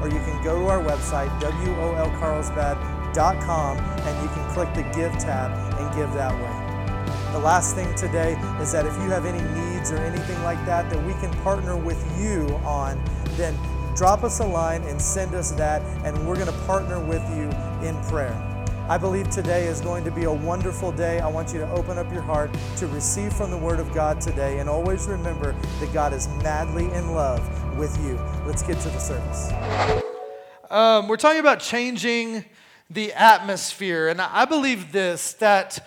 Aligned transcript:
or 0.00 0.08
you 0.08 0.20
can 0.20 0.40
go 0.42 0.58
to 0.60 0.68
our 0.68 0.82
website, 0.82 1.28
wolcarlsbad.com, 1.40 3.78
and 3.78 4.22
you 4.22 4.28
can 4.34 4.50
click 4.52 4.72
the 4.74 4.82
Give 4.94 5.16
tab 5.18 5.50
and 5.80 5.94
give 5.96 6.12
that 6.12 6.34
way. 6.34 6.52
The 7.32 7.38
last 7.38 7.74
thing 7.74 7.94
today 7.94 8.36
is 8.60 8.70
that 8.72 8.86
if 8.86 8.94
you 8.94 9.10
have 9.10 9.26
any 9.26 9.42
needs 9.58 9.92
or 9.92 9.98
anything 9.98 10.42
like 10.42 10.64
that 10.64 10.88
that 10.90 11.04
we 11.04 11.12
can 11.14 11.30
partner 11.42 11.76
with 11.76 12.02
you 12.18 12.46
on, 12.64 12.98
then 13.36 13.54
drop 13.94 14.24
us 14.24 14.40
a 14.40 14.46
line 14.46 14.82
and 14.84 14.98
send 15.00 15.34
us 15.34 15.50
that, 15.52 15.82
and 16.04 16.26
we're 16.26 16.36
going 16.36 16.46
to 16.46 16.58
partner 16.64 16.98
with 16.98 17.22
you 17.36 17.50
in 17.86 17.94
prayer. 18.04 18.34
I 18.88 18.98
believe 18.98 19.28
today 19.30 19.66
is 19.66 19.80
going 19.80 20.04
to 20.04 20.12
be 20.12 20.24
a 20.24 20.32
wonderful 20.32 20.92
day. 20.92 21.18
I 21.18 21.26
want 21.26 21.52
you 21.52 21.58
to 21.58 21.68
open 21.72 21.98
up 21.98 22.12
your 22.12 22.22
heart 22.22 22.56
to 22.76 22.86
receive 22.86 23.32
from 23.32 23.50
the 23.50 23.58
Word 23.58 23.80
of 23.80 23.92
God 23.92 24.20
today, 24.20 24.60
and 24.60 24.68
always 24.68 25.08
remember 25.08 25.56
that 25.80 25.92
God 25.92 26.12
is 26.12 26.28
madly 26.42 26.84
in 26.92 27.12
love 27.12 27.40
with 27.76 27.96
you. 28.02 28.18
Let's 28.46 28.62
get 28.62 28.80
to 28.80 28.88
the 28.88 28.98
service. 28.98 29.52
Um, 30.70 31.08
we're 31.08 31.16
talking 31.16 31.40
about 31.40 31.60
changing 31.60 32.44
the 32.88 33.12
atmosphere, 33.12 34.08
and 34.08 34.20
I 34.20 34.44
believe 34.46 34.92
this 34.92 35.34
that 35.34 35.86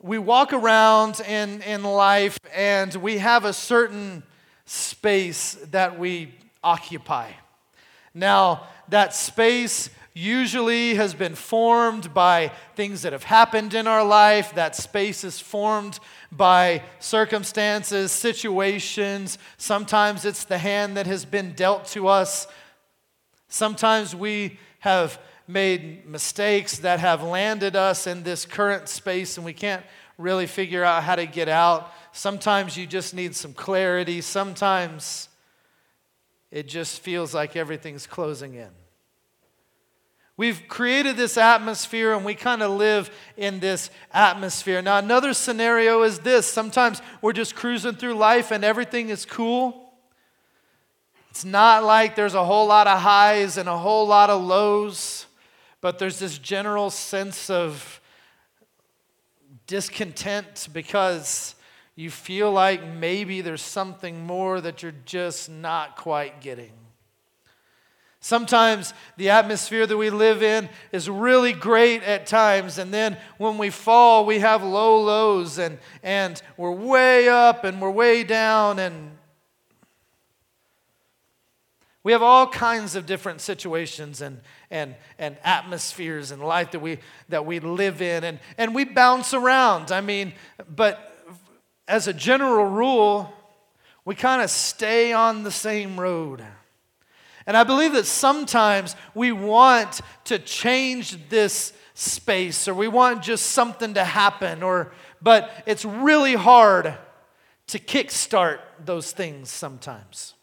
we 0.00 0.18
walk 0.18 0.52
around 0.52 1.20
in, 1.20 1.62
in 1.62 1.82
life 1.82 2.38
and 2.54 2.94
we 2.96 3.18
have 3.18 3.46
a 3.46 3.54
certain 3.54 4.22
space 4.66 5.54
that 5.70 5.98
we 5.98 6.34
occupy. 6.62 7.30
Now, 8.12 8.68
that 8.88 9.14
space 9.14 9.88
usually 10.12 10.94
has 10.94 11.14
been 11.14 11.34
formed 11.34 12.14
by 12.14 12.52
things 12.76 13.02
that 13.02 13.12
have 13.12 13.24
happened 13.24 13.74
in 13.74 13.86
our 13.86 14.04
life. 14.04 14.54
That 14.54 14.76
space 14.76 15.24
is 15.24 15.40
formed 15.40 15.98
by 16.36 16.82
circumstances, 16.98 18.12
situations. 18.12 19.38
Sometimes 19.56 20.24
it's 20.24 20.44
the 20.44 20.58
hand 20.58 20.96
that 20.96 21.06
has 21.06 21.24
been 21.24 21.52
dealt 21.52 21.86
to 21.88 22.08
us. 22.08 22.46
Sometimes 23.48 24.14
we 24.14 24.58
have 24.80 25.18
made 25.46 26.06
mistakes 26.08 26.78
that 26.78 27.00
have 27.00 27.22
landed 27.22 27.76
us 27.76 28.06
in 28.06 28.22
this 28.22 28.44
current 28.46 28.88
space 28.88 29.36
and 29.36 29.44
we 29.44 29.52
can't 29.52 29.84
really 30.18 30.46
figure 30.46 30.84
out 30.84 31.02
how 31.02 31.16
to 31.16 31.26
get 31.26 31.48
out. 31.48 31.92
Sometimes 32.12 32.76
you 32.76 32.86
just 32.86 33.14
need 33.14 33.34
some 33.34 33.52
clarity. 33.52 34.20
Sometimes 34.20 35.28
it 36.50 36.68
just 36.68 37.00
feels 37.00 37.34
like 37.34 37.56
everything's 37.56 38.06
closing 38.06 38.54
in. 38.54 38.70
We've 40.36 40.66
created 40.66 41.16
this 41.16 41.36
atmosphere 41.36 42.12
and 42.12 42.24
we 42.24 42.34
kind 42.34 42.62
of 42.62 42.72
live 42.72 43.10
in 43.36 43.60
this 43.60 43.90
atmosphere. 44.12 44.82
Now, 44.82 44.98
another 44.98 45.32
scenario 45.32 46.02
is 46.02 46.18
this 46.20 46.46
sometimes 46.46 47.00
we're 47.22 47.32
just 47.32 47.54
cruising 47.54 47.94
through 47.94 48.14
life 48.14 48.50
and 48.50 48.64
everything 48.64 49.10
is 49.10 49.24
cool. 49.24 49.92
It's 51.30 51.44
not 51.44 51.84
like 51.84 52.16
there's 52.16 52.34
a 52.34 52.44
whole 52.44 52.66
lot 52.66 52.86
of 52.86 53.00
highs 53.00 53.58
and 53.58 53.68
a 53.68 53.78
whole 53.78 54.06
lot 54.06 54.28
of 54.28 54.42
lows, 54.42 55.26
but 55.80 55.98
there's 55.98 56.18
this 56.18 56.38
general 56.38 56.90
sense 56.90 57.48
of 57.48 58.00
discontent 59.66 60.68
because 60.72 61.54
you 61.96 62.10
feel 62.10 62.50
like 62.50 62.84
maybe 62.84 63.40
there's 63.40 63.62
something 63.62 64.24
more 64.26 64.60
that 64.60 64.82
you're 64.82 64.94
just 65.04 65.48
not 65.48 65.96
quite 65.96 66.40
getting. 66.40 66.72
Sometimes 68.24 68.94
the 69.18 69.28
atmosphere 69.28 69.86
that 69.86 69.98
we 69.98 70.08
live 70.08 70.42
in 70.42 70.70
is 70.92 71.10
really 71.10 71.52
great 71.52 72.02
at 72.02 72.26
times, 72.26 72.78
and 72.78 72.90
then 72.90 73.18
when 73.36 73.58
we 73.58 73.68
fall, 73.68 74.24
we 74.24 74.38
have 74.38 74.62
low 74.62 75.02
lows, 75.02 75.58
and, 75.58 75.76
and 76.02 76.40
we're 76.56 76.72
way 76.72 77.28
up 77.28 77.64
and 77.64 77.82
we're 77.82 77.90
way 77.90 78.24
down, 78.24 78.78
and 78.78 79.10
we 82.02 82.12
have 82.12 82.22
all 82.22 82.46
kinds 82.46 82.96
of 82.96 83.04
different 83.04 83.42
situations 83.42 84.22
and, 84.22 84.40
and, 84.70 84.94
and 85.18 85.36
atmospheres 85.44 86.32
in 86.32 86.40
life 86.40 86.70
that 86.70 86.80
we, 86.80 87.00
that 87.28 87.44
we 87.44 87.60
live 87.60 88.00
in, 88.00 88.24
and, 88.24 88.38
and 88.56 88.74
we 88.74 88.84
bounce 88.84 89.34
around. 89.34 89.92
I 89.92 90.00
mean, 90.00 90.32
but 90.74 91.14
as 91.86 92.08
a 92.08 92.14
general 92.14 92.64
rule, 92.64 93.30
we 94.06 94.14
kind 94.14 94.40
of 94.40 94.48
stay 94.48 95.12
on 95.12 95.42
the 95.42 95.50
same 95.50 96.00
road. 96.00 96.42
And 97.46 97.56
I 97.56 97.64
believe 97.64 97.92
that 97.92 98.06
sometimes 98.06 98.96
we 99.14 99.32
want 99.32 100.00
to 100.24 100.38
change 100.38 101.28
this 101.28 101.72
space 101.94 102.66
or 102.66 102.74
we 102.74 102.88
want 102.88 103.22
just 103.22 103.46
something 103.46 103.94
to 103.94 104.04
happen 104.04 104.62
or 104.62 104.92
but 105.24 105.50
it's 105.64 105.86
really 105.86 106.34
hard 106.34 106.94
to 107.68 107.78
kickstart 107.78 108.58
those 108.84 109.10
things 109.10 109.48
sometimes. 109.48 110.34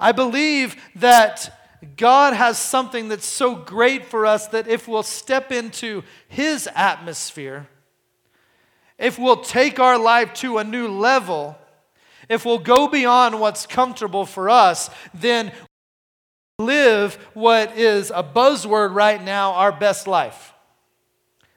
I 0.00 0.10
believe 0.10 0.76
that 0.96 1.56
God 1.96 2.34
has 2.34 2.58
something 2.58 3.08
that's 3.08 3.26
so 3.26 3.54
great 3.54 4.04
for 4.04 4.26
us 4.26 4.48
that 4.48 4.66
if 4.66 4.88
we'll 4.88 5.04
step 5.04 5.52
into 5.52 6.02
His 6.28 6.68
atmosphere, 6.74 7.68
if 8.98 9.18
we'll 9.18 9.42
take 9.42 9.78
our 9.78 9.96
life 9.96 10.34
to 10.34 10.58
a 10.58 10.64
new 10.64 10.88
level, 10.88 11.56
if 12.30 12.44
we'll 12.44 12.60
go 12.60 12.86
beyond 12.86 13.40
what's 13.40 13.66
comfortable 13.66 14.24
for 14.24 14.48
us, 14.48 14.88
then 15.12 15.52
live 16.60 17.16
what 17.34 17.76
is 17.76 18.12
a 18.14 18.22
buzzword 18.22 18.94
right 18.94 19.22
now 19.22 19.52
our 19.54 19.72
best 19.72 20.06
life. 20.06 20.54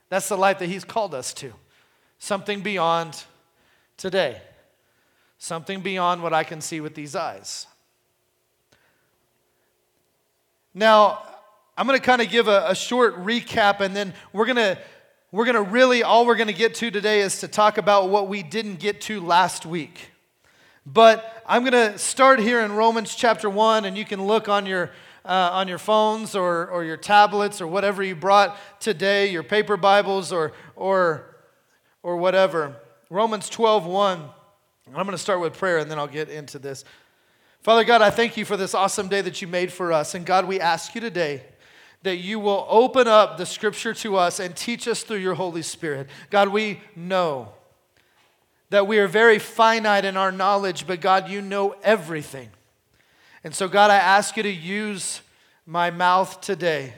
That's 0.09 0.28
the 0.28 0.38
life 0.38 0.59
that 0.59 0.67
He's 0.67 0.83
called 0.83 1.13
us 1.13 1.31
to. 1.35 1.53
Something 2.17 2.62
beyond 2.62 3.23
today, 3.97 4.41
something 5.38 5.81
beyond 5.81 6.23
what 6.23 6.33
I 6.33 6.44
can 6.44 6.59
see 6.59 6.81
with 6.81 6.95
these 6.95 7.16
eyes. 7.16 7.67
Now, 10.73 11.22
I'm 11.78 11.85
going 11.85 12.00
to 12.00 12.06
kind 12.06 12.22
of 12.22 12.29
give 12.29 12.47
a, 12.47 12.66
a, 12.69 12.75
short 12.75 13.23
recap, 13.23 13.79
and 13.79 13.95
then 13.95 14.13
we're 14.31 14.45
going 14.45 14.56
to 14.56 14.79
we're 15.31 15.45
going 15.45 15.56
to 15.56 15.62
really 15.62 16.01
all 16.01 16.25
we're 16.25 16.35
going 16.35 16.47
to 16.47 16.53
get 16.53 16.73
to 16.75 16.89
today 16.89 17.22
is 17.22 17.41
to 17.41 17.47
talk 17.47 17.78
about 17.78 18.09
what 18.09 18.28
we 18.28 18.41
didn't 18.41 18.79
get 18.79 19.01
to 19.01 19.22
last 19.22 19.67
week. 19.67 20.12
But 20.85 21.44
I'm 21.45 21.63
going 21.63 21.91
to 21.94 21.97
start 21.97 22.39
here 22.39 22.59
in 22.59 22.73
Romans 22.73 23.16
chapter 23.16 23.49
1, 23.49 23.85
and 23.85 23.97
you 23.97 24.03
can 24.03 24.25
look 24.25 24.49
on 24.49 24.66
your, 24.66 24.91
uh, 25.23 25.49
on 25.53 25.69
your 25.69 25.77
phones 25.77 26.35
or, 26.35 26.67
or 26.67 26.83
your 26.83 26.97
tablets 26.97 27.61
or 27.61 27.67
whatever 27.67 28.03
you 28.03 28.16
brought 28.16 28.57
today, 28.81 29.31
your 29.31 29.44
paper 29.44 29.77
Bibles 29.77 30.33
or, 30.33 30.51
or, 30.75 31.38
or 32.01 32.17
whatever. 32.17 32.75
Romans 33.09 33.49
12, 33.49 33.85
1. 33.85 34.29
I'm 34.88 34.94
going 34.94 35.11
to 35.11 35.17
start 35.17 35.39
with 35.39 35.57
prayer, 35.57 35.77
and 35.77 35.89
then 35.89 35.97
I'll 35.97 36.05
get 36.07 36.29
into 36.29 36.59
this. 36.59 36.83
Father 37.61 37.85
God, 37.85 38.01
I 38.01 38.09
thank 38.09 38.35
you 38.35 38.44
for 38.44 38.57
this 38.57 38.75
awesome 38.75 39.07
day 39.07 39.21
that 39.21 39.41
you 39.41 39.47
made 39.47 39.71
for 39.71 39.94
us. 39.94 40.15
And 40.15 40.25
God, 40.25 40.45
we 40.45 40.59
ask 40.59 40.94
you 40.95 41.00
today 41.00 41.44
that 42.01 42.17
you 42.17 42.41
will 42.41 42.67
open 42.69 43.07
up 43.07 43.38
the 43.38 43.45
scripture 43.45 43.94
to 43.94 44.17
us 44.17 44.41
and 44.41 44.53
teach 44.53 44.89
us 44.89 45.03
through 45.03 45.19
your 45.19 45.35
Holy 45.35 45.61
Spirit. 45.61 46.09
God, 46.29 46.50
we 46.50 46.81
know 46.94 47.53
that 48.73 48.88
we 48.88 48.97
are 48.97 49.07
very 49.07 49.38
finite 49.38 50.03
in 50.03 50.17
our 50.17 50.31
knowledge, 50.31 50.88
but 50.88 51.00
God, 51.00 51.29
you 51.29 51.44
know 51.44 51.75
everything. 51.84 52.50
And 53.44 53.53
so, 53.53 53.67
God, 53.67 53.91
I 53.91 53.97
ask 53.97 54.35
you 54.35 54.41
to 54.41 54.51
use 54.51 55.22
my 55.67 55.91
mouth 55.91 56.41
today, 56.41 56.95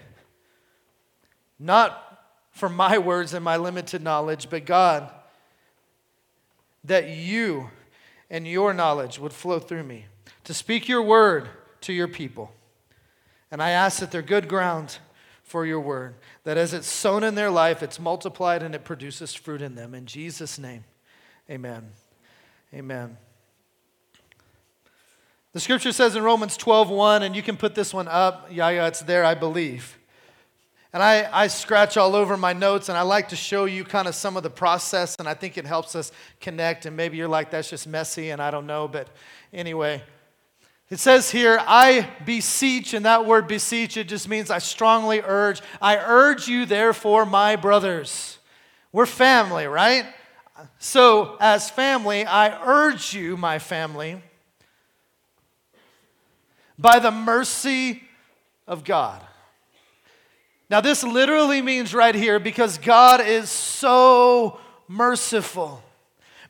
not 1.60 2.22
for 2.52 2.70
my 2.70 2.98
words 3.12 3.34
and 3.34 3.44
my 3.44 3.58
limited 3.58 4.02
knowledge, 4.02 4.50
but 4.50 4.64
God, 4.66 5.12
that 6.86 7.10
you 7.10 7.70
and 8.30 8.48
your 8.48 8.74
knowledge 8.74 9.20
would 9.20 9.34
flow 9.34 9.60
through 9.60 9.84
me 9.84 10.06
to 10.46 10.54
speak 10.54 10.88
your 10.88 11.02
word 11.02 11.50
to 11.82 11.92
your 11.92 12.08
people. 12.08 12.54
And 13.52 13.62
I 13.62 13.72
ask 13.72 14.00
that 14.00 14.12
they're 14.12 14.22
good 14.22 14.48
ground 14.48 15.00
for 15.44 15.66
your 15.66 15.82
word, 15.82 16.16
that 16.46 16.56
as 16.56 16.74
it's 16.74 16.88
sown 16.88 17.26
in 17.26 17.36
their 17.36 17.52
life, 17.52 17.84
it's 17.84 18.00
multiplied 18.00 18.64
and 18.64 18.74
it 18.74 18.86
produces 18.86 19.34
fruit 19.34 19.62
in 19.62 19.76
them. 19.76 19.94
In 19.94 20.06
Jesus' 20.06 20.58
name. 20.58 20.86
Amen. 21.50 21.92
Amen. 22.74 23.18
The 25.54 25.60
scripture 25.60 25.92
says 25.92 26.16
in 26.16 26.24
Romans 26.24 26.58
12, 26.58 26.90
1, 26.90 27.24
and 27.24 27.36
you 27.36 27.42
can 27.42 27.56
put 27.56 27.76
this 27.76 27.94
one 27.94 28.08
up. 28.08 28.48
Yeah, 28.52 28.70
yeah, 28.70 28.88
it's 28.88 29.02
there, 29.02 29.24
I 29.24 29.36
believe. 29.36 29.98
And 30.92 31.04
I, 31.04 31.30
I 31.32 31.48
scratch 31.48 31.98
all 31.98 32.16
over 32.16 32.36
my 32.36 32.52
notes, 32.52 32.90
and 32.90 32.98
I 32.98 33.04
like 33.04 33.30
to 33.30 33.36
show 33.36 33.66
you 33.66 33.84
kind 33.84 34.08
of 34.08 34.16
some 34.16 34.38
of 34.38 34.44
the 34.44 34.50
process, 34.50 35.16
and 35.20 35.30
I 35.30 35.34
think 35.34 35.58
it 35.58 35.66
helps 35.66 35.96
us 35.96 36.12
connect. 36.42 36.86
And 36.86 36.98
maybe 36.98 37.16
you're 37.18 37.28
like, 37.28 37.52
that's 37.52 37.70
just 37.70 37.86
messy, 37.86 38.32
and 38.32 38.42
I 38.42 38.50
don't 38.50 38.66
know. 38.66 38.88
But 38.88 39.10
anyway, 39.54 40.02
It 40.90 41.00
says 41.00 41.32
here, 41.32 41.60
I 41.66 42.10
beseech, 42.26 42.94
and 42.94 43.06
that 43.06 43.26
word 43.26 43.48
beseech, 43.48 43.98
it 43.98 44.08
just 44.08 44.30
means 44.30 44.52
I 44.52 44.60
strongly 44.60 45.22
urge. 45.22 45.62
I 45.82 45.98
urge 45.98 46.48
you, 46.48 46.66
therefore, 46.66 47.26
my 47.26 47.56
brothers. 47.56 48.38
We're 48.92 49.06
family, 49.06 49.68
right? 49.68 50.06
So, 50.80 51.38
as 51.40 51.70
family, 51.70 52.26
I 52.26 52.62
urge 52.64 53.14
you, 53.14 53.36
my 53.36 53.60
family, 53.60 54.22
by 56.78 57.00
the 57.00 57.12
mercy 57.12 58.04
of 58.68 58.84
God. 58.84 59.22
Now, 60.70 60.82
this 60.82 61.04
literally 61.04 61.62
means 61.62 61.94
right 61.94 62.16
here 62.16 62.40
because 62.40 62.78
God 62.78 63.22
is 63.22 63.50
so 63.50 64.60
merciful. 64.88 65.82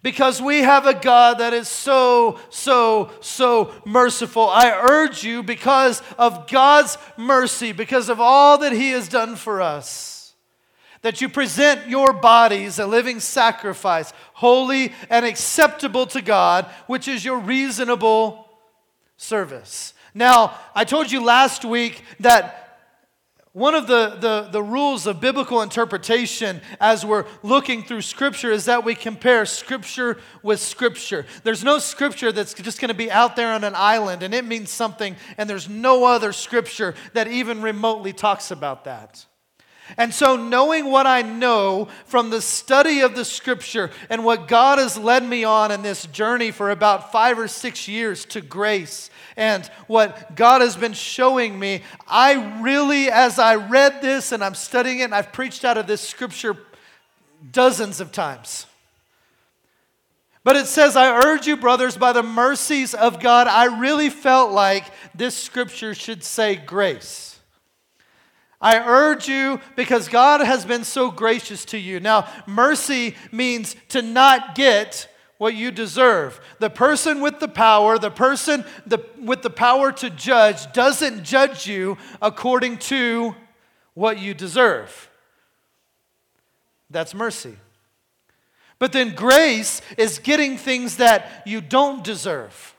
Because 0.01 0.39
we 0.39 0.59
have 0.59 0.85
a 0.85 0.93
God 0.93 1.39
that 1.39 1.53
is 1.53 1.67
so, 1.67 2.39
so, 2.49 3.09
so 3.21 3.73
merciful. 3.85 4.47
I 4.47 4.69
urge 4.71 5.23
you, 5.23 5.41
because 5.41 6.03
of 6.17 6.47
God's 6.47 6.99
mercy, 7.17 7.71
because 7.71 8.07
of 8.07 8.21
all 8.21 8.59
that 8.59 8.71
He 8.71 8.91
has 8.91 9.07
done 9.07 9.35
for 9.35 9.61
us, 9.61 10.14
that 11.05 11.21
you 11.21 11.29
present 11.29 11.87
your 11.87 12.11
bodies 12.13 12.79
a 12.79 12.87
living 12.87 13.19
sacrifice, 13.19 14.11
holy 14.33 14.91
and 15.07 15.23
acceptable 15.23 16.07
to 16.07 16.19
God, 16.19 16.65
which 16.87 17.07
is 17.07 17.23
your 17.23 17.37
reasonable 17.37 18.49
service. 19.15 19.93
Now, 20.15 20.55
I 20.73 20.83
told 20.83 21.11
you 21.11 21.23
last 21.23 21.63
week 21.63 22.01
that 22.21 22.79
one 23.53 23.75
of 23.75 23.85
the, 23.85 24.17
the, 24.19 24.49
the, 24.51 24.63
rules 24.63 25.05
of 25.05 25.21
biblical 25.21 25.61
interpretation 25.61 26.59
as 26.81 27.05
we're 27.05 27.25
looking 27.43 27.83
through 27.83 28.01
Scripture 28.01 28.51
is 28.51 28.65
that 28.65 28.83
we 28.83 28.95
compare 28.95 29.45
Scripture 29.45 30.17
with 30.41 30.59
Scripture. 30.59 31.27
There's 31.43 31.63
no 31.63 31.77
Scripture 31.77 32.31
that's 32.31 32.55
just 32.55 32.81
going 32.81 32.89
to 32.89 32.95
be 32.95 33.11
out 33.11 33.35
there 33.35 33.53
on 33.53 33.63
an 33.63 33.73
island 33.75 34.23
and 34.23 34.33
it 34.33 34.43
means 34.43 34.71
something, 34.71 35.15
and 35.37 35.47
there's 35.47 35.69
no 35.69 36.05
other 36.05 36.33
Scripture 36.33 36.95
that 37.13 37.27
even 37.27 37.61
remotely 37.61 38.11
talks 38.11 38.49
about 38.49 38.85
that. 38.85 39.23
And 39.97 40.13
so, 40.13 40.35
knowing 40.35 40.85
what 40.89 41.05
I 41.05 41.21
know 41.21 41.87
from 42.05 42.29
the 42.29 42.41
study 42.41 43.01
of 43.01 43.15
the 43.15 43.23
scripture 43.23 43.91
and 44.09 44.25
what 44.25 44.47
God 44.47 44.79
has 44.79 44.97
led 44.97 45.23
me 45.23 45.43
on 45.43 45.71
in 45.71 45.83
this 45.83 46.05
journey 46.07 46.51
for 46.51 46.71
about 46.71 47.11
five 47.11 47.37
or 47.37 47.47
six 47.47 47.87
years 47.87 48.25
to 48.25 48.41
grace, 48.41 49.09
and 49.37 49.65
what 49.87 50.35
God 50.35 50.61
has 50.61 50.75
been 50.75 50.93
showing 50.93 51.59
me, 51.59 51.83
I 52.07 52.61
really, 52.61 53.09
as 53.09 53.37
I 53.37 53.55
read 53.55 54.01
this 54.01 54.31
and 54.31 54.43
I'm 54.43 54.55
studying 54.55 54.99
it, 54.99 55.03
and 55.03 55.15
I've 55.15 55.33
preached 55.33 55.63
out 55.63 55.77
of 55.77 55.88
this 55.88 56.01
scripture 56.01 56.57
dozens 57.51 57.99
of 57.99 58.11
times. 58.11 58.65
But 60.43 60.55
it 60.55 60.67
says, 60.67 60.95
I 60.95 61.25
urge 61.25 61.47
you, 61.47 61.57
brothers, 61.57 61.97
by 61.97 62.13
the 62.13 62.23
mercies 62.23 62.93
of 62.93 63.19
God, 63.19 63.47
I 63.47 63.79
really 63.79 64.09
felt 64.09 64.51
like 64.51 64.85
this 65.15 65.35
scripture 65.35 65.95
should 65.95 66.23
say 66.23 66.55
grace. 66.55 67.34
I 68.65 68.79
urge 68.79 69.27
you 69.27 69.59
because 69.75 70.07
God 70.07 70.41
has 70.41 70.65
been 70.65 70.83
so 70.83 71.12
gracious 71.12 71.65
to 71.65 71.77
you. 71.77 72.00
Now, 72.00 72.27
mercy 72.47 73.15
means 73.31 73.75
to 73.89 74.01
not 74.01 74.56
get 74.56 75.07
what 75.38 75.53
you 75.53 75.69
deserve. 75.69 76.39
The 76.57 76.71
person 76.71 77.21
with 77.21 77.39
the 77.39 77.47
power, 77.47 78.00
the 78.00 78.09
person 78.09 78.65
the, 78.88 79.06
with 79.21 79.44
the 79.44 79.51
power 79.51 79.91
to 79.91 80.09
judge, 80.09 80.73
doesn't 80.73 81.23
judge 81.23 81.67
you 81.67 82.00
according 82.23 82.79
to 82.79 83.35
what 83.94 84.17
you 84.17 84.33
deserve. 84.33 85.12
That's 86.89 87.13
mercy. 87.13 87.57
But 88.79 88.94
then 88.94 89.13
grace 89.13 89.79
is 89.95 90.17
getting 90.17 90.57
things 90.57 90.97
that 90.97 91.44
you 91.45 91.62
don't 91.62 92.03
deserve. 92.03 92.75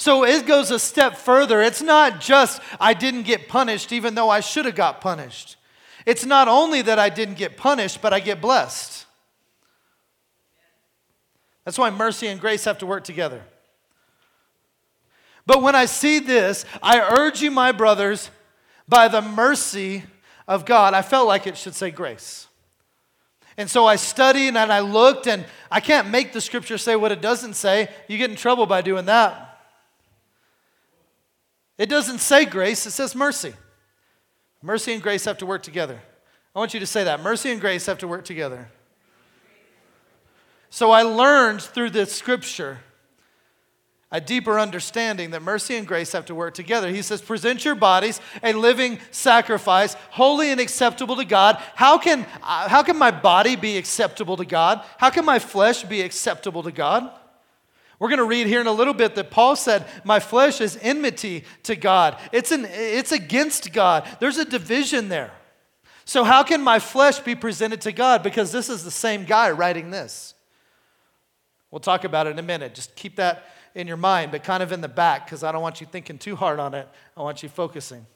So 0.00 0.24
it 0.24 0.46
goes 0.46 0.70
a 0.70 0.78
step 0.78 1.18
further. 1.18 1.60
It's 1.60 1.82
not 1.82 2.22
just 2.22 2.62
I 2.80 2.94
didn't 2.94 3.24
get 3.24 3.48
punished 3.48 3.92
even 3.92 4.14
though 4.14 4.30
I 4.30 4.40
should 4.40 4.64
have 4.64 4.74
got 4.74 5.02
punished. 5.02 5.56
It's 6.06 6.24
not 6.24 6.48
only 6.48 6.80
that 6.80 6.98
I 6.98 7.10
didn't 7.10 7.34
get 7.34 7.58
punished, 7.58 8.00
but 8.00 8.14
I 8.14 8.20
get 8.20 8.40
blessed. 8.40 9.04
That's 11.66 11.78
why 11.78 11.90
mercy 11.90 12.28
and 12.28 12.40
grace 12.40 12.64
have 12.64 12.78
to 12.78 12.86
work 12.86 13.04
together. 13.04 13.42
But 15.44 15.60
when 15.60 15.74
I 15.74 15.84
see 15.84 16.18
this, 16.18 16.64
I 16.82 17.00
urge 17.00 17.42
you, 17.42 17.50
my 17.50 17.70
brothers, 17.70 18.30
by 18.88 19.06
the 19.08 19.20
mercy 19.20 20.04
of 20.48 20.64
God, 20.64 20.94
I 20.94 21.02
felt 21.02 21.28
like 21.28 21.46
it 21.46 21.58
should 21.58 21.74
say 21.74 21.90
grace. 21.90 22.46
And 23.58 23.68
so 23.68 23.84
I 23.84 23.96
studied 23.96 24.56
and 24.56 24.72
I 24.72 24.80
looked, 24.80 25.26
and 25.26 25.44
I 25.70 25.80
can't 25.80 26.08
make 26.08 26.32
the 26.32 26.40
scripture 26.40 26.78
say 26.78 26.96
what 26.96 27.12
it 27.12 27.20
doesn't 27.20 27.52
say. 27.52 27.90
You 28.08 28.16
get 28.16 28.30
in 28.30 28.36
trouble 28.36 28.64
by 28.64 28.80
doing 28.80 29.04
that. 29.04 29.48
It 31.80 31.88
doesn't 31.88 32.18
say 32.18 32.44
grace, 32.44 32.84
it 32.84 32.90
says 32.90 33.14
mercy. 33.14 33.54
Mercy 34.62 34.92
and 34.92 35.02
grace 35.02 35.24
have 35.24 35.38
to 35.38 35.46
work 35.46 35.62
together. 35.62 35.98
I 36.54 36.58
want 36.58 36.74
you 36.74 36.80
to 36.80 36.86
say 36.86 37.04
that. 37.04 37.22
Mercy 37.22 37.50
and 37.52 37.58
grace 37.58 37.86
have 37.86 37.96
to 38.00 38.06
work 38.06 38.26
together. 38.26 38.68
So 40.68 40.90
I 40.90 41.04
learned 41.04 41.62
through 41.62 41.88
this 41.88 42.12
scripture 42.12 42.80
a 44.12 44.20
deeper 44.20 44.60
understanding 44.60 45.30
that 45.30 45.40
mercy 45.40 45.74
and 45.74 45.86
grace 45.86 46.12
have 46.12 46.26
to 46.26 46.34
work 46.34 46.52
together. 46.52 46.90
He 46.90 47.00
says, 47.00 47.22
Present 47.22 47.64
your 47.64 47.76
bodies 47.76 48.20
a 48.42 48.52
living 48.52 48.98
sacrifice, 49.10 49.94
holy 50.10 50.50
and 50.50 50.60
acceptable 50.60 51.16
to 51.16 51.24
God. 51.24 51.62
How 51.74 51.96
can, 51.96 52.26
uh, 52.42 52.68
how 52.68 52.82
can 52.82 52.98
my 52.98 53.10
body 53.10 53.56
be 53.56 53.78
acceptable 53.78 54.36
to 54.36 54.44
God? 54.44 54.84
How 54.98 55.08
can 55.08 55.24
my 55.24 55.38
flesh 55.38 55.84
be 55.84 56.02
acceptable 56.02 56.62
to 56.62 56.72
God? 56.72 57.10
We're 58.00 58.08
going 58.08 58.18
to 58.18 58.24
read 58.24 58.46
here 58.46 58.62
in 58.62 58.66
a 58.66 58.72
little 58.72 58.94
bit 58.94 59.14
that 59.16 59.30
Paul 59.30 59.54
said, 59.54 59.86
My 60.04 60.18
flesh 60.18 60.60
is 60.62 60.76
enmity 60.80 61.44
to 61.64 61.76
God. 61.76 62.18
It's, 62.32 62.50
an, 62.50 62.66
it's 62.68 63.12
against 63.12 63.72
God. 63.74 64.08
There's 64.18 64.38
a 64.38 64.44
division 64.44 65.10
there. 65.10 65.30
So, 66.06 66.24
how 66.24 66.42
can 66.42 66.62
my 66.62 66.78
flesh 66.78 67.20
be 67.20 67.34
presented 67.34 67.82
to 67.82 67.92
God? 67.92 68.22
Because 68.22 68.50
this 68.50 68.70
is 68.70 68.82
the 68.82 68.90
same 68.90 69.26
guy 69.26 69.50
writing 69.50 69.90
this. 69.90 70.34
We'll 71.70 71.80
talk 71.80 72.04
about 72.04 72.26
it 72.26 72.30
in 72.30 72.38
a 72.38 72.42
minute. 72.42 72.74
Just 72.74 72.96
keep 72.96 73.16
that 73.16 73.44
in 73.74 73.86
your 73.86 73.98
mind, 73.98 74.32
but 74.32 74.42
kind 74.42 74.62
of 74.62 74.72
in 74.72 74.80
the 74.80 74.88
back, 74.88 75.26
because 75.26 75.44
I 75.44 75.52
don't 75.52 75.62
want 75.62 75.80
you 75.80 75.86
thinking 75.86 76.18
too 76.18 76.34
hard 76.34 76.58
on 76.58 76.74
it. 76.74 76.88
I 77.16 77.22
want 77.22 77.42
you 77.42 77.48
focusing. 77.48 78.06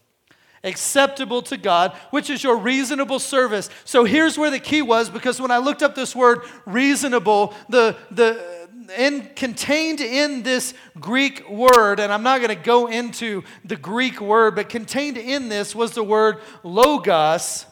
Acceptable 0.64 1.42
to 1.42 1.58
God, 1.58 1.92
which 2.10 2.30
is 2.30 2.42
your 2.42 2.56
reasonable 2.56 3.18
service. 3.18 3.68
So 3.84 4.04
here's 4.04 4.38
where 4.38 4.50
the 4.50 4.58
key 4.58 4.80
was, 4.80 5.10
because 5.10 5.40
when 5.40 5.50
I 5.50 5.58
looked 5.58 5.82
up 5.82 5.94
this 5.94 6.16
word 6.16 6.40
reasonable, 6.64 7.54
the, 7.68 7.96
the, 8.10 8.63
in, 8.96 9.30
contained 9.34 10.00
in 10.00 10.42
this 10.42 10.74
Greek 11.00 11.48
word, 11.48 12.00
and 12.00 12.12
I'm 12.12 12.22
not 12.22 12.38
going 12.38 12.56
to 12.56 12.62
go 12.62 12.86
into 12.86 13.42
the 13.64 13.76
Greek 13.76 14.20
word, 14.20 14.54
but 14.54 14.68
contained 14.68 15.16
in 15.16 15.48
this 15.48 15.74
was 15.74 15.92
the 15.92 16.04
word 16.04 16.38
logos, 16.62 17.66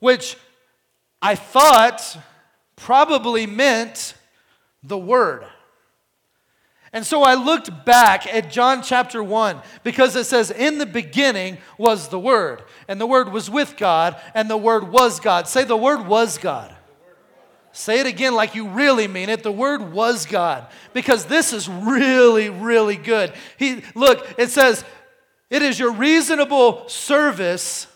which 0.00 0.36
I 1.20 1.34
thought 1.34 2.16
probably 2.76 3.46
meant 3.46 4.14
the 4.82 4.98
word. 4.98 5.44
And 6.92 7.04
so 7.04 7.22
I 7.22 7.34
looked 7.34 7.84
back 7.84 8.26
at 8.26 8.50
John 8.50 8.82
chapter 8.82 9.22
1 9.22 9.60
because 9.84 10.16
it 10.16 10.24
says, 10.24 10.50
In 10.50 10.78
the 10.78 10.86
beginning 10.86 11.58
was 11.76 12.08
the 12.08 12.18
Word, 12.18 12.62
and 12.88 12.98
the 12.98 13.06
Word 13.06 13.30
was 13.30 13.50
with 13.50 13.76
God, 13.76 14.18
and 14.34 14.48
the 14.48 14.56
Word 14.56 14.88
was 14.90 15.20
God. 15.20 15.46
Say, 15.46 15.64
the 15.64 15.76
Word 15.76 16.06
was 16.06 16.38
God. 16.38 16.74
Say 17.78 18.00
it 18.00 18.06
again 18.06 18.34
like 18.34 18.56
you 18.56 18.66
really 18.66 19.06
mean 19.06 19.28
it. 19.28 19.44
The 19.44 19.52
word 19.52 19.92
was 19.92 20.26
God. 20.26 20.66
Because 20.92 21.26
this 21.26 21.52
is 21.52 21.68
really, 21.68 22.50
really 22.50 22.96
good. 22.96 23.32
He 23.56 23.84
look, 23.94 24.26
it 24.36 24.50
says, 24.50 24.84
it 25.48 25.62
is 25.62 25.78
your 25.78 25.92
reasonable 25.92 26.88
service. 26.88 27.86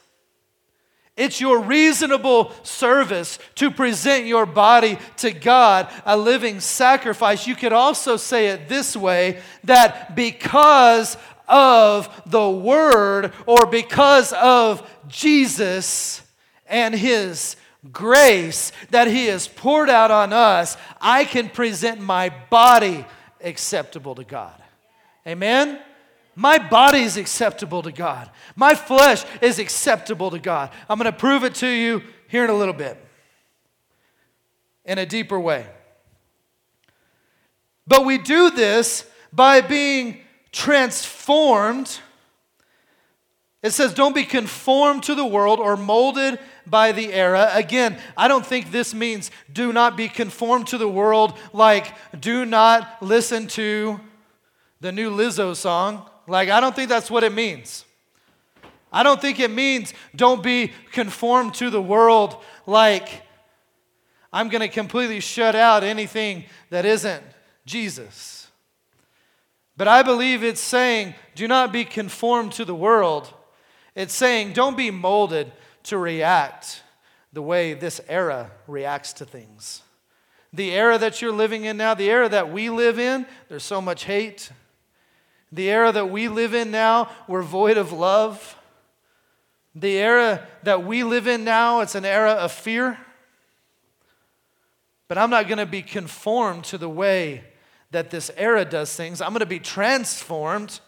It's 1.16 1.40
your 1.40 1.58
reasonable 1.58 2.52
service 2.62 3.40
to 3.56 3.72
present 3.72 4.26
your 4.26 4.46
body 4.46 4.98
to 5.16 5.32
God, 5.32 5.88
a 6.06 6.16
living 6.16 6.60
sacrifice. 6.60 7.48
You 7.48 7.56
could 7.56 7.72
also 7.72 8.16
say 8.16 8.50
it 8.50 8.68
this 8.68 8.96
way 8.96 9.40
that 9.64 10.14
because 10.14 11.16
of 11.48 12.22
the 12.26 12.48
Word 12.48 13.32
or 13.46 13.66
because 13.66 14.32
of 14.32 14.88
Jesus 15.08 16.22
and 16.68 16.94
His 16.94 17.56
grace 17.90 18.70
that 18.90 19.08
He 19.08 19.26
has 19.26 19.48
poured 19.48 19.90
out 19.90 20.10
on 20.10 20.32
us, 20.32 20.76
I 21.00 21.24
can 21.24 21.48
present 21.48 22.00
my 22.00 22.30
body 22.50 23.04
acceptable 23.40 24.14
to 24.14 24.24
God. 24.24 24.54
Amen? 25.26 25.80
My 26.34 26.58
body 26.58 27.00
is 27.00 27.16
acceptable 27.16 27.82
to 27.82 27.92
God. 27.92 28.30
My 28.56 28.74
flesh 28.74 29.24
is 29.40 29.58
acceptable 29.58 30.30
to 30.30 30.38
God. 30.38 30.70
I'm 30.88 30.98
going 30.98 31.10
to 31.10 31.16
prove 31.16 31.44
it 31.44 31.54
to 31.56 31.68
you 31.68 32.02
here 32.28 32.44
in 32.44 32.50
a 32.50 32.54
little 32.54 32.74
bit 32.74 32.98
in 34.84 34.98
a 34.98 35.06
deeper 35.06 35.38
way. 35.38 35.66
But 37.86 38.04
we 38.04 38.18
do 38.18 38.50
this 38.50 39.04
by 39.32 39.60
being 39.60 40.20
transformed. 40.50 41.98
It 43.62 43.72
says, 43.72 43.94
Don't 43.94 44.14
be 44.14 44.24
conformed 44.24 45.04
to 45.04 45.14
the 45.14 45.24
world 45.24 45.60
or 45.60 45.76
molded 45.76 46.38
by 46.66 46.92
the 46.92 47.12
era. 47.12 47.50
Again, 47.54 47.98
I 48.16 48.28
don't 48.28 48.44
think 48.44 48.70
this 48.70 48.92
means 48.92 49.30
do 49.52 49.72
not 49.72 49.96
be 49.96 50.08
conformed 50.08 50.68
to 50.68 50.78
the 50.78 50.88
world, 50.88 51.38
like 51.52 51.94
do 52.20 52.44
not 52.44 53.02
listen 53.02 53.46
to 53.48 54.00
the 54.80 54.92
new 54.92 55.10
Lizzo 55.10 55.54
song. 55.54 56.08
Like, 56.26 56.50
I 56.50 56.60
don't 56.60 56.74
think 56.74 56.88
that's 56.88 57.10
what 57.10 57.24
it 57.24 57.32
means. 57.32 57.84
I 58.92 59.02
don't 59.02 59.20
think 59.20 59.40
it 59.40 59.50
means 59.50 59.94
don't 60.14 60.42
be 60.42 60.72
conformed 60.92 61.54
to 61.54 61.70
the 61.70 61.80
world 61.80 62.36
like 62.66 63.22
I'm 64.32 64.48
going 64.48 64.60
to 64.60 64.68
completely 64.68 65.20
shut 65.20 65.54
out 65.54 65.82
anything 65.82 66.44
that 66.70 66.84
isn't 66.84 67.22
Jesus. 67.64 68.48
But 69.76 69.88
I 69.88 70.02
believe 70.02 70.44
it's 70.44 70.60
saying 70.60 71.14
do 71.34 71.48
not 71.48 71.72
be 71.72 71.84
conformed 71.84 72.52
to 72.52 72.64
the 72.64 72.74
world. 72.74 73.32
It's 73.94 74.14
saying 74.14 74.52
don't 74.52 74.76
be 74.76 74.90
molded 74.90 75.52
to 75.84 75.98
react 75.98 76.82
the 77.32 77.42
way 77.42 77.74
this 77.74 78.00
era 78.08 78.50
reacts 78.66 79.12
to 79.14 79.24
things. 79.24 79.82
The 80.52 80.72
era 80.72 80.98
that 80.98 81.22
you're 81.22 81.32
living 81.32 81.64
in 81.64 81.78
now, 81.78 81.94
the 81.94 82.10
era 82.10 82.28
that 82.28 82.52
we 82.52 82.68
live 82.68 82.98
in, 82.98 83.26
there's 83.48 83.64
so 83.64 83.80
much 83.80 84.04
hate. 84.04 84.50
The 85.50 85.70
era 85.70 85.92
that 85.92 86.10
we 86.10 86.28
live 86.28 86.54
in 86.54 86.70
now, 86.70 87.10
we're 87.26 87.42
void 87.42 87.78
of 87.78 87.92
love. 87.92 88.56
The 89.74 89.98
era 89.98 90.46
that 90.62 90.84
we 90.84 91.04
live 91.04 91.26
in 91.26 91.44
now, 91.44 91.80
it's 91.80 91.94
an 91.94 92.04
era 92.04 92.32
of 92.32 92.52
fear. 92.52 92.98
But 95.08 95.18
I'm 95.18 95.30
not 95.30 95.46
going 95.46 95.58
to 95.58 95.66
be 95.66 95.82
conformed 95.82 96.64
to 96.64 96.78
the 96.78 96.88
way 96.88 97.44
that 97.90 98.10
this 98.10 98.30
era 98.36 98.64
does 98.64 98.94
things. 98.94 99.20
I'm 99.20 99.30
going 99.30 99.40
to 99.40 99.46
be 99.46 99.58
transformed 99.58 100.80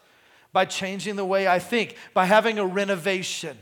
by 0.55 0.65
changing 0.65 1.17
the 1.17 1.25
way 1.25 1.49
I 1.49 1.59
think, 1.59 1.97
by 2.15 2.25
having 2.27 2.61
a 2.61 2.65
renovation. 2.65 3.59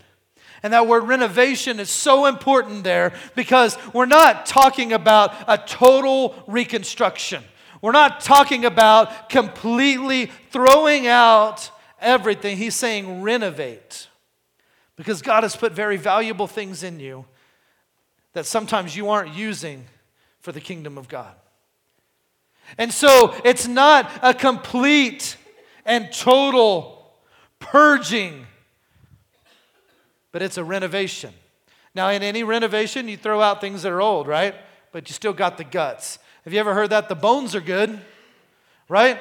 And 0.63 0.75
that 0.75 0.87
word 0.87 1.05
renovation 1.05 1.81
is 1.81 1.91
so 1.91 2.27
important 2.27 2.85
there 2.85 3.15
because 3.35 3.77
we're 3.93 4.07
not 4.07 4.45
talking 4.47 4.93
about 4.93 5.35
a 5.49 5.57
total 5.57 6.35
reconstruction. 6.47 7.43
We're 7.81 7.93
not 7.93 8.21
talking 8.21 8.67
about 8.67 9.31
completely 9.31 10.27
throwing 10.51 11.07
out 11.07 11.71
everything. 11.99 12.59
He's 12.59 12.77
saying 12.77 13.23
renovate. 13.23 14.09
Because 14.95 15.23
God 15.23 15.45
has 15.45 15.57
put 15.57 15.73
very 15.73 15.97
valuable 15.97 16.47
things 16.47 16.83
in 16.83 17.01
you 17.01 17.25
that 18.35 18.45
sometimes 18.45 18.95
you 18.95 19.09
aren't 19.09 19.35
using 19.35 19.87
for 20.41 20.53
the 20.53 20.61
kingdom 20.61 20.99
of 20.99 21.09
God. 21.09 21.35
And 22.77 22.93
so 22.93 23.35
it's 23.45 23.67
not 23.67 24.11
a 24.23 24.35
complete 24.35 25.39
and 25.85 26.13
total 26.13 27.13
purging, 27.59 28.47
but 30.31 30.43
it's 30.43 30.59
a 30.59 30.65
renovation. 30.65 31.33
Now, 31.95 32.09
in 32.09 32.23
any 32.23 32.43
renovation, 32.43 33.09
you 33.09 33.17
throw 33.17 33.41
out 33.41 33.61
things 33.61 33.83
that 33.83 33.93
are 33.93 34.01
old, 34.01 34.27
right? 34.27 34.55
But 34.93 35.09
you 35.09 35.15
still 35.15 35.33
got 35.33 35.59
the 35.59 35.65
guts. 35.65 36.19
Have 36.45 36.53
you 36.53 36.61
ever 36.61 36.75
heard 36.75 36.91
that? 36.91 37.09
The 37.09 37.15
bones 37.15 37.55
are 37.55 37.61
good, 37.61 38.01
right? 38.89 39.19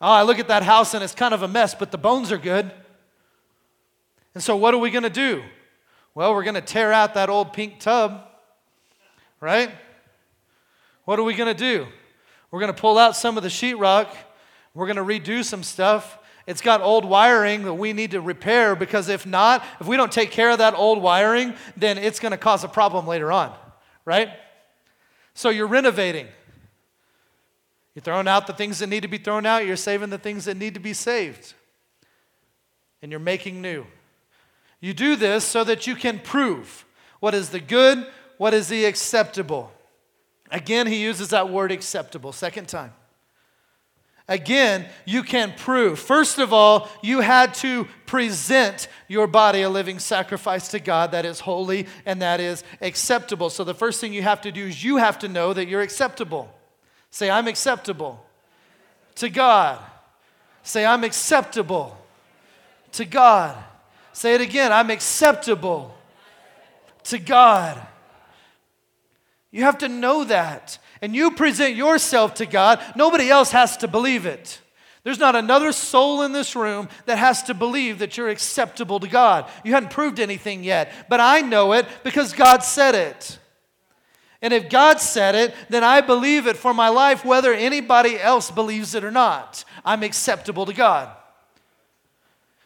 Oh, 0.00 0.10
I 0.10 0.22
look 0.22 0.38
at 0.38 0.48
that 0.48 0.62
house 0.62 0.94
and 0.94 1.02
it's 1.02 1.14
kind 1.14 1.32
of 1.32 1.42
a 1.42 1.48
mess, 1.48 1.74
but 1.74 1.90
the 1.90 1.98
bones 1.98 2.30
are 2.30 2.38
good. 2.38 2.70
And 4.34 4.42
so, 4.42 4.56
what 4.56 4.74
are 4.74 4.78
we 4.78 4.90
going 4.90 5.04
to 5.04 5.10
do? 5.10 5.42
Well, 6.14 6.34
we're 6.34 6.44
going 6.44 6.54
to 6.54 6.60
tear 6.60 6.92
out 6.92 7.14
that 7.14 7.30
old 7.30 7.52
pink 7.52 7.80
tub, 7.80 8.26
right? 9.40 9.70
What 11.04 11.18
are 11.18 11.22
we 11.24 11.34
going 11.34 11.54
to 11.54 11.58
do? 11.58 11.86
We're 12.50 12.60
going 12.60 12.72
to 12.72 12.80
pull 12.80 12.98
out 12.98 13.16
some 13.16 13.36
of 13.36 13.42
the 13.42 13.48
sheetrock. 13.48 14.08
We're 14.74 14.86
going 14.86 14.96
to 14.96 15.02
redo 15.04 15.44
some 15.44 15.62
stuff. 15.62 16.18
It's 16.46 16.60
got 16.60 16.82
old 16.82 17.04
wiring 17.04 17.62
that 17.62 17.74
we 17.74 17.92
need 17.92 18.10
to 18.10 18.20
repair 18.20 18.76
because 18.76 19.08
if 19.08 19.24
not, 19.24 19.64
if 19.80 19.86
we 19.86 19.96
don't 19.96 20.12
take 20.12 20.30
care 20.30 20.50
of 20.50 20.58
that 20.58 20.74
old 20.74 21.00
wiring, 21.00 21.54
then 21.76 21.96
it's 21.96 22.20
going 22.20 22.32
to 22.32 22.38
cause 22.38 22.64
a 22.64 22.68
problem 22.68 23.06
later 23.06 23.32
on, 23.32 23.54
right? 24.04 24.30
So 25.32 25.48
you're 25.48 25.66
renovating. 25.66 26.28
You're 27.94 28.02
throwing 28.02 28.28
out 28.28 28.46
the 28.46 28.52
things 28.52 28.80
that 28.80 28.88
need 28.88 29.02
to 29.02 29.08
be 29.08 29.18
thrown 29.18 29.46
out, 29.46 29.64
you're 29.64 29.76
saving 29.76 30.10
the 30.10 30.18
things 30.18 30.44
that 30.46 30.56
need 30.56 30.74
to 30.74 30.80
be 30.80 30.92
saved. 30.92 31.54
And 33.00 33.10
you're 33.10 33.20
making 33.20 33.62
new. 33.62 33.86
You 34.80 34.92
do 34.92 35.16
this 35.16 35.44
so 35.44 35.64
that 35.64 35.86
you 35.86 35.94
can 35.94 36.18
prove 36.18 36.84
what 37.20 37.34
is 37.34 37.50
the 37.50 37.60
good, 37.60 38.06
what 38.36 38.52
is 38.52 38.68
the 38.68 38.84
acceptable. 38.84 39.72
Again, 40.50 40.86
he 40.86 41.02
uses 41.02 41.28
that 41.28 41.48
word 41.48 41.72
acceptable, 41.72 42.32
second 42.32 42.68
time. 42.68 42.92
Again, 44.26 44.86
you 45.04 45.22
can 45.22 45.52
prove. 45.54 45.98
First 45.98 46.38
of 46.38 46.52
all, 46.52 46.88
you 47.02 47.20
had 47.20 47.52
to 47.54 47.86
present 48.06 48.88
your 49.06 49.26
body 49.26 49.62
a 49.62 49.68
living 49.68 49.98
sacrifice 49.98 50.68
to 50.68 50.80
God 50.80 51.10
that 51.10 51.26
is 51.26 51.40
holy 51.40 51.86
and 52.06 52.22
that 52.22 52.40
is 52.40 52.64
acceptable. 52.80 53.50
So, 53.50 53.64
the 53.64 53.74
first 53.74 54.00
thing 54.00 54.14
you 54.14 54.22
have 54.22 54.40
to 54.42 54.52
do 54.52 54.66
is 54.66 54.82
you 54.82 54.96
have 54.96 55.18
to 55.18 55.28
know 55.28 55.52
that 55.52 55.68
you're 55.68 55.82
acceptable. 55.82 56.52
Say, 57.10 57.28
I'm 57.28 57.46
acceptable 57.46 58.24
to 59.16 59.28
God. 59.28 59.78
Say, 60.62 60.86
I'm 60.86 61.04
acceptable 61.04 61.98
to 62.92 63.04
God. 63.04 63.62
Say 64.14 64.34
it 64.34 64.40
again 64.40 64.72
I'm 64.72 64.90
acceptable 64.90 65.94
to 67.04 67.18
God. 67.18 67.84
You 69.50 69.64
have 69.64 69.78
to 69.78 69.88
know 69.88 70.24
that. 70.24 70.78
And 71.04 71.14
you 71.14 71.32
present 71.32 71.76
yourself 71.76 72.32
to 72.36 72.46
God. 72.46 72.80
Nobody 72.96 73.28
else 73.28 73.50
has 73.50 73.76
to 73.76 73.88
believe 73.88 74.24
it. 74.24 74.62
There's 75.02 75.18
not 75.18 75.36
another 75.36 75.70
soul 75.70 76.22
in 76.22 76.32
this 76.32 76.56
room 76.56 76.88
that 77.04 77.18
has 77.18 77.42
to 77.42 77.52
believe 77.52 77.98
that 77.98 78.16
you're 78.16 78.30
acceptable 78.30 78.98
to 79.00 79.06
God. 79.06 79.44
You 79.64 79.74
haven't 79.74 79.90
proved 79.90 80.18
anything 80.18 80.64
yet, 80.64 80.90
but 81.10 81.20
I 81.20 81.42
know 81.42 81.74
it 81.74 81.86
because 82.04 82.32
God 82.32 82.62
said 82.62 82.94
it. 82.94 83.38
And 84.40 84.54
if 84.54 84.70
God 84.70 84.98
said 84.98 85.34
it, 85.34 85.54
then 85.68 85.84
I 85.84 86.00
believe 86.00 86.46
it 86.46 86.56
for 86.56 86.72
my 86.72 86.88
life, 86.88 87.22
whether 87.22 87.52
anybody 87.52 88.18
else 88.18 88.50
believes 88.50 88.94
it 88.94 89.04
or 89.04 89.10
not. 89.10 89.62
I'm 89.84 90.02
acceptable 90.02 90.64
to 90.64 90.72
God. 90.72 91.14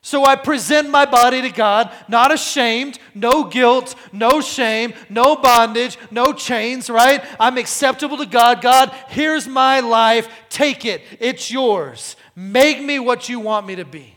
So 0.00 0.24
I 0.24 0.36
present 0.36 0.90
my 0.90 1.04
body 1.06 1.42
to 1.42 1.50
God, 1.50 1.92
not 2.06 2.32
ashamed, 2.32 2.98
no 3.14 3.44
guilt, 3.44 3.94
no 4.12 4.40
shame, 4.40 4.94
no 5.08 5.36
bondage, 5.36 5.98
no 6.10 6.32
chains, 6.32 6.88
right? 6.88 7.24
I'm 7.38 7.58
acceptable 7.58 8.16
to 8.18 8.26
God. 8.26 8.62
God, 8.62 8.94
here's 9.08 9.48
my 9.48 9.80
life. 9.80 10.28
Take 10.48 10.84
it. 10.84 11.02
It's 11.18 11.50
yours. 11.50 12.16
Make 12.36 12.80
me 12.80 12.98
what 12.98 13.28
you 13.28 13.40
want 13.40 13.66
me 13.66 13.76
to 13.76 13.84
be. 13.84 14.14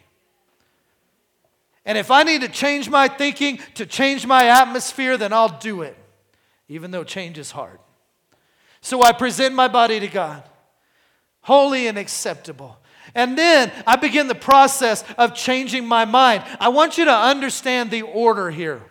And 1.84 1.98
if 1.98 2.12
I 2.12 2.24
need 2.24 2.42
to 2.42 2.48
change 2.48 2.90
my 2.90 3.08
thinking, 3.08 3.60
to 3.74 3.88
change 3.88 4.26
my 4.26 4.46
atmosphere, 4.46 5.18
then 5.18 5.34
I'll 5.34 5.60
do 5.60 5.82
it, 5.82 5.98
even 6.70 6.92
though 6.92 7.04
change 7.04 7.40
is 7.40 7.52
hard. 7.52 7.80
So 8.82 9.02
I 9.02 9.12
present 9.12 9.56
my 9.56 9.68
body 9.68 10.00
to 10.00 10.08
God, 10.08 10.44
holy 11.42 11.88
and 11.88 11.98
acceptable. 11.98 12.78
And 13.14 13.38
then 13.38 13.72
I 13.86 13.96
begin 13.96 14.28
the 14.28 14.36
process 14.36 15.04
of 15.18 15.34
changing 15.34 15.86
my 15.86 16.06
mind. 16.06 16.44
I 16.60 16.70
want 16.70 16.98
you 16.98 17.06
to 17.06 17.14
understand 17.14 17.92
the 17.92 18.04
order 18.04 18.50
here. 18.50 18.82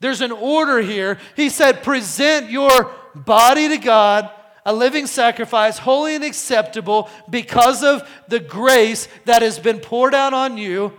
There's 0.00 0.20
an 0.20 0.32
order 0.32 0.80
here. 0.80 1.18
He 1.36 1.50
said, 1.50 1.82
present 1.82 2.50
your 2.50 2.92
body 3.14 3.68
to 3.68 3.78
God, 3.78 4.30
a 4.64 4.72
living 4.72 5.06
sacrifice, 5.06 5.78
holy 5.78 6.14
and 6.14 6.24
acceptable, 6.24 7.10
because 7.28 7.82
of 7.82 8.08
the 8.28 8.40
grace 8.40 9.08
that 9.24 9.42
has 9.42 9.58
been 9.58 9.80
poured 9.80 10.14
out 10.14 10.34
on 10.34 10.56
you. 10.56 10.92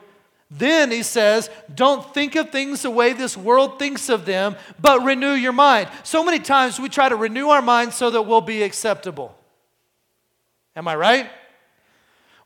Then 0.52 0.92
he 0.92 1.04
says, 1.04 1.50
don't 1.74 2.14
think 2.14 2.36
of 2.36 2.50
things 2.50 2.82
the 2.82 2.90
way 2.90 3.14
this 3.14 3.38
world 3.38 3.78
thinks 3.78 4.10
of 4.10 4.26
them, 4.26 4.56
but 4.82 5.04
renew 5.04 5.34
your 5.34 5.54
mind. 5.54 5.90
So 6.04 6.24
many 6.24 6.40
times 6.40 6.80
we 6.80 6.90
try 6.90 7.08
to 7.08 7.16
renew 7.16 7.50
our 7.50 7.62
mind 7.62 7.94
so 7.94 8.10
that 8.10 8.24
we'll 8.24 8.42
be 8.42 8.64
acceptable. 8.64 9.36
Am 10.76 10.88
I 10.88 10.96
right? 10.96 11.30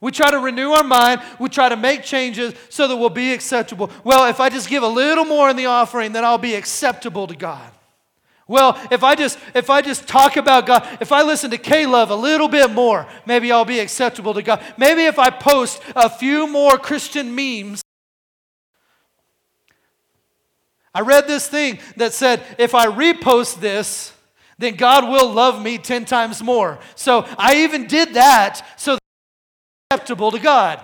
We 0.04 0.12
try 0.12 0.32
to 0.32 0.40
renew 0.40 0.72
our 0.72 0.84
mind. 0.84 1.22
We 1.40 1.48
try 1.48 1.70
to 1.70 1.78
make 1.78 2.04
changes 2.04 2.54
so 2.68 2.90
that 2.90 2.98
we'll 2.98 3.10
be 3.10 3.32
acceptable. 3.32 3.90
Well, 4.04 4.30
if 4.30 4.42
I 4.42 4.50
just 4.50 4.68
give 4.68 4.84
a 4.84 4.88
little 4.88 5.24
more 5.24 5.50
in 5.50 5.56
the 5.56 5.68
offering, 5.68 6.12
then 6.12 6.26
I'll 6.26 6.38
be 6.38 6.56
acceptable 6.56 7.26
to 7.26 7.36
God. 7.38 7.72
Well, 8.46 8.78
if 8.92 9.02
I 9.02 9.16
just 9.16 9.40
if 9.56 9.70
I 9.70 9.82
just 9.82 10.06
talk 10.06 10.36
about 10.36 10.66
God, 10.66 10.86
if 11.00 11.14
I 11.14 11.22
listen 11.22 11.52
to 11.52 11.58
K-Love 11.58 12.10
a 12.10 12.16
little 12.18 12.50
bit 12.50 12.72
more, 12.72 13.08
maybe 13.26 13.50
I'll 13.50 13.64
be 13.64 13.80
acceptable 13.80 14.34
to 14.34 14.42
God. 14.42 14.62
Maybe 14.76 15.06
if 15.06 15.18
I 15.18 15.30
post 15.30 15.82
a 15.96 16.10
few 16.10 16.48
more 16.48 16.78
Christian 16.78 17.34
memes. 17.34 17.82
I 20.94 21.00
read 21.00 21.28
this 21.28 21.48
thing 21.48 21.80
that 21.96 22.12
said 22.12 22.44
if 22.58 22.76
I 22.76 22.88
repost 22.88 23.62
this, 23.62 24.12
then 24.58 24.76
God 24.76 25.08
will 25.08 25.32
love 25.32 25.64
me 25.64 25.78
10 25.78 26.04
times 26.04 26.44
more. 26.44 26.80
So 26.96 27.26
I 27.38 27.64
even 27.64 27.88
did 27.88 28.16
that 28.16 28.68
so 28.76 28.98
acceptable 29.94 30.32
to 30.32 30.40
God. 30.40 30.80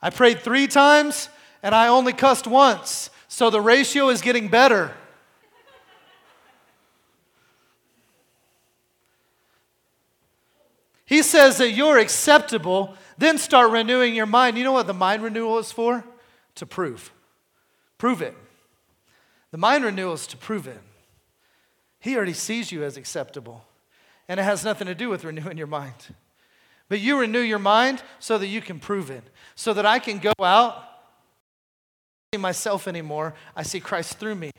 I 0.00 0.10
prayed 0.10 0.40
three 0.40 0.66
times 0.66 1.28
and 1.62 1.74
I 1.74 1.88
only 1.88 2.12
cussed 2.12 2.46
once. 2.46 3.10
So 3.28 3.50
the 3.50 3.60
ratio 3.60 4.08
is 4.08 4.22
getting 4.22 4.48
better. 4.48 4.92
He 11.06 11.22
says 11.22 11.58
that 11.58 11.72
you're 11.72 11.98
acceptable, 11.98 12.96
then 13.18 13.36
start 13.36 13.70
renewing 13.70 14.14
your 14.14 14.26
mind. 14.26 14.56
You 14.56 14.64
know 14.64 14.72
what 14.72 14.86
the 14.86 14.94
mind 14.94 15.22
renewal 15.22 15.58
is 15.58 15.70
for? 15.70 16.02
To 16.56 16.66
prove. 16.66 17.12
Prove 17.98 18.22
it. 18.22 18.34
The 19.50 19.58
mind 19.58 19.84
renewal 19.84 20.14
is 20.14 20.26
to 20.28 20.38
prove 20.38 20.66
it. 20.66 20.80
He 22.04 22.16
already 22.16 22.34
sees 22.34 22.70
you 22.70 22.84
as 22.84 22.98
acceptable. 22.98 23.64
And 24.28 24.38
it 24.38 24.42
has 24.42 24.62
nothing 24.62 24.88
to 24.88 24.94
do 24.94 25.08
with 25.08 25.24
renewing 25.24 25.56
your 25.56 25.66
mind. 25.66 25.94
But 26.90 27.00
you 27.00 27.18
renew 27.18 27.40
your 27.40 27.58
mind 27.58 28.02
so 28.18 28.36
that 28.36 28.46
you 28.46 28.60
can 28.60 28.78
prove 28.78 29.10
it, 29.10 29.24
so 29.54 29.72
that 29.72 29.86
I 29.86 29.98
can 29.98 30.18
go 30.18 30.34
out, 30.38 30.84
see 32.34 32.38
myself 32.38 32.86
anymore. 32.86 33.32
I 33.56 33.62
see 33.62 33.80
Christ 33.80 34.18
through 34.18 34.34
me 34.34 34.50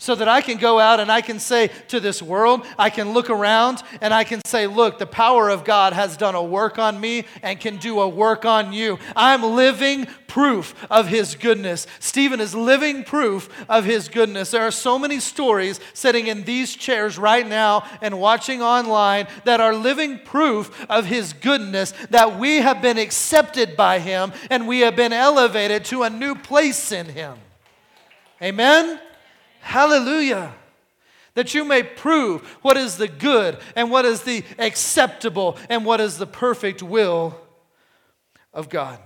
so 0.00 0.14
that 0.14 0.28
I 0.28 0.42
can 0.42 0.58
go 0.58 0.78
out 0.78 1.00
and 1.00 1.10
I 1.10 1.20
can 1.20 1.40
say 1.40 1.70
to 1.88 1.98
this 1.98 2.22
world, 2.22 2.64
I 2.78 2.88
can 2.88 3.12
look 3.12 3.30
around 3.30 3.82
and 4.00 4.14
I 4.14 4.22
can 4.22 4.40
say, 4.44 4.68
look, 4.68 5.00
the 5.00 5.06
power 5.06 5.48
of 5.48 5.64
God 5.64 5.92
has 5.92 6.16
done 6.16 6.36
a 6.36 6.42
work 6.42 6.78
on 6.78 7.00
me 7.00 7.24
and 7.42 7.58
can 7.58 7.78
do 7.78 8.00
a 8.00 8.08
work 8.08 8.44
on 8.44 8.72
you. 8.72 9.00
I'm 9.16 9.42
living 9.42 10.06
proof 10.28 10.86
of 10.88 11.08
His 11.08 11.34
goodness. 11.34 11.88
Stephen 11.98 12.38
is 12.38 12.54
living 12.54 13.02
proof 13.02 13.50
of 13.68 13.84
His 13.84 14.08
goodness. 14.08 14.52
There 14.52 14.62
are 14.62 14.70
so 14.70 15.00
many 15.00 15.18
stories 15.18 15.80
sitting 15.94 16.28
in 16.28 16.44
these 16.44 16.76
chairs 16.76 17.18
right 17.18 17.46
now 17.46 17.84
and 18.00 18.20
watching 18.20 18.62
online 18.62 19.26
that 19.44 19.60
are 19.60 19.74
living 19.74 20.20
proof 20.20 20.86
of 20.88 21.06
His 21.06 21.32
goodness, 21.32 21.92
that 22.10 22.38
we 22.38 22.58
have 22.58 22.80
been 22.80 22.98
accepted 22.98 23.76
by 23.76 23.98
Him 23.98 24.32
and 24.48 24.68
we 24.68 24.80
have 24.80 24.94
been 24.94 25.12
elevated 25.12 25.84
to 25.86 26.04
a 26.04 26.10
new 26.10 26.36
place 26.36 26.92
in 26.92 27.06
Him. 27.06 27.36
Amen? 28.40 29.00
Hallelujah. 29.68 30.54
That 31.34 31.52
you 31.52 31.62
may 31.62 31.82
prove 31.82 32.40
what 32.62 32.78
is 32.78 32.96
the 32.96 33.06
good 33.06 33.58
and 33.76 33.90
what 33.90 34.06
is 34.06 34.22
the 34.22 34.42
acceptable 34.58 35.58
and 35.68 35.84
what 35.84 36.00
is 36.00 36.16
the 36.16 36.26
perfect 36.26 36.82
will 36.82 37.38
of 38.54 38.70
God. 38.70 38.98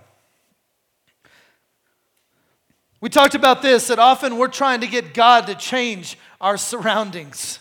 We 3.01 3.09
talked 3.09 3.35
about 3.35 3.61
this 3.61 3.89
that 3.89 3.99
often 3.99 4.39
we're 4.39 4.47
trying 4.47 4.83
to 4.83 4.87
get 4.87 5.15
God 5.15 5.49
to 5.49 5.57
change 5.57 6.17
our 6.41 6.57
surroundings. 6.57 7.59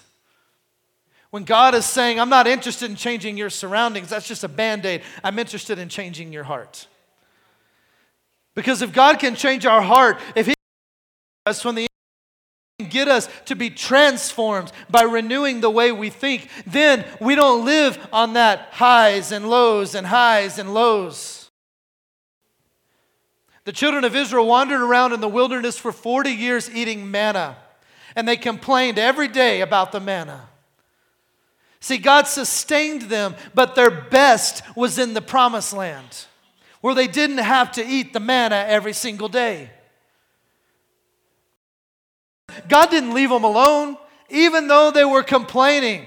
When 1.32 1.44
God 1.44 1.74
is 1.74 1.88
saying, 1.88 2.20
I'm 2.20 2.30
not 2.30 2.46
interested 2.46 2.88
in 2.88 2.96
changing 2.96 3.36
your 3.36 3.50
surroundings, 3.50 4.10
that's 4.10 4.28
just 4.28 4.44
a 4.44 4.48
band 4.48 4.86
aid. 4.86 5.02
I'm 5.24 5.40
interested 5.40 5.80
in 5.80 5.90
changing 5.90 6.32
your 6.32 6.44
heart. 6.44 6.86
Because 8.54 8.84
if 8.84 8.94
God 8.94 9.18
can 9.18 9.34
change 9.34 9.66
our 9.66 9.82
heart, 9.82 10.20
if 10.36 10.46
He 10.46 10.54
us 11.48 11.64
from 11.64 11.74
the 11.74 11.88
get 12.90 13.08
us 13.08 13.28
to 13.46 13.56
be 13.56 13.70
transformed 13.70 14.72
by 14.90 15.04
renewing 15.04 15.62
the 15.62 15.70
way 15.70 15.92
we 15.92 16.10
think, 16.10 16.50
then 16.66 17.06
we 17.20 17.36
don't 17.36 17.66
live 17.66 17.98
on 18.12 18.34
that 18.34 18.70
highs 18.72 19.32
and 19.32 19.50
lows 19.50 19.96
and 19.96 20.08
highs 20.08 20.58
and 20.58 20.74
lows. 20.74 21.50
The 23.64 23.72
children 23.72 24.04
of 24.04 24.16
Israel 24.16 24.48
wandered 24.48 24.82
around 24.82 25.14
in 25.14 25.22
the 25.22 25.28
wilderness 25.28 25.78
for 25.78 25.92
40 25.92 26.32
years 26.32 26.70
eating 26.74 27.12
manna, 27.12 27.58
and 28.16 28.28
they 28.28 28.38
complained 28.38 28.98
every 28.98 29.28
day 29.28 29.62
about 29.62 29.92
the 29.92 30.00
manna. 30.00 30.50
See, 31.80 31.98
God 31.98 32.28
sustained 32.28 33.04
them, 33.04 33.36
but 33.54 33.76
their 33.76 33.92
best 33.92 34.64
was 34.76 35.00
in 35.00 35.14
the 35.14 35.22
promised 35.22 35.74
land, 35.74 36.26
where 36.82 36.96
they 36.96 37.08
didn't 37.08 37.40
have 37.40 37.72
to 37.74 37.86
eat 37.86 38.14
the 38.14 38.20
manna 38.20 38.66
every 38.68 38.94
single 38.94 39.30
day. 39.30 39.72
God 42.68 42.90
didn't 42.90 43.14
leave 43.14 43.30
them 43.30 43.44
alone, 43.44 43.98
even 44.30 44.68
though 44.68 44.92
they 44.92 45.06
were 45.06 45.24
complaining. 45.24 46.06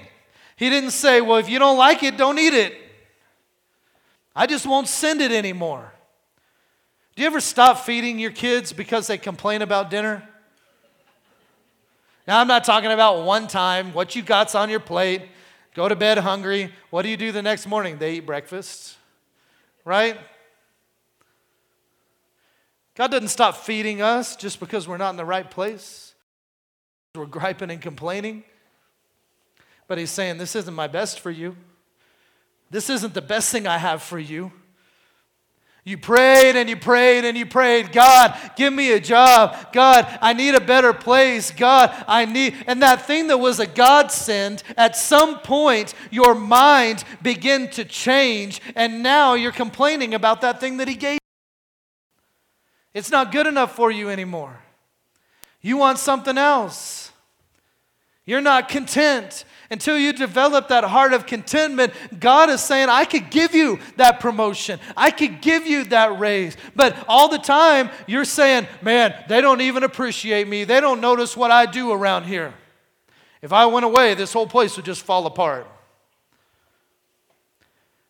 He 0.55 0.69
didn't 0.69 0.91
say, 0.91 1.21
Well, 1.21 1.37
if 1.37 1.49
you 1.49 1.59
don't 1.59 1.77
like 1.77 2.03
it, 2.03 2.17
don't 2.17 2.39
eat 2.39 2.53
it. 2.53 2.75
I 4.35 4.47
just 4.47 4.65
won't 4.65 4.87
send 4.87 5.21
it 5.21 5.31
anymore. 5.31 5.93
Do 7.15 7.21
you 7.21 7.27
ever 7.27 7.39
stop 7.39 7.79
feeding 7.79 8.19
your 8.19 8.31
kids 8.31 8.73
because 8.73 9.07
they 9.07 9.17
complain 9.17 9.61
about 9.61 9.89
dinner? 9.89 10.27
Now, 12.27 12.41
I'm 12.41 12.47
not 12.47 12.63
talking 12.63 12.91
about 12.91 13.23
one 13.23 13.47
time, 13.47 13.93
what 13.93 14.15
you 14.15 14.21
got's 14.21 14.55
on 14.55 14.69
your 14.69 14.79
plate, 14.79 15.21
go 15.75 15.87
to 15.87 15.95
bed 15.95 16.17
hungry. 16.17 16.73
What 16.89 17.03
do 17.03 17.09
you 17.09 17.17
do 17.17 17.31
the 17.31 17.41
next 17.41 17.67
morning? 17.67 17.97
They 17.97 18.15
eat 18.15 18.25
breakfast, 18.25 18.97
right? 19.85 20.17
God 22.95 23.11
doesn't 23.11 23.27
stop 23.27 23.57
feeding 23.57 24.01
us 24.01 24.35
just 24.35 24.59
because 24.59 24.87
we're 24.87 24.97
not 24.97 25.11
in 25.11 25.17
the 25.17 25.25
right 25.25 25.49
place. 25.49 26.04
We're 27.15 27.25
griping 27.25 27.71
and 27.71 27.81
complaining. 27.81 28.43
But 29.87 29.97
he's 29.97 30.11
saying, 30.11 30.37
This 30.37 30.55
isn't 30.55 30.73
my 30.73 30.87
best 30.87 31.19
for 31.19 31.31
you. 31.31 31.55
This 32.71 32.89
isn't 32.89 33.13
the 33.13 33.21
best 33.21 33.51
thing 33.51 33.67
I 33.67 33.77
have 33.77 34.01
for 34.01 34.19
you. 34.19 34.51
You 35.87 35.99
prayed 35.99 36.55
and 36.55 36.67
you 36.67 36.75
prayed 36.75 37.25
and 37.25 37.37
you 37.37 37.45
prayed, 37.45 37.91
God, 37.91 38.35
give 38.55 38.73
me 38.73 38.91
a 38.93 38.99
job. 38.99 39.71
God, 39.71 40.17
I 40.19 40.33
need 40.33 40.55
a 40.55 40.59
better 40.59 40.93
place. 40.93 41.51
God, 41.51 41.93
I 42.07 42.25
need. 42.25 42.55
And 42.65 42.81
that 42.81 43.05
thing 43.05 43.27
that 43.27 43.37
was 43.37 43.59
a 43.59 43.67
godsend, 43.67 44.63
at 44.77 44.95
some 44.95 45.39
point, 45.41 45.93
your 46.09 46.33
mind 46.33 47.03
began 47.21 47.69
to 47.71 47.85
change, 47.85 48.61
and 48.75 49.03
now 49.03 49.35
you're 49.35 49.51
complaining 49.51 50.15
about 50.15 50.41
that 50.41 50.59
thing 50.59 50.77
that 50.77 50.87
He 50.87 50.95
gave. 50.95 51.13
you. 51.13 51.19
It's 52.95 53.11
not 53.11 53.31
good 53.31 53.45
enough 53.45 53.75
for 53.75 53.91
you 53.91 54.09
anymore. 54.09 54.57
You 55.61 55.77
want 55.77 55.99
something 55.99 56.37
else. 56.37 57.04
You're 58.25 58.41
not 58.41 58.69
content. 58.69 59.45
Until 59.71 59.97
you 59.97 60.13
develop 60.13 60.67
that 60.67 60.83
heart 60.83 61.13
of 61.13 61.25
contentment, 61.25 61.91
God 62.19 62.49
is 62.49 62.61
saying, 62.61 62.87
I 62.89 63.05
could 63.05 63.31
give 63.31 63.55
you 63.55 63.79
that 63.97 64.19
promotion. 64.19 64.79
I 64.95 65.09
could 65.09 65.41
give 65.41 65.65
you 65.65 65.85
that 65.85 66.19
raise. 66.19 66.55
But 66.75 66.95
all 67.07 67.29
the 67.29 67.39
time, 67.39 67.89
you're 68.05 68.25
saying, 68.25 68.67
man, 68.81 69.15
they 69.27 69.41
don't 69.41 69.61
even 69.61 69.83
appreciate 69.83 70.47
me. 70.47 70.63
They 70.65 70.79
don't 70.79 71.01
notice 71.01 71.35
what 71.35 71.49
I 71.49 71.65
do 71.65 71.91
around 71.91 72.25
here. 72.25 72.53
If 73.41 73.51
I 73.53 73.65
went 73.65 73.85
away, 73.85 74.13
this 74.13 74.33
whole 74.33 74.47
place 74.47 74.75
would 74.75 74.85
just 74.85 75.03
fall 75.03 75.25
apart. 75.25 75.67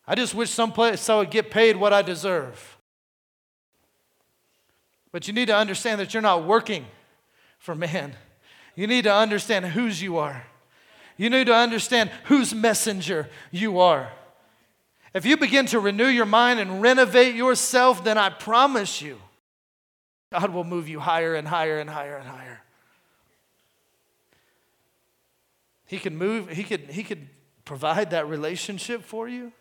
I 0.07 0.15
just 0.15 0.35
wish 0.35 0.49
someplace 0.49 1.09
I 1.09 1.15
would 1.17 1.31
get 1.31 1.49
paid 1.51 1.77
what 1.77 1.93
I 1.93 2.01
deserve. 2.01 2.77
But 5.11 5.27
you 5.27 5.33
need 5.33 5.47
to 5.47 5.55
understand 5.55 5.99
that 6.01 6.13
you're 6.13 6.21
not 6.21 6.45
working 6.45 6.85
for 7.57 7.75
man. 7.75 8.15
You 8.75 8.87
need 8.87 9.03
to 9.03 9.13
understand 9.13 9.65
whose 9.65 10.01
you 10.01 10.17
are. 10.17 10.45
You 11.17 11.29
need 11.29 11.47
to 11.47 11.55
understand 11.55 12.11
whose 12.25 12.53
messenger 12.53 13.29
you 13.51 13.79
are. 13.79 14.11
If 15.13 15.25
you 15.25 15.37
begin 15.37 15.65
to 15.67 15.79
renew 15.79 16.07
your 16.07 16.25
mind 16.25 16.59
and 16.59 16.81
renovate 16.81 17.35
yourself, 17.35 18.03
then 18.03 18.17
I 18.17 18.29
promise 18.29 19.01
you, 19.01 19.17
God 20.31 20.49
will 20.49 20.65
move 20.65 20.89
you 20.89 20.99
higher 20.99 21.35
and 21.35 21.47
higher 21.47 21.79
and 21.79 21.89
higher 21.89 22.17
and 22.17 22.27
higher. 22.27 22.61
He 25.85 25.99
can 25.99 26.17
move, 26.17 26.49
he 26.49 26.63
could, 26.63 26.89
he 26.89 27.03
could 27.03 27.29
provide 27.63 28.11
that 28.11 28.27
relationship 28.27 29.03
for 29.03 29.29
you. 29.29 29.53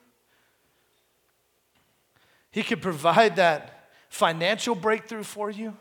He 2.51 2.63
could 2.63 2.83
provide 2.83 3.37
that 3.37 3.91
financial 4.09 4.75
breakthrough 4.75 5.23
for 5.23 5.51
you. 5.51 5.77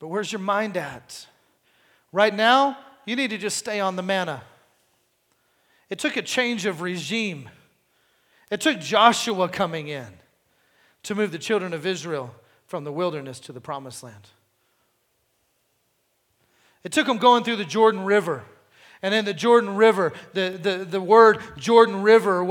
But 0.00 0.08
where's 0.08 0.32
your 0.32 0.40
mind 0.40 0.76
at? 0.76 1.26
Right 2.10 2.34
now, 2.34 2.76
you 3.04 3.14
need 3.14 3.30
to 3.30 3.38
just 3.38 3.56
stay 3.56 3.78
on 3.78 3.94
the 3.94 4.02
manna. 4.02 4.42
It 5.88 6.00
took 6.00 6.16
a 6.16 6.22
change 6.22 6.66
of 6.66 6.80
regime. 6.80 7.48
It 8.50 8.60
took 8.60 8.80
Joshua 8.80 9.48
coming 9.48 9.88
in 9.88 10.06
to 11.04 11.14
move 11.14 11.30
the 11.30 11.38
children 11.38 11.72
of 11.72 11.86
Israel 11.86 12.34
from 12.66 12.84
the 12.84 12.92
wilderness 12.92 13.38
to 13.40 13.52
the 13.52 13.60
promised 13.60 14.02
land. 14.02 14.28
It 16.82 16.92
took 16.92 17.06
them 17.06 17.18
going 17.18 17.44
through 17.44 17.56
the 17.56 17.64
Jordan 17.64 18.04
River. 18.04 18.42
And 19.02 19.14
in 19.14 19.24
the 19.24 19.34
Jordan 19.34 19.76
River, 19.76 20.12
the, 20.32 20.58
the, 20.60 20.84
the 20.84 21.00
word 21.00 21.38
Jordan 21.56 22.02
River 22.02 22.49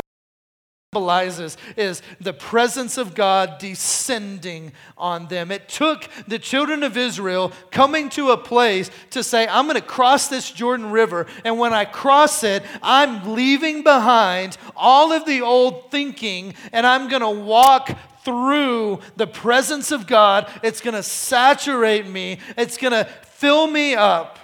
symbolizes 0.92 1.56
is 1.78 2.02
the 2.20 2.34
presence 2.34 2.98
of 2.98 3.14
God 3.14 3.60
descending 3.60 4.72
on 4.98 5.28
them. 5.28 5.52
It 5.52 5.70
took 5.70 6.10
the 6.28 6.40
children 6.40 6.82
of 6.82 6.98
Israel 6.98 7.52
coming 7.70 8.10
to 8.10 8.32
a 8.32 8.38
place 8.38 8.90
to 9.12 9.24
say, 9.24 9.48
I'm 9.48 9.66
going 9.66 9.76
to 9.76 9.86
cross 9.86 10.30
this 10.30 10.50
Jordan 10.50 10.90
River, 10.90 11.28
and 11.46 11.60
when 11.60 11.74
I 11.74 11.86
cross 11.86 12.44
it, 12.44 12.64
I'm 12.82 13.36
leaving 13.36 13.84
behind 13.84 14.58
all 14.76 15.12
of 15.12 15.26
the 15.26 15.42
old 15.42 15.92
thinking, 15.92 16.56
and 16.74 16.88
I'm 16.88 17.08
going 17.08 17.22
to 17.22 17.30
walk 17.30 17.96
through 18.26 19.02
the 19.16 19.28
presence 19.28 19.92
of 19.92 20.08
God. 20.08 20.52
It's 20.64 20.82
going 20.82 20.96
to 20.96 21.04
saturate 21.04 22.08
me, 22.08 22.40
it's 22.58 22.78
going 22.78 22.94
to 22.94 23.06
fill 23.26 23.68
me 23.68 23.94
up, 23.94 24.40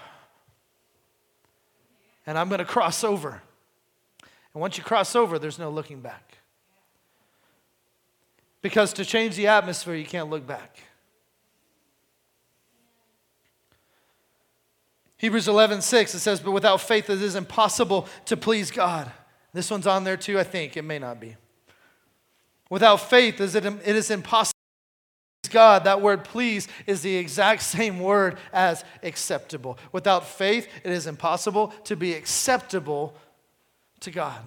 and 2.28 2.38
I'm 2.38 2.50
going 2.50 2.60
to 2.60 2.66
cross 2.66 3.04
over. 3.04 3.42
And 4.54 4.62
once 4.62 4.78
you 4.78 4.84
cross 4.84 5.16
over, 5.16 5.40
there's 5.40 5.58
no 5.58 5.72
looking 5.72 6.02
back. 6.02 6.25
Because 8.66 8.94
to 8.94 9.06
change 9.06 9.36
the 9.36 9.46
atmosphere, 9.46 9.94
you 9.94 10.08
can't 10.08 10.32
look 10.32 10.48
back. 10.48 10.80
Hebrews 15.18 15.48
11, 15.48 15.84
6, 15.84 16.16
it 16.16 16.20
says, 16.20 16.40
But 16.40 16.50
without 16.50 16.82
faith 16.82 17.08
it 17.12 17.22
is 17.22 17.36
impossible 17.36 18.08
to 18.26 18.36
please 18.36 18.72
God. 18.72 19.12
This 19.54 19.70
one's 19.70 19.86
on 19.86 20.04
there 20.04 20.18
too, 20.18 20.40
I 20.40 20.44
think. 20.44 20.76
It 20.78 20.82
may 20.82 20.98
not 20.98 21.20
be. 21.20 21.36
Without 22.72 23.02
faith, 23.02 23.40
is 23.40 23.54
it, 23.54 23.68
it 23.68 23.96
is 23.96 24.10
impossible 24.10 24.58
to 25.44 25.50
please 25.50 25.54
God, 25.54 25.84
that 25.84 26.02
word 26.02 26.24
please 26.24 26.68
is 26.88 27.04
the 27.04 27.18
exact 27.18 27.62
same 27.78 28.00
word 28.00 28.40
as 28.52 28.84
acceptable. 29.04 29.78
Without 29.92 30.26
faith, 30.26 30.68
it 30.84 30.92
is 30.92 31.06
impossible 31.06 31.68
to 31.84 31.96
be 31.96 32.16
acceptable 32.16 33.14
to 34.00 34.10
God. 34.10 34.42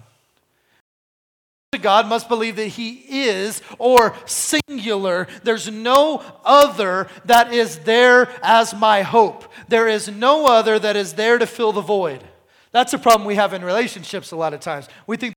God 1.76 2.06
must 2.06 2.30
believe 2.30 2.56
that 2.56 2.68
He 2.68 2.92
is, 3.28 3.60
or 3.78 4.16
singular. 4.24 5.28
There's 5.42 5.70
no 5.70 6.22
other 6.42 7.08
that 7.26 7.52
is 7.52 7.80
there 7.80 8.30
as 8.42 8.74
my 8.74 9.02
hope. 9.02 9.44
There 9.68 9.86
is 9.86 10.08
no 10.08 10.46
other 10.46 10.78
that 10.78 10.96
is 10.96 11.12
there 11.12 11.36
to 11.36 11.46
fill 11.46 11.72
the 11.72 11.82
void. 11.82 12.24
That's 12.70 12.94
a 12.94 12.98
problem 12.98 13.26
we 13.26 13.34
have 13.34 13.52
in 13.52 13.62
relationships 13.62 14.30
a 14.30 14.36
lot 14.36 14.54
of 14.54 14.60
times. 14.60 14.88
We 15.06 15.18
think 15.18 15.34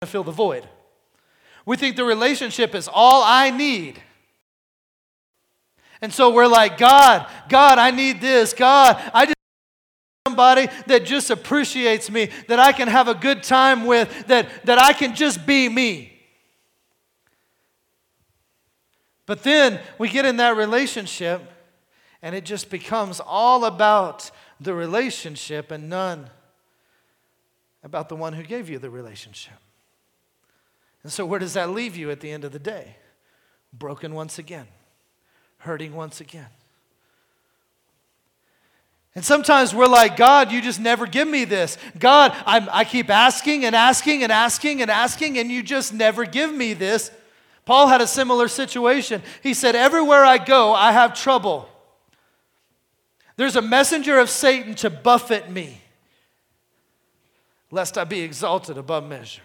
to 0.00 0.06
fill 0.06 0.24
the 0.24 0.32
void. 0.32 0.66
We 1.66 1.76
think 1.76 1.96
the 1.96 2.04
relationship 2.04 2.74
is 2.74 2.88
all 2.90 3.22
I 3.22 3.50
need. 3.50 4.00
And 6.00 6.12
so 6.12 6.32
we're 6.32 6.46
like, 6.46 6.78
God, 6.78 7.26
God, 7.50 7.78
I 7.78 7.90
need 7.90 8.20
this. 8.20 8.54
God, 8.54 8.96
I 9.12 9.26
just 9.26 9.34
somebody 10.26 10.68
that 10.86 11.04
just 11.04 11.28
appreciates 11.28 12.10
me, 12.10 12.30
that 12.48 12.58
I 12.58 12.72
can 12.72 12.88
have 12.88 13.08
a 13.08 13.14
good 13.14 13.42
time 13.42 13.84
with, 13.84 14.26
that, 14.28 14.48
that 14.64 14.78
I 14.78 14.94
can 14.94 15.14
just 15.14 15.44
be 15.44 15.68
me. 15.68 16.18
But 19.26 19.42
then 19.42 19.78
we 19.98 20.08
get 20.08 20.24
in 20.24 20.38
that 20.38 20.56
relationship 20.56 21.42
and 22.22 22.34
it 22.34 22.46
just 22.46 22.70
becomes 22.70 23.20
all 23.20 23.66
about 23.66 24.30
the 24.58 24.72
relationship 24.72 25.70
and 25.70 25.90
none 25.90 26.30
about 27.82 28.08
the 28.08 28.16
one 28.16 28.32
who 28.32 28.44
gave 28.44 28.70
you 28.70 28.78
the 28.78 28.88
relationship. 28.88 29.52
And 31.02 31.12
so, 31.12 31.26
where 31.26 31.38
does 31.38 31.52
that 31.52 31.68
leave 31.68 31.96
you 31.96 32.10
at 32.10 32.20
the 32.20 32.30
end 32.30 32.44
of 32.44 32.52
the 32.52 32.58
day? 32.58 32.96
Broken 33.74 34.14
once 34.14 34.38
again, 34.38 34.68
hurting 35.58 35.94
once 35.94 36.22
again. 36.22 36.48
And 39.14 39.24
sometimes 39.24 39.72
we're 39.74 39.86
like, 39.86 40.16
God, 40.16 40.50
you 40.50 40.60
just 40.60 40.80
never 40.80 41.06
give 41.06 41.28
me 41.28 41.44
this. 41.44 41.78
God, 41.98 42.34
I'm, 42.46 42.68
i 42.72 42.84
keep 42.84 43.10
asking 43.10 43.64
and 43.64 43.74
asking 43.74 44.24
and 44.24 44.32
asking 44.32 44.82
and 44.82 44.90
asking, 44.90 45.38
and 45.38 45.50
you 45.50 45.62
just 45.62 45.94
never 45.94 46.24
give 46.24 46.52
me 46.52 46.74
this. 46.74 47.12
Paul 47.64 47.86
had 47.86 48.00
a 48.00 48.06
similar 48.06 48.48
situation. 48.48 49.22
He 49.42 49.54
said, 49.54 49.76
Everywhere 49.76 50.24
I 50.24 50.38
go, 50.38 50.74
I 50.74 50.92
have 50.92 51.14
trouble. 51.14 51.68
There's 53.36 53.56
a 53.56 53.62
messenger 53.62 54.18
of 54.18 54.30
Satan 54.30 54.74
to 54.76 54.90
buffet 54.90 55.50
me, 55.50 55.80
lest 57.70 57.96
I 57.96 58.04
be 58.04 58.20
exalted 58.20 58.78
above 58.78 59.08
measure. 59.08 59.42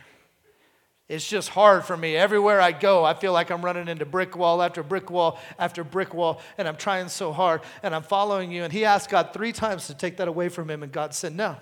It's 1.09 1.27
just 1.27 1.49
hard 1.49 1.85
for 1.85 1.97
me. 1.97 2.15
Everywhere 2.15 2.61
I 2.61 2.71
go, 2.71 3.03
I 3.03 3.15
feel 3.15 3.33
like 3.33 3.49
I'm 3.49 3.65
running 3.65 3.87
into 3.87 4.05
brick 4.05 4.37
wall 4.37 4.61
after 4.61 4.83
brick 4.83 5.09
wall 5.09 5.39
after 5.57 5.83
brick 5.83 6.13
wall, 6.13 6.39
and 6.55 6.67
I'm 6.67 6.77
trying 6.77 7.09
so 7.09 7.33
hard, 7.33 7.61
and 7.81 7.95
I'm 7.95 8.03
following 8.03 8.51
you. 8.51 8.63
And 8.63 8.71
he 8.71 8.85
asked 8.85 9.09
God 9.09 9.33
three 9.33 9.51
times 9.51 9.87
to 9.87 9.95
take 9.95 10.17
that 10.17 10.27
away 10.27 10.49
from 10.49 10.69
him, 10.69 10.83
and 10.83 10.91
God 10.91 11.15
said, 11.15 11.35
No, 11.35 11.57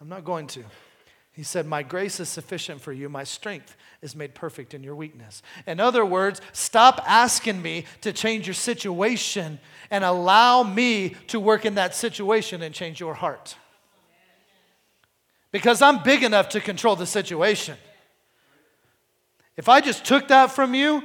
I'm 0.00 0.08
not 0.08 0.24
going 0.24 0.46
to. 0.48 0.62
He 1.32 1.42
said, 1.42 1.66
My 1.66 1.82
grace 1.82 2.20
is 2.20 2.28
sufficient 2.28 2.80
for 2.80 2.92
you. 2.92 3.08
My 3.08 3.24
strength 3.24 3.76
is 4.00 4.14
made 4.14 4.32
perfect 4.32 4.74
in 4.74 4.84
your 4.84 4.94
weakness. 4.94 5.42
In 5.66 5.80
other 5.80 6.06
words, 6.06 6.40
stop 6.52 7.02
asking 7.04 7.60
me 7.60 7.84
to 8.02 8.12
change 8.12 8.46
your 8.46 8.54
situation 8.54 9.58
and 9.90 10.04
allow 10.04 10.62
me 10.62 11.16
to 11.26 11.40
work 11.40 11.64
in 11.64 11.74
that 11.74 11.96
situation 11.96 12.62
and 12.62 12.72
change 12.72 13.00
your 13.00 13.14
heart. 13.14 13.56
Because 15.50 15.82
I'm 15.82 16.04
big 16.04 16.22
enough 16.22 16.50
to 16.50 16.60
control 16.60 16.94
the 16.94 17.06
situation. 17.06 17.76
If 19.56 19.68
I 19.68 19.80
just 19.80 20.04
took 20.04 20.28
that 20.28 20.52
from 20.52 20.74
you 20.74 21.02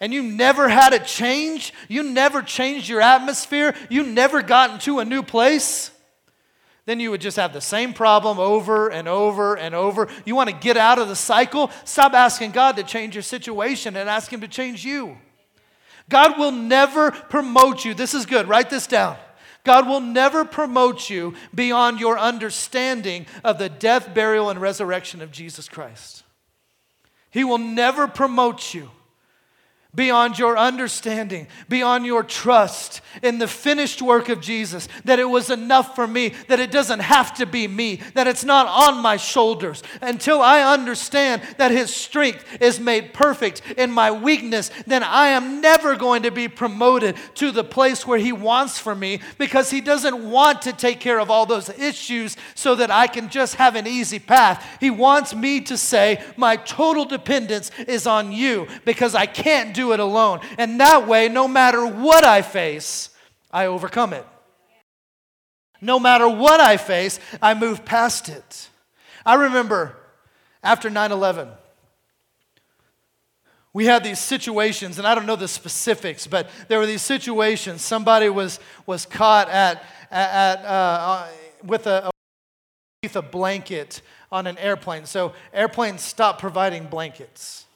and 0.00 0.12
you 0.12 0.22
never 0.22 0.68
had 0.68 0.92
a 0.92 0.98
change, 0.98 1.72
you 1.88 2.02
never 2.02 2.42
changed 2.42 2.88
your 2.88 3.00
atmosphere, 3.00 3.74
you 3.88 4.02
never 4.02 4.42
got 4.42 4.70
into 4.70 4.98
a 4.98 5.04
new 5.04 5.22
place, 5.22 5.90
then 6.84 6.98
you 6.98 7.10
would 7.12 7.20
just 7.20 7.36
have 7.36 7.52
the 7.52 7.60
same 7.60 7.94
problem 7.94 8.38
over 8.38 8.88
and 8.88 9.06
over 9.06 9.56
and 9.56 9.74
over. 9.74 10.08
You 10.24 10.34
want 10.34 10.50
to 10.50 10.56
get 10.56 10.76
out 10.76 10.98
of 10.98 11.08
the 11.08 11.16
cycle? 11.16 11.70
Stop 11.84 12.12
asking 12.12 12.50
God 12.50 12.76
to 12.76 12.82
change 12.82 13.14
your 13.14 13.22
situation 13.22 13.96
and 13.96 14.08
ask 14.08 14.32
Him 14.32 14.40
to 14.40 14.48
change 14.48 14.84
you. 14.84 15.16
God 16.08 16.38
will 16.38 16.50
never 16.50 17.12
promote 17.12 17.84
you. 17.84 17.94
This 17.94 18.14
is 18.14 18.26
good, 18.26 18.48
write 18.48 18.68
this 18.68 18.86
down. 18.86 19.16
God 19.64 19.86
will 19.86 20.00
never 20.00 20.44
promote 20.44 21.08
you 21.08 21.34
beyond 21.54 22.00
your 22.00 22.18
understanding 22.18 23.26
of 23.44 23.58
the 23.58 23.68
death, 23.68 24.12
burial, 24.12 24.50
and 24.50 24.60
resurrection 24.60 25.22
of 25.22 25.30
Jesus 25.30 25.68
Christ. 25.68 26.21
He 27.32 27.44
will 27.44 27.58
never 27.58 28.06
promote 28.06 28.74
you 28.74 28.90
beyond 29.94 30.38
your 30.38 30.56
understanding, 30.56 31.46
beyond 31.68 32.06
your 32.06 32.22
trust 32.22 33.02
in 33.22 33.36
the 33.36 33.46
finished 33.46 34.00
work 34.00 34.30
of 34.30 34.40
Jesus, 34.40 34.88
that 35.04 35.18
it 35.18 35.28
was 35.28 35.50
enough 35.50 35.94
for 35.94 36.06
me, 36.06 36.30
that 36.48 36.60
it 36.60 36.70
doesn't 36.70 37.00
have 37.00 37.34
to 37.34 37.44
be 37.44 37.68
me, 37.68 37.96
that 38.14 38.26
it's 38.26 38.42
not 38.42 38.66
on 38.66 39.02
my 39.02 39.18
shoulders. 39.18 39.82
Until 40.00 40.40
I 40.40 40.62
understand 40.62 41.42
that 41.58 41.72
His 41.72 41.94
strength 41.94 42.42
is 42.58 42.80
made 42.80 43.12
perfect 43.12 43.60
in 43.76 43.92
my 43.92 44.10
weakness, 44.10 44.70
then 44.86 45.02
I 45.02 45.28
am 45.28 45.60
never 45.60 45.94
going 45.94 46.22
to 46.22 46.30
be 46.30 46.48
promoted 46.48 47.16
to 47.34 47.50
the 47.50 47.64
place 47.64 48.06
where 48.06 48.18
He 48.18 48.32
wants 48.32 48.78
for 48.78 48.94
me 48.94 49.20
because 49.36 49.70
He 49.70 49.82
doesn't 49.82 50.30
want 50.30 50.62
to 50.62 50.72
take 50.72 51.00
care 51.00 51.20
of 51.20 51.30
all 51.30 51.44
those 51.44 51.68
issues 51.68 52.38
so 52.54 52.74
that 52.76 52.90
I 52.90 53.08
can 53.08 53.28
just 53.28 53.56
have 53.56 53.76
an 53.76 53.86
easy 53.86 54.18
path. 54.18 54.66
He 54.80 54.88
wants 54.88 55.34
me 55.34 55.60
to 55.62 55.76
say, 55.76 56.24
My 56.38 56.56
total 56.56 57.04
dependence 57.04 57.70
is 57.86 58.06
on 58.06 58.32
you 58.32 58.68
because 58.86 59.14
I 59.14 59.26
can't 59.26 59.74
do 59.74 59.81
do 59.82 59.92
it 59.92 60.00
alone. 60.00 60.40
And 60.58 60.78
that 60.80 61.08
way, 61.08 61.28
no 61.28 61.48
matter 61.48 61.84
what 61.84 62.24
I 62.24 62.42
face, 62.42 63.10
I 63.50 63.66
overcome 63.66 64.12
it. 64.12 64.24
No 65.80 65.98
matter 65.98 66.28
what 66.28 66.60
I 66.60 66.76
face, 66.76 67.18
I 67.40 67.54
move 67.54 67.84
past 67.84 68.28
it. 68.28 68.68
I 69.26 69.34
remember 69.34 69.96
after 70.62 70.88
9 70.88 71.10
11, 71.10 71.48
we 73.72 73.86
had 73.86 74.04
these 74.04 74.20
situations, 74.20 74.98
and 74.98 75.06
I 75.06 75.14
don't 75.16 75.26
know 75.26 75.34
the 75.34 75.48
specifics, 75.48 76.26
but 76.26 76.48
there 76.68 76.78
were 76.78 76.86
these 76.86 77.02
situations. 77.02 77.82
Somebody 77.82 78.28
was, 78.28 78.60
was 78.86 79.06
caught 79.06 79.48
at, 79.48 79.82
at, 80.10 80.64
uh, 80.64 80.68
uh 80.68 81.28
with 81.64 81.86
a, 81.86 82.10
a 83.14 83.22
blanket 83.22 84.02
on 84.30 84.46
an 84.46 84.58
airplane. 84.58 85.06
So 85.06 85.32
airplanes 85.52 86.02
stopped 86.02 86.40
providing 86.40 86.86
blankets. 86.86 87.66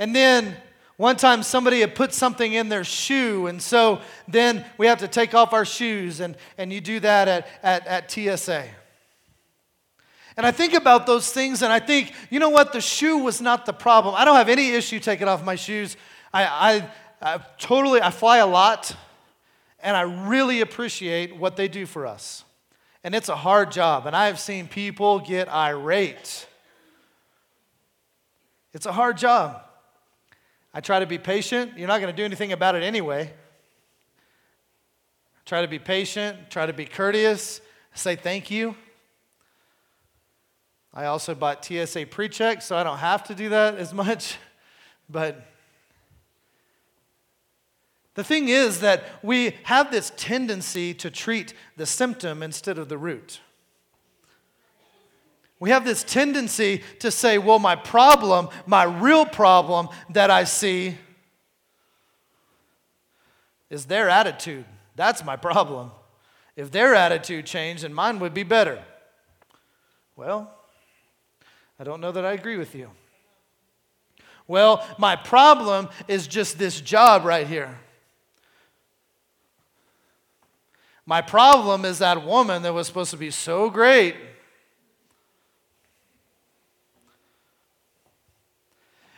And 0.00 0.16
then 0.16 0.56
one 0.96 1.16
time 1.16 1.42
somebody 1.42 1.80
had 1.80 1.94
put 1.94 2.14
something 2.14 2.54
in 2.54 2.70
their 2.70 2.84
shoe, 2.84 3.46
and 3.46 3.60
so 3.60 4.00
then 4.26 4.64
we 4.78 4.86
have 4.86 4.98
to 5.00 5.08
take 5.08 5.34
off 5.34 5.52
our 5.52 5.66
shoes, 5.66 6.20
and, 6.20 6.36
and 6.56 6.72
you 6.72 6.80
do 6.80 7.00
that 7.00 7.28
at, 7.28 7.46
at, 7.62 7.86
at 7.86 8.10
TSA. 8.10 8.64
And 10.38 10.46
I 10.46 10.52
think 10.52 10.72
about 10.72 11.06
those 11.06 11.30
things, 11.30 11.62
and 11.62 11.70
I 11.70 11.80
think, 11.80 12.14
you 12.30 12.40
know 12.40 12.48
what? 12.48 12.72
The 12.72 12.80
shoe 12.80 13.18
was 13.18 13.42
not 13.42 13.66
the 13.66 13.74
problem. 13.74 14.14
I 14.16 14.24
don't 14.24 14.36
have 14.36 14.48
any 14.48 14.70
issue 14.70 15.00
taking 15.00 15.28
off 15.28 15.44
my 15.44 15.54
shoes. 15.54 15.98
I, 16.32 16.44
I, 17.20 17.34
I 17.34 17.40
totally, 17.58 18.00
I 18.00 18.10
fly 18.10 18.38
a 18.38 18.46
lot, 18.46 18.96
and 19.82 19.94
I 19.94 20.02
really 20.02 20.62
appreciate 20.62 21.36
what 21.36 21.56
they 21.56 21.68
do 21.68 21.84
for 21.84 22.06
us. 22.06 22.42
And 23.04 23.14
it's 23.14 23.28
a 23.28 23.36
hard 23.36 23.70
job, 23.70 24.06
and 24.06 24.16
I 24.16 24.28
have 24.28 24.40
seen 24.40 24.66
people 24.66 25.18
get 25.18 25.50
irate. 25.50 26.46
It's 28.72 28.86
a 28.86 28.92
hard 28.92 29.18
job. 29.18 29.62
I 30.72 30.80
try 30.80 31.00
to 31.00 31.06
be 31.06 31.18
patient. 31.18 31.76
You're 31.76 31.88
not 31.88 32.00
going 32.00 32.12
to 32.12 32.16
do 32.16 32.24
anything 32.24 32.52
about 32.52 32.74
it 32.74 32.82
anyway. 32.82 33.32
Try 35.44 35.62
to 35.62 35.68
be 35.68 35.80
patient, 35.80 36.50
try 36.50 36.66
to 36.66 36.72
be 36.72 36.84
courteous, 36.84 37.60
say 37.94 38.14
thank 38.14 38.50
you. 38.50 38.76
I 40.94 41.06
also 41.06 41.34
bought 41.34 41.64
TSA 41.64 42.06
pre 42.06 42.28
check, 42.28 42.62
so 42.62 42.76
I 42.76 42.84
don't 42.84 42.98
have 42.98 43.24
to 43.24 43.34
do 43.34 43.48
that 43.48 43.76
as 43.76 43.92
much. 43.92 44.36
But 45.12 45.44
the 48.14 48.22
thing 48.22 48.48
is 48.48 48.78
that 48.78 49.02
we 49.24 49.56
have 49.64 49.90
this 49.90 50.12
tendency 50.16 50.94
to 50.94 51.10
treat 51.10 51.52
the 51.76 51.84
symptom 51.84 52.44
instead 52.44 52.78
of 52.78 52.88
the 52.88 52.96
root. 52.96 53.40
We 55.60 55.68
have 55.70 55.84
this 55.84 56.02
tendency 56.02 56.82
to 57.00 57.10
say, 57.10 57.36
well, 57.36 57.58
my 57.58 57.76
problem, 57.76 58.48
my 58.66 58.84
real 58.84 59.26
problem 59.26 59.90
that 60.08 60.30
I 60.30 60.44
see 60.44 60.96
is 63.68 63.84
their 63.84 64.08
attitude. 64.08 64.64
That's 64.96 65.22
my 65.22 65.36
problem. 65.36 65.90
If 66.56 66.70
their 66.70 66.94
attitude 66.94 67.44
changed, 67.44 67.84
then 67.84 67.92
mine 67.92 68.18
would 68.20 68.32
be 68.32 68.42
better. 68.42 68.82
Well, 70.16 70.50
I 71.78 71.84
don't 71.84 72.00
know 72.00 72.10
that 72.10 72.24
I 72.24 72.32
agree 72.32 72.56
with 72.56 72.74
you. 72.74 72.90
Well, 74.48 74.84
my 74.98 75.14
problem 75.14 75.90
is 76.08 76.26
just 76.26 76.58
this 76.58 76.80
job 76.80 77.24
right 77.24 77.46
here. 77.46 77.78
My 81.04 81.20
problem 81.20 81.84
is 81.84 81.98
that 81.98 82.24
woman 82.24 82.62
that 82.62 82.72
was 82.72 82.86
supposed 82.86 83.10
to 83.10 83.16
be 83.16 83.30
so 83.30 83.68
great 83.68 84.16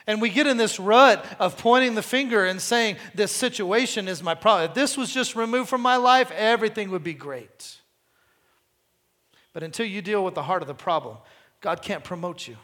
And 0.07 0.21
we 0.21 0.31
get 0.31 0.47
in 0.47 0.57
this 0.57 0.81
rut 0.81 1.25
of 1.38 1.57
pointing 1.57 1.95
the 1.95 2.03
finger 2.03 2.45
and 2.45 2.61
saying, 2.61 2.97
This 3.15 3.31
situation 3.31 4.09
is 4.09 4.23
my 4.23 4.35
problem. 4.35 4.71
If 4.71 4.75
this 4.75 4.97
was 4.97 5.12
just 5.12 5.37
removed 5.37 5.69
from 5.69 5.81
my 5.81 5.97
life, 5.97 6.31
everything 6.33 6.91
would 6.91 7.05
be 7.05 7.15
great. 7.15 7.79
But 9.53 9.62
until 9.62 9.87
you 9.87 10.03
deal 10.03 10.25
with 10.25 10.35
the 10.35 10.43
heart 10.43 10.62
of 10.62 10.69
the 10.69 10.75
problem, 10.75 11.19
God 11.61 11.83
can't 11.83 12.03
promote 12.03 12.49
you. 12.49 12.57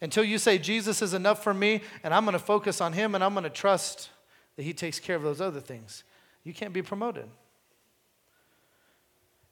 Until 0.00 0.24
you 0.24 0.38
say, 0.38 0.58
Jesus 0.58 1.02
is 1.02 1.14
enough 1.14 1.42
for 1.42 1.54
me, 1.54 1.82
and 2.02 2.14
I'm 2.14 2.24
going 2.24 2.34
to 2.34 2.38
focus 2.38 2.80
on 2.80 2.92
Him, 2.92 3.14
and 3.14 3.22
I'm 3.22 3.34
going 3.34 3.44
to 3.44 3.50
trust 3.50 4.10
that 4.56 4.62
He 4.62 4.72
takes 4.72 5.00
care 5.00 5.16
of 5.16 5.22
those 5.22 5.40
other 5.40 5.60
things, 5.60 6.04
you 6.42 6.54
can't 6.54 6.72
be 6.72 6.82
promoted. 6.82 7.26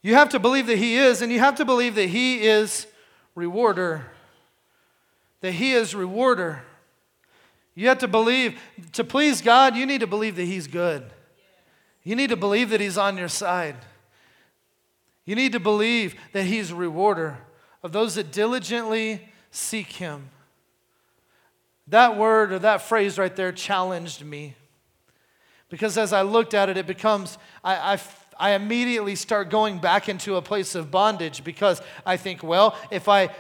You 0.03 0.15
have 0.15 0.31
to 0.31 0.39
believe 0.39 0.67
that 0.67 0.79
He 0.79 0.97
is, 0.97 1.23
and 1.23 1.31
you 1.31 1.39
have 1.39 1.57
to 1.57 1.65
believe 1.65 1.95
that 1.95 2.09
He 2.09 2.43
is 2.43 2.87
rewarder 3.35 4.07
that 5.43 5.53
He 5.53 5.73
is 5.73 5.95
rewarder. 5.95 6.63
You 7.75 7.89
have 7.89 7.99
to 7.99 8.09
believe, 8.09 8.59
to 8.93 9.05
please 9.05 9.43
God, 9.43 9.77
you 9.77 9.85
need 9.85 10.01
to 10.01 10.07
believe 10.07 10.37
that 10.37 10.45
He's 10.45 10.67
good. 10.67 11.05
You 12.03 12.17
need 12.17 12.31
to 12.31 12.37
believe 12.37 12.71
that 12.71 12.81
He's 12.81 12.99
on 12.99 13.17
your 13.17 13.29
side. 13.29 13.77
You 15.25 15.37
need 15.37 15.53
to 15.53 15.61
believe 15.61 16.15
that 16.33 16.45
He's 16.45 16.73
rewarder 16.73 17.39
of 17.83 17.93
those 17.93 18.15
that 18.15 18.33
diligently 18.33 19.29
seek 19.51 19.93
Him. 19.93 20.31
That 21.89 22.17
word 22.17 22.53
or 22.53 22.59
that 22.61 22.83
phrase 22.83 23.19
right 23.19 23.35
there 23.35 23.53
challenged 23.53 24.25
me. 24.25 24.55
Because 25.69 25.97
as 25.99 26.13
I 26.13 26.23
looked 26.23 26.55
at 26.55 26.69
it, 26.69 26.77
it 26.77 26.87
becomes, 26.87 27.39
I, 27.65 27.95
I 27.95 27.99
I 28.39 28.55
immediately 28.55 29.15
start 29.15 29.51
going 29.51 29.79
back 29.79 30.09
into 30.09 30.35
a 30.37 30.43
place 30.43 30.75
of 30.75 30.91
bondage 30.91 31.45
because 31.45 31.81
I 32.05 32.17
think, 32.17 32.43
well, 32.43 32.77
if 32.91 33.09
I 33.09 33.31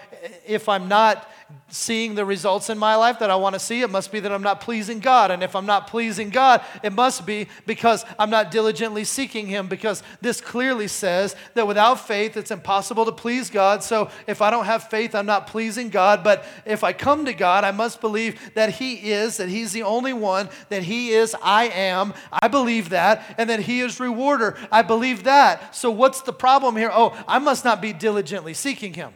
if 0.46 0.68
I'm 0.68 0.86
not 0.86 1.28
seeing 1.72 2.14
the 2.14 2.24
results 2.24 2.68
in 2.68 2.78
my 2.78 2.94
life 2.96 3.18
that 3.20 3.30
I 3.30 3.36
want 3.36 3.54
to 3.54 3.58
see, 3.58 3.80
it 3.80 3.90
must 3.90 4.12
be 4.12 4.20
that 4.20 4.30
I'm 4.30 4.42
not 4.42 4.60
pleasing 4.60 5.00
God. 5.00 5.30
And 5.30 5.42
if 5.42 5.56
I'm 5.56 5.64
not 5.64 5.86
pleasing 5.86 6.28
God, 6.28 6.62
it 6.82 6.92
must 6.92 7.24
be 7.24 7.48
because 7.66 8.04
I'm 8.18 8.28
not 8.28 8.50
diligently 8.50 9.04
seeking 9.04 9.46
Him. 9.46 9.68
Because 9.68 10.02
this 10.20 10.40
clearly 10.40 10.86
says 10.86 11.34
that 11.54 11.66
without 11.66 12.06
faith, 12.06 12.36
it's 12.36 12.50
impossible 12.50 13.06
to 13.06 13.12
please 13.12 13.48
God. 13.48 13.82
So 13.82 14.10
if 14.26 14.42
I 14.42 14.50
don't 14.50 14.66
have 14.66 14.90
faith, 14.90 15.14
I'm 15.14 15.26
not 15.26 15.46
pleasing 15.46 15.88
God. 15.88 16.22
But 16.22 16.44
if 16.66 16.84
I 16.84 16.92
come 16.92 17.24
to 17.24 17.32
God, 17.32 17.64
I 17.64 17.70
must 17.70 18.00
believe 18.00 18.38
that 18.54 18.70
He 18.70 19.10
is, 19.12 19.38
that 19.38 19.48
He's 19.48 19.72
the 19.72 19.82
only 19.82 20.12
one, 20.12 20.50
that 20.68 20.82
He 20.82 21.10
is, 21.10 21.34
I 21.42 21.68
am. 21.68 22.12
I 22.30 22.48
believe 22.48 22.90
that. 22.90 23.34
And 23.38 23.48
that 23.48 23.60
He 23.60 23.80
is 23.80 23.98
rewarder. 23.98 24.58
I 24.70 24.82
believe 24.82 25.24
that. 25.24 25.74
So 25.74 25.90
what's 25.90 26.20
the 26.20 26.32
problem 26.34 26.76
here? 26.76 26.90
Oh, 26.92 27.18
I 27.26 27.38
must 27.38 27.64
not 27.64 27.80
be 27.80 27.94
diligently 27.94 28.52
seeking 28.52 28.92
Him. 28.92 29.12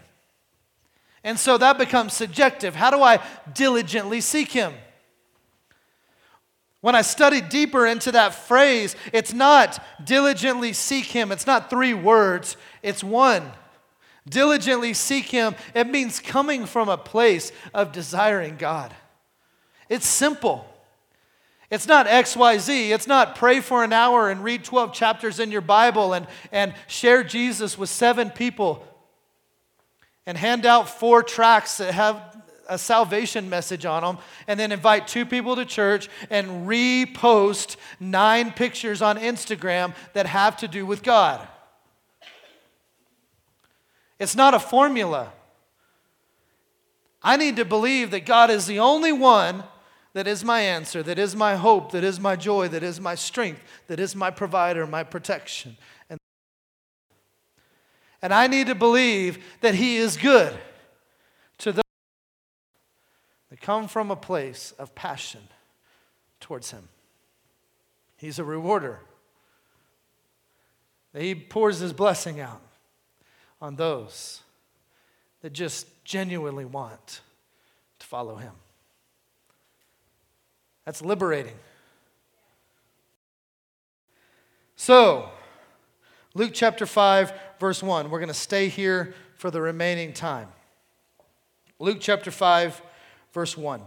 And 1.27 1.41
so 1.41 1.59
that 1.59 1.77
becomes 1.77 2.13
subjective. 2.13 2.77
How 2.77 2.93
do 2.93 3.03
I 3.03 3.19
diligently 3.53 4.21
seek 4.21 4.53
Him? 4.53 4.73
When 6.81 6.95
I 6.95 7.03
studied 7.03 7.49
deeper 7.49 7.85
into 7.85 8.13
that 8.13 8.33
phrase, 8.33 8.95
it's 9.13 9.35
not 9.35 9.85
diligently 10.05 10.73
seek 10.73 11.07
Him, 11.07 11.33
it's 11.33 11.47
not 11.47 11.69
three 11.69 11.95
words, 11.95 12.57
it's 12.81 13.03
one. 13.03 13.51
Diligently 14.29 14.95
seek 14.95 15.25
Him, 15.25 15.57
it 15.75 15.89
means 15.89 16.21
coming 16.21 16.65
from 16.65 16.89
a 16.89 16.97
place 16.97 17.51
of 17.75 17.91
desiring 17.91 18.57
God. 18.57 18.95
It's 19.89 20.07
simple. 20.07 20.65
It's 21.71 21.89
not 21.89 22.07
XYZ. 22.07 22.91
It's 22.91 23.09
not 23.09 23.35
pray 23.35 23.59
for 23.59 23.83
an 23.83 23.93
hour 23.93 24.31
and 24.31 24.45
read 24.45 24.63
12 24.63 24.93
chapters 24.93 25.41
in 25.41 25.51
your 25.51 25.61
Bible 25.61 26.13
and, 26.13 26.29
and 26.53 26.73
share 26.87 27.25
Jesus 27.25 27.77
with 27.77 27.89
seven 27.89 28.31
people 28.31 28.87
and 30.27 30.37
hand 30.37 30.67
out 30.67 30.89
four 30.89 31.23
tracts 31.23 31.79
that 31.79 31.95
have 31.95 32.21
a 32.69 32.77
salvation 32.77 33.49
message 33.49 33.87
on 33.87 34.03
them, 34.03 34.19
and 34.49 34.59
then 34.59 34.73
invite 34.73 35.07
two 35.07 35.25
people 35.25 35.55
to 35.57 35.65
church 35.65 36.09
and 36.31 36.67
repost 36.67 37.77
nine 38.01 38.51
pictures 38.51 39.01
on 39.01 39.19
Instagram 39.19 39.95
that 40.15 40.27
have 40.27 40.57
to 40.57 40.69
do 40.69 40.85
with 40.85 41.03
God. 41.03 41.47
It's 44.19 44.35
not 44.35 44.55
a 44.55 44.59
formula. 44.59 45.33
I 47.23 47.37
need 47.37 47.57
to 47.57 47.65
believe 47.65 48.11
that 48.11 48.27
God 48.27 48.51
is 48.51 48.67
the 48.67 48.81
only 48.81 49.13
one 49.13 49.63
that 50.15 50.27
is 50.27 50.43
my 50.43 50.61
answer, 50.61 51.03
that 51.03 51.19
is 51.19 51.37
my 51.37 51.57
hope, 51.57 51.93
that 51.93 52.03
is 52.03 52.19
my 52.19 52.37
joy, 52.37 52.69
that 52.69 52.83
is 52.83 53.01
my 53.01 53.15
strength, 53.15 53.61
that 53.87 54.01
is 54.01 54.17
my 54.17 54.31
provider, 54.31 54.87
my 54.87 55.03
protection. 55.03 55.77
And 58.23 58.33
I 58.33 58.47
need 58.47 58.67
to 58.69 58.75
believe 58.75 59.45
that 59.61 59.75
He 59.75 59.97
is 59.97 60.17
good 60.17 60.57
to 61.59 61.73
those 61.73 61.83
that 63.51 63.61
come 63.61 63.89
from 63.89 64.11
a 64.11 64.17
place 64.17 64.73
of 64.79 64.95
passion 64.95 65.41
towards 66.41 66.71
Him. 66.71 66.89
He's 68.17 68.39
a 68.39 68.45
rewarder. 68.45 69.01
He 71.15 71.35
pours 71.35 71.79
His 71.79 71.93
blessing 71.93 72.41
out 72.41 72.61
on 73.61 73.77
those 73.77 74.43
that 75.43 75.53
just 75.53 75.87
genuinely 76.05 76.65
want 76.65 77.21
to 77.99 78.07
follow 78.07 78.37
Him. 78.37 78.53
That's 80.85 81.03
liberating. 81.03 81.57
So, 84.77 85.31
Luke 86.37 86.51
chapter 86.53 86.85
5, 86.85 87.33
verse 87.59 87.83
1. 87.83 88.11
We're 88.11 88.19
going 88.19 88.29
to 88.29 88.35
stay 88.35 88.69
here 88.69 89.15
for 89.37 89.51
the 89.51 89.63
remaining 89.63 90.13
time. 90.13 90.49
Luke 91.79 91.97
chapter 91.99 92.31
5, 92.31 92.83
verse 93.33 93.57
1. 93.57 93.81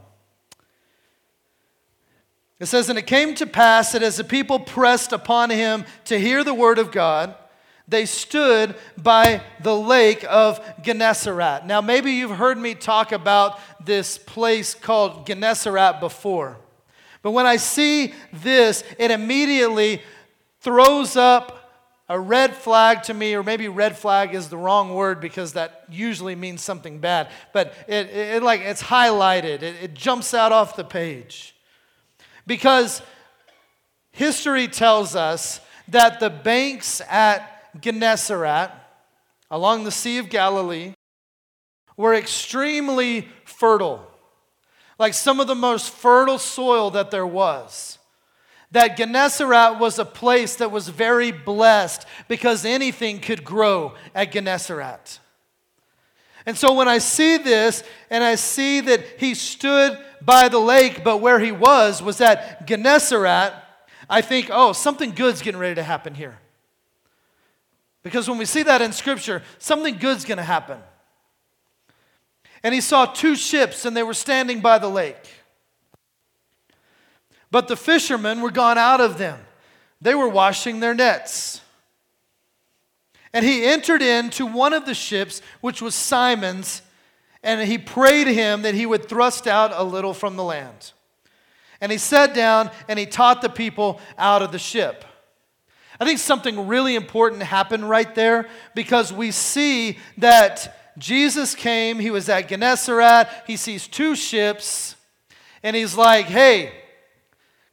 It 2.60 2.66
says, 2.66 2.90
And 2.90 2.98
it 2.98 3.06
came 3.06 3.36
to 3.36 3.46
pass 3.46 3.92
that 3.92 4.02
as 4.02 4.18
the 4.18 4.24
people 4.24 4.58
pressed 4.58 5.14
upon 5.14 5.52
him 5.52 5.86
to 6.06 6.20
hear 6.20 6.44
the 6.44 6.56
word 6.56 6.80
of 6.80 6.92
God, 6.92 7.36
they 7.88 8.08
stood 8.08 8.74
by 8.98 9.44
the 9.62 9.76
lake 9.76 10.26
of 10.28 10.60
Gennesaret. 10.82 11.68
Now, 11.68 11.82
maybe 11.82 12.14
you've 12.14 12.32
heard 12.32 12.58
me 12.58 12.74
talk 12.74 13.12
about 13.12 13.60
this 13.86 14.18
place 14.18 14.74
called 14.74 15.28
Gennesaret 15.28 16.00
before. 16.00 16.58
But 17.22 17.30
when 17.30 17.46
I 17.46 17.58
see 17.58 18.16
this, 18.34 18.84
it 18.98 19.12
immediately 19.12 20.02
throws 20.62 21.16
up 21.16 21.58
a 22.10 22.20
red 22.20 22.56
flag 22.56 23.04
to 23.04 23.14
me, 23.14 23.36
or 23.36 23.44
maybe 23.44 23.68
red 23.68 23.96
flag 23.96 24.34
is 24.34 24.50
the 24.50 24.58
wrong 24.58 24.96
word 24.96 25.22
because 25.22 25.54
that 25.54 25.84
usually 25.90 26.36
means 26.36 26.64
something 26.64 26.98
bad, 26.98 27.30
but 27.54 27.74
it, 27.88 28.08
it, 28.08 28.36
it 28.36 28.44
like 28.44 28.62
it's 28.62 28.82
highlighted, 28.82 29.62
it, 29.62 29.76
it 29.84 29.94
jumps 29.94 30.34
out 30.34 30.52
off 30.52 30.76
the 30.76 30.84
page. 30.84 31.56
Because 32.48 33.04
history 34.12 34.68
tells 34.68 35.16
us 35.16 35.62
that 35.88 36.20
the 36.20 36.32
banks 36.32 37.00
at 37.08 37.80
Gennesaret, 37.80 38.72
along 39.52 39.84
the 39.84 39.92
Sea 39.92 40.18
of 40.18 40.30
Galilee, 40.30 40.94
were 41.96 42.16
extremely 42.16 43.28
fertile, 43.46 44.04
like 44.98 45.14
some 45.14 45.40
of 45.40 45.46
the 45.46 45.54
most 45.54 45.92
fertile 45.92 46.40
soil 46.40 46.90
that 46.90 47.12
there 47.12 47.28
was 47.28 47.99
that 48.72 48.98
Gennesaret 48.98 49.80
was 49.80 49.98
a 49.98 50.06
place 50.06 50.56
that 50.58 50.72
was 50.72 50.90
very 50.90 51.32
blessed 51.32 52.06
because 52.28 52.66
anything 52.66 53.20
could 53.20 53.44
grow 53.44 53.96
at 54.14 54.32
Gennesaret. 54.32 55.20
And 56.46 56.58
so 56.58 56.74
when 56.74 56.88
I 56.88 57.00
see 57.00 57.38
this 57.38 57.84
and 58.10 58.24
I 58.24 58.36
see 58.36 58.82
that 58.82 59.04
he 59.18 59.34
stood 59.34 59.98
by 60.22 60.50
the 60.50 60.60
lake, 60.60 61.04
but 61.04 61.18
where 61.18 61.40
he 61.40 61.52
was 61.52 62.02
was 62.02 62.22
at 62.22 62.68
Gennesaret, 62.68 63.54
I 64.10 64.22
think, 64.22 64.50
oh, 64.52 64.74
something 64.74 65.12
good's 65.12 65.42
getting 65.42 65.60
ready 65.60 65.76
to 65.76 65.84
happen 65.84 66.16
here. 66.16 66.40
Because 68.04 68.30
when 68.30 68.38
we 68.38 68.46
see 68.46 68.64
that 68.64 68.82
in 68.82 68.92
Scripture, 68.92 69.44
something 69.58 69.98
good's 69.98 70.26
going 70.26 70.38
to 70.38 70.44
happen. 70.44 70.80
And 72.64 72.74
he 72.74 72.82
saw 72.82 73.06
two 73.06 73.36
ships 73.36 73.86
and 73.86 73.96
they 73.96 74.04
were 74.04 74.14
standing 74.14 74.62
by 74.62 74.80
the 74.80 74.90
lake. 74.90 75.39
But 77.52 77.68
the 77.68 77.76
fishermen 77.76 78.42
were 78.42 78.52
gone 78.52 78.78
out 78.78 79.02
of 79.02 79.18
them. 79.18 79.40
They 80.02 80.16
were 80.16 80.30
washing 80.30 80.80
their 80.80 80.94
nets. 80.94 81.62
And 83.34 83.46
he 83.46 83.66
entered 83.66 84.02
into 84.02 84.46
one 84.46 84.74
of 84.74 84.86
the 84.86 84.94
ships, 84.94 85.42
which 85.62 85.82
was 85.82 85.94
Simon's, 85.96 86.82
and 87.44 87.62
he 87.62 87.78
prayed 87.78 88.28
him 88.28 88.64
that 88.64 88.76
he 88.76 88.86
would 88.86 89.08
thrust 89.08 89.48
out 89.48 89.72
a 89.74 89.84
little 89.84 90.14
from 90.14 90.36
the 90.36 90.44
land. 90.44 90.94
And 91.82 91.92
he 91.92 91.98
sat 91.98 92.34
down 92.34 92.72
and 92.88 93.00
he 93.00 93.06
taught 93.06 93.42
the 93.42 93.50
people 93.50 94.02
out 94.18 94.42
of 94.42 94.52
the 94.52 94.60
ship. 94.60 95.06
I 96.00 96.06
think 96.06 96.20
something 96.20 96.68
really 96.68 96.96
important 96.96 97.44
happened 97.44 97.90
right 97.90 98.14
there 98.16 98.48
because 98.74 99.12
we 99.14 99.32
see 99.32 99.98
that 100.18 100.96
Jesus 100.98 101.56
came, 101.56 102.00
he 102.00 102.12
was 102.12 102.30
at 102.30 102.50
Gennesaret, 102.50 103.28
he 103.48 103.56
sees 103.58 103.88
two 103.88 104.16
ships, 104.16 104.96
and 105.64 105.76
he's 105.76 105.96
like, 105.96 106.26
hey, 106.26 106.74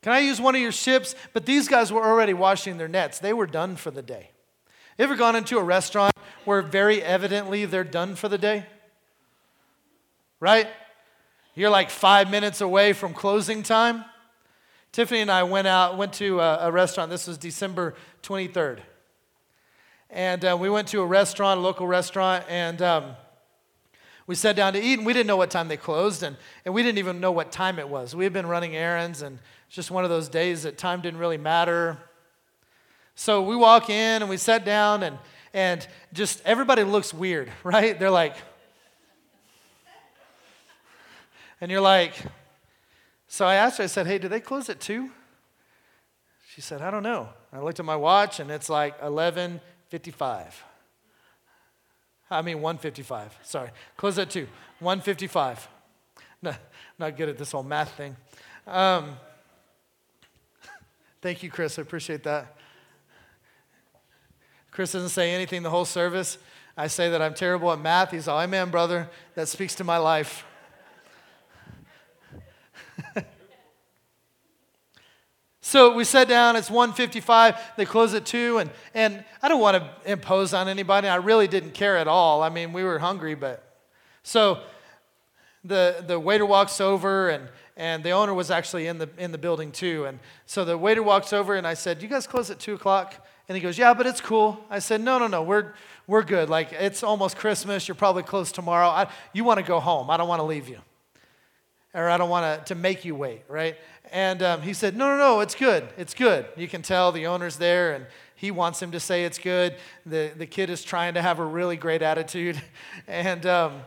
can 0.07 0.12
I 0.12 0.21
use 0.21 0.40
one 0.40 0.55
of 0.55 0.61
your 0.61 0.71
ships? 0.71 1.16
But 1.33 1.47
these 1.47 1.66
guys 1.66 1.92
were 1.92 2.05
already 2.05 2.33
washing 2.33 2.79
their 2.79 2.87
nets, 2.87 3.19
they 3.19 3.33
were 3.33 3.49
done 3.49 3.75
for 3.75 3.90
the 3.90 4.03
day. 4.03 4.31
You 4.97 5.03
ever 5.03 5.16
gone 5.16 5.35
into 5.35 5.59
a 5.59 5.64
restaurant 5.64 6.14
where 6.45 6.62
very 6.62 7.03
evidently 7.03 7.64
they're 7.64 7.83
done 7.83 8.14
for 8.14 8.29
the 8.29 8.38
day? 8.38 8.66
Right? 10.38 10.69
You're 11.57 11.71
like 11.71 11.90
five 11.90 12.31
minutes 12.31 12.61
away 12.61 12.92
from 12.92 13.14
closing 13.14 13.64
time. 13.64 14.05
Tiffany 14.92 15.23
and 15.23 15.31
I 15.31 15.42
went 15.42 15.66
out, 15.66 15.97
went 15.97 16.12
to 16.14 16.38
a, 16.38 16.69
a 16.69 16.71
restaurant. 16.71 17.11
This 17.11 17.27
was 17.27 17.37
December 17.37 17.95
23rd. 18.23 18.83
And 20.09 20.45
uh, 20.45 20.57
we 20.57 20.71
went 20.71 20.87
to 20.88 21.01
a 21.01 21.07
restaurant, 21.07 21.59
a 21.59 21.62
local 21.64 21.88
restaurant, 21.88 22.45
and 22.49 22.81
um, 22.81 23.16
we 24.29 24.37
sat 24.37 24.55
down 24.55 24.73
to 24.75 24.81
eat, 24.81 24.99
and 24.99 25.05
we 25.05 25.12
didn't 25.12 25.27
know 25.27 25.37
what 25.37 25.51
time 25.51 25.66
they 25.66 25.77
closed, 25.77 26.23
and, 26.23 26.37
and 26.64 26.73
we 26.73 26.85
didn't 26.85 26.99
even 26.99 27.19
know 27.19 27.33
what 27.33 27.51
time 27.51 27.81
it 27.81 27.88
was. 27.88 28.14
We 28.14 28.23
had 28.23 28.33
been 28.33 28.47
running 28.47 28.77
errands, 28.77 29.23
and 29.23 29.40
it's 29.66 29.74
just 29.74 29.90
one 29.90 30.05
of 30.05 30.11
those 30.11 30.29
days 30.29 30.62
that 30.62 30.79
time 30.79 31.00
didn't 31.00 31.20
really 31.20 31.38
matter. 31.38 31.98
So 33.14 33.42
we 33.42 33.57
walk 33.57 33.90
in, 33.90 34.22
and 34.22 34.29
we 34.29 34.37
sat 34.37 34.64
down, 34.64 35.02
and, 35.02 35.18
and 35.55 35.87
just 36.12 36.42
everybody 36.44 36.85
looks 36.85 37.14
weird, 37.14 37.50
right? 37.64 37.98
They're 37.98 38.11
like, 38.11 38.37
and 41.61 41.70
you're 41.70 41.81
like, 41.81 42.14
so 43.29 43.46
I 43.46 43.55
asked 43.55 43.79
her, 43.79 43.85
I 43.85 43.87
said, 43.87 44.07
hey, 44.07 44.18
do 44.18 44.29
they 44.29 44.40
close 44.40 44.68
at 44.68 44.81
2? 44.81 45.11
She 46.55 46.61
said, 46.61 46.83
I 46.83 46.90
don't 46.90 47.02
know. 47.02 47.29
I 47.52 47.61
looked 47.61 47.81
at 47.81 47.87
my 47.87 47.96
watch, 47.96 48.40
and 48.40 48.50
it's 48.50 48.68
like 48.68 49.00
11.55. 49.00 50.52
I 52.31 52.42
mean 52.42 52.61
155. 52.61 53.38
Sorry. 53.42 53.70
Close 53.96 54.18
at 54.18 54.31
2. 54.31 54.46
155. 54.81 55.68
No, 56.42 56.55
not 56.98 57.16
good 57.16 57.31
at 57.31 57.38
this 57.38 57.50
whole 57.50 57.62
math 57.62 57.92
thing. 57.96 58.14
Um, 58.66 59.16
thank 61.20 61.42
you, 61.42 61.50
Chris. 61.50 61.79
I 61.79 61.83
appreciate 61.83 62.22
that. 62.24 62.57
Chris 64.70 64.92
doesn't 64.92 65.11
say 65.11 65.33
anything 65.33 65.62
the 65.62 65.70
whole 65.70 65.85
service. 65.85 66.38
I 66.76 66.87
say 66.88 67.11
that 67.11 67.22
I'm 67.22 67.35
terrible 67.35 67.72
at 67.72 67.81
math. 67.81 68.11
He's 68.11 68.29
all, 68.29 68.40
Amen, 68.40 68.70
brother. 68.70 69.09
That 69.35 69.48
speaks 69.48 69.74
to 69.76 69.85
my 69.85 69.96
life. 69.96 70.44
So 75.66 75.92
we 75.96 76.05
sat 76.05 76.29
down, 76.29 76.55
it's 76.55 76.70
155, 76.70 77.61
they 77.76 77.85
close 77.85 78.14
at 78.14 78.24
2, 78.24 78.59
and, 78.59 78.70
and 78.94 79.24
I 79.42 79.48
don't 79.48 79.61
want 79.61 79.76
to 79.76 79.90
impose 80.12 80.55
on 80.55 80.68
anybody. 80.68 81.09
I 81.09 81.16
really 81.16 81.48
didn't 81.48 81.72
care 81.72 81.96
at 81.96 82.07
all. 82.07 82.40
I 82.40 82.50
mean, 82.50 82.72
we 82.72 82.85
were 82.85 83.00
hungry, 83.00 83.35
but. 83.35 83.76
So 84.22 84.61
the, 85.64 86.05
the 86.07 86.20
waiter 86.20 86.46
walks 86.46 86.81
over, 86.81 87.31
and, 87.31 87.48
and 87.77 88.03
the 88.03 88.11
owner 88.11 88.33
was 88.33 88.51
actually 88.51 88.87
in 88.87 88.99
the, 88.99 89.09
in 89.19 89.33
the 89.33 89.39
building 89.39 89.71
too. 89.71 90.07
And 90.07 90.19
so 90.47 90.65
the 90.65 90.79
waiter 90.79 91.03
walks 91.03 91.33
over, 91.33 91.55
and 91.55 91.67
I 91.67 91.75
said, 91.75 92.03
You 92.03 92.09
guys 92.09 92.27
close 92.27 92.51
at 92.51 92.59
2 92.59 92.75
o'clock? 92.75 93.27
And 93.49 93.57
he 93.57 93.62
goes, 93.62 93.77
Yeah, 93.77 93.95
but 93.95 94.07
it's 94.07 94.21
cool. 94.21 94.59
I 94.71 94.79
said, 94.79 95.01
No, 95.01 95.19
no, 95.19 95.27
no, 95.27 95.43
we're, 95.43 95.75
we're 96.07 96.23
good. 96.23 96.49
Like, 96.49 96.73
it's 96.73 97.03
almost 97.03 97.37
Christmas. 97.37 97.87
You're 97.87 97.95
probably 97.95 98.23
close 98.23 98.51
tomorrow. 98.51 98.89
I, 98.89 99.11
you 99.33 99.45
want 99.45 99.59
to 99.59 99.67
go 99.67 99.79
home. 99.81 100.11
I 100.11 100.17
don't 100.17 100.29
want 100.29 100.41
to 100.41 100.45
leave 100.45 100.69
you. 100.69 100.79
Or 101.93 102.09
I 102.11 102.19
don't 102.19 102.29
want 102.29 102.67
to 102.67 102.75
make 102.75 103.05
you 103.05 103.15
wait, 103.15 103.43
right? 103.49 103.77
And 104.12 104.43
um, 104.43 104.62
he 104.62 104.73
said, 104.73 104.97
No, 104.97 105.09
no, 105.09 105.19
no, 105.19 105.41
it's 105.41 105.55
good. 105.55 105.87
It's 105.99 106.15
good. 106.15 106.47
You 106.57 106.69
can 106.69 106.83
tell 106.83 107.12
the 107.12 107.27
owner's 107.27 107.57
there 107.57 107.95
and 107.95 108.07
he 108.37 108.51
wants 108.51 108.81
him 108.81 108.93
to 108.93 109.01
say 109.01 109.25
it's 109.25 109.39
good. 109.39 109.75
The, 110.05 110.31
the 110.37 110.47
kid 110.47 110.69
is 110.69 110.85
trying 110.85 111.15
to 111.15 111.23
have 111.23 111.39
a 111.39 111.45
really 111.45 111.77
great 111.77 112.03
attitude. 112.03 112.61
And 113.09 113.47
um, 113.47 113.83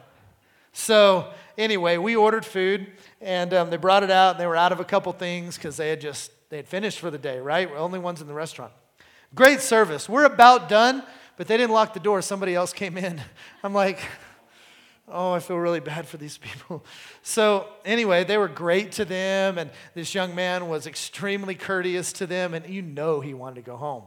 so, 0.80 1.30
anyway, 1.58 1.98
we 1.98 2.16
ordered 2.16 2.46
food 2.46 2.88
and 3.20 3.54
um, 3.54 3.70
they 3.70 3.76
brought 3.76 4.04
it 4.04 4.10
out 4.10 4.32
and 4.32 4.40
they 4.40 4.48
were 4.48 4.56
out 4.56 4.72
of 4.72 4.80
a 4.80 4.86
couple 4.86 5.12
things 5.12 5.58
because 5.58 5.76
they 5.76 5.90
had 5.90 6.00
just 6.00 6.32
they 6.50 6.56
had 6.56 6.70
finished 6.70 7.00
for 7.00 7.12
the 7.12 7.18
day, 7.18 7.40
right? 7.40 7.70
We're 7.70 7.78
only 7.78 8.00
ones 8.00 8.22
in 8.22 8.28
the 8.28 8.34
restaurant. 8.34 8.72
Great 9.36 9.60
service. 9.60 10.08
We're 10.08 10.24
about 10.24 10.70
done, 10.70 11.04
but 11.36 11.48
they 11.48 11.58
didn't 11.58 11.74
lock 11.74 11.94
the 11.94 12.00
door. 12.00 12.22
Somebody 12.22 12.56
else 12.56 12.72
came 12.72 12.98
in. 12.98 13.22
I'm 13.64 13.74
like, 13.74 14.00
Oh, 15.12 15.34
I 15.34 15.40
feel 15.40 15.58
really 15.58 15.80
bad 15.80 16.08
for 16.08 16.18
these 16.18 16.38
people. 16.38 16.86
So, 17.22 17.68
anyway, 17.86 18.24
they 18.24 18.38
were 18.38 18.48
great 18.48 18.94
to 18.94 19.06
them, 19.06 19.58
and 19.58 19.70
this 19.94 20.16
young 20.16 20.34
man 20.34 20.68
was 20.68 20.88
extremely 20.88 21.54
courteous 21.54 22.14
to 22.14 22.26
them, 22.26 22.54
and 22.54 22.66
you 22.68 22.82
know 22.82 23.20
he 23.20 23.36
wanted 23.36 23.56
to 23.56 23.62
go 23.62 23.76
home. 23.76 24.04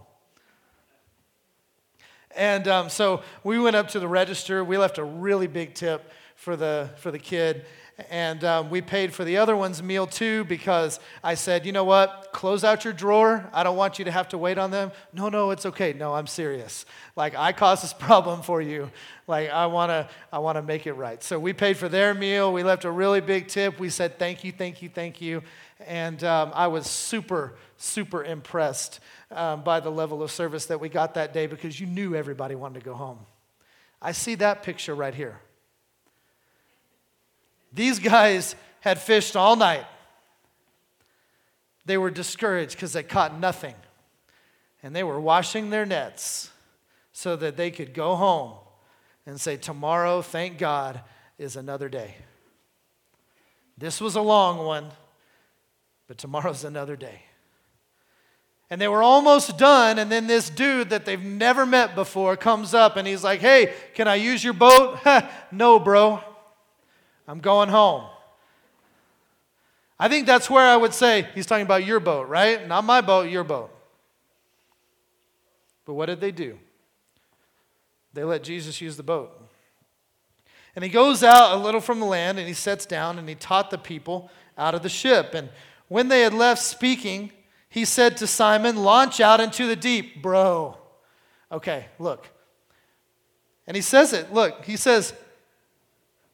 And 2.35 2.67
um, 2.67 2.89
so 2.89 3.23
we 3.45 3.61
went 3.61 3.77
up 3.77 3.89
to 3.89 4.01
the 4.01 4.09
register. 4.09 4.65
We 4.65 4.79
left 4.79 4.99
a 4.99 5.05
really 5.05 5.47
big 5.47 5.75
tip 5.75 6.11
for 6.43 6.57
the, 6.57 6.91
for 6.97 7.13
the 7.13 7.21
kid. 7.21 7.65
And 8.11 8.43
um, 8.43 8.69
we 8.69 8.81
paid 8.81 9.15
for 9.15 9.23
the 9.23 9.37
other 9.37 9.57
one's 9.57 9.81
meal 9.81 10.09
too 10.09 10.43
because 10.45 10.99
I 11.23 11.35
said, 11.35 11.65
you 11.65 11.71
know 11.71 11.85
what? 11.85 12.31
Close 12.33 12.65
out 12.65 12.83
your 12.83 12.93
drawer. 12.93 13.49
I 13.53 13.63
don't 13.63 13.77
want 13.77 14.01
you 14.01 14.07
to 14.07 14.11
have 14.11 14.29
to 14.31 14.39
wait 14.39 14.59
on 14.59 14.73
them. 14.73 14.91
No, 15.13 15.29
no, 15.29 15.53
it's 15.53 15.67
okay. 15.67 15.93
No, 15.93 16.15
I'm 16.15 16.27
serious. 16.27 16.85
Like, 17.15 17.37
I 17.37 17.53
caused 17.53 17.85
this 17.85 17.93
problem 18.09 18.43
for 18.43 18.61
you. 18.61 18.91
Like, 19.29 19.51
I 19.51 19.67
want 19.67 19.91
to 19.91 20.09
I 20.33 20.41
wanna 20.41 20.63
make 20.63 20.89
it 20.89 20.95
right. 20.95 21.23
So 21.23 21.39
we 21.39 21.53
paid 21.53 21.77
for 21.77 21.89
their 21.89 22.13
meal. 22.13 22.53
We 22.53 22.65
left 22.65 22.85
a 22.85 22.91
really 22.91 23.21
big 23.21 23.47
tip. 23.47 23.79
We 23.79 23.89
said, 23.89 24.19
thank 24.19 24.43
you, 24.43 24.51
thank 24.51 24.83
you, 24.83 24.89
thank 24.89 25.21
you. 25.21 25.45
And 25.87 26.25
um, 26.25 26.51
I 26.55 26.67
was 26.67 26.89
super, 26.89 27.55
super 27.77 28.25
impressed 28.25 28.99
um, 29.31 29.63
by 29.63 29.79
the 29.79 29.91
level 29.91 30.25
of 30.25 30.33
service 30.33 30.67
that 30.67 30.81
we 30.81 30.89
got 30.89 31.15
that 31.15 31.33
day 31.33 31.47
because 31.47 31.79
you 31.79 31.87
knew 31.87 32.17
everybody 32.17 32.57
wanted 32.57 32.81
to 32.81 32.85
go 32.85 32.95
home. 32.95 33.21
I 34.01 34.11
see 34.11 34.35
that 34.37 34.65
picture 34.65 34.97
right 34.97 35.15
here. 35.15 35.39
These 37.73 37.99
guys 37.99 38.55
had 38.81 39.01
fished 39.01 39.37
all 39.37 39.57
night. 39.57 39.87
They 41.85 41.99
were 41.99 42.11
discouraged 42.11 42.73
because 42.73 42.93
they 42.93 43.03
caught 43.03 43.39
nothing. 43.39 43.75
And 44.83 44.95
they 44.95 45.03
were 45.03 45.21
washing 45.21 45.71
their 45.71 45.87
nets 45.87 46.51
so 47.13 47.37
that 47.37 47.57
they 47.57 47.71
could 47.71 47.95
go 47.95 48.17
home 48.17 48.55
and 49.27 49.41
say, 49.41 49.57
Tomorrow, 49.57 50.23
thank 50.23 50.59
God, 50.59 51.01
is 51.39 51.57
another 51.57 51.89
day. 51.89 52.17
This 53.79 54.01
was 54.01 54.17
a 54.17 54.21
long 54.21 54.59
one, 54.59 54.91
but 56.09 56.19
tomorrow's 56.19 56.65
another 56.65 56.97
day. 56.97 57.23
And 58.71 58.81
they 58.81 58.89
were 58.89 59.03
almost 59.03 59.59
done, 59.59 59.99
and 59.99 60.11
then 60.11 60.27
this 60.27 60.49
dude 60.49 60.91
that 60.91 61.05
they've 61.05 61.23
never 61.23 61.67
met 61.67 61.95
before 61.95 62.37
comes 62.37 62.75
up 62.75 62.97
and 62.97 63.07
he's 63.07 63.23
like, 63.23 63.41
Hey, 63.41 63.73
can 63.95 64.09
I 64.09 64.17
use 64.17 64.43
your 64.43 64.55
boat? 64.55 64.99
no, 65.53 65.79
bro. 65.79 66.23
I'm 67.27 67.41
going 67.41 67.69
home. 67.69 68.05
I 69.99 70.09
think 70.09 70.27
that's 70.27 70.51
where 70.51 70.67
I 70.67 70.77
would 70.77 70.95
say, 70.95 71.29
he's 71.35 71.47
talking 71.47 71.65
about 71.65 71.85
your 71.85 72.01
boat, 72.01 72.29
right? 72.29 72.67
Not 72.67 72.85
my 72.85 73.01
boat, 73.01 73.31
your 73.31 73.45
boat. 73.45 73.71
But 75.85 75.95
what 75.95 76.07
did 76.07 76.21
they 76.21 76.33
do? 76.33 76.59
They 78.13 78.25
let 78.25 78.43
Jesus 78.43 78.81
use 78.81 78.97
the 78.97 79.03
boat. 79.03 79.39
And 80.75 80.83
he 80.83 80.91
goes 80.91 81.23
out 81.23 81.55
a 81.55 81.63
little 81.63 81.81
from 81.81 82.01
the 82.01 82.07
land 82.07 82.39
and 82.39 82.49
he 82.49 82.55
sets 82.55 82.87
down 82.87 83.19
and 83.19 83.29
he 83.29 83.35
taught 83.35 83.71
the 83.71 83.79
people 83.79 84.31
out 84.57 84.75
of 84.75 84.83
the 84.83 84.89
ship. 84.89 85.35
And 85.35 85.51
when 85.89 86.09
they 86.09 86.23
had 86.23 86.35
left 86.35 86.63
speaking, 86.63 87.31
he 87.69 87.85
said 87.85 88.17
to 88.19 88.27
Simon, 88.27 88.77
Launch 88.77 89.21
out 89.21 89.41
into 89.41 89.67
the 89.67 89.77
deep, 89.77 90.23
bro. 90.23 90.77
Okay, 91.51 91.87
look. 91.99 92.29
And 93.67 93.77
he 93.77 93.83
says 93.83 94.13
it. 94.13 94.33
Look, 94.33 94.65
he 94.65 94.77
says, 94.77 95.15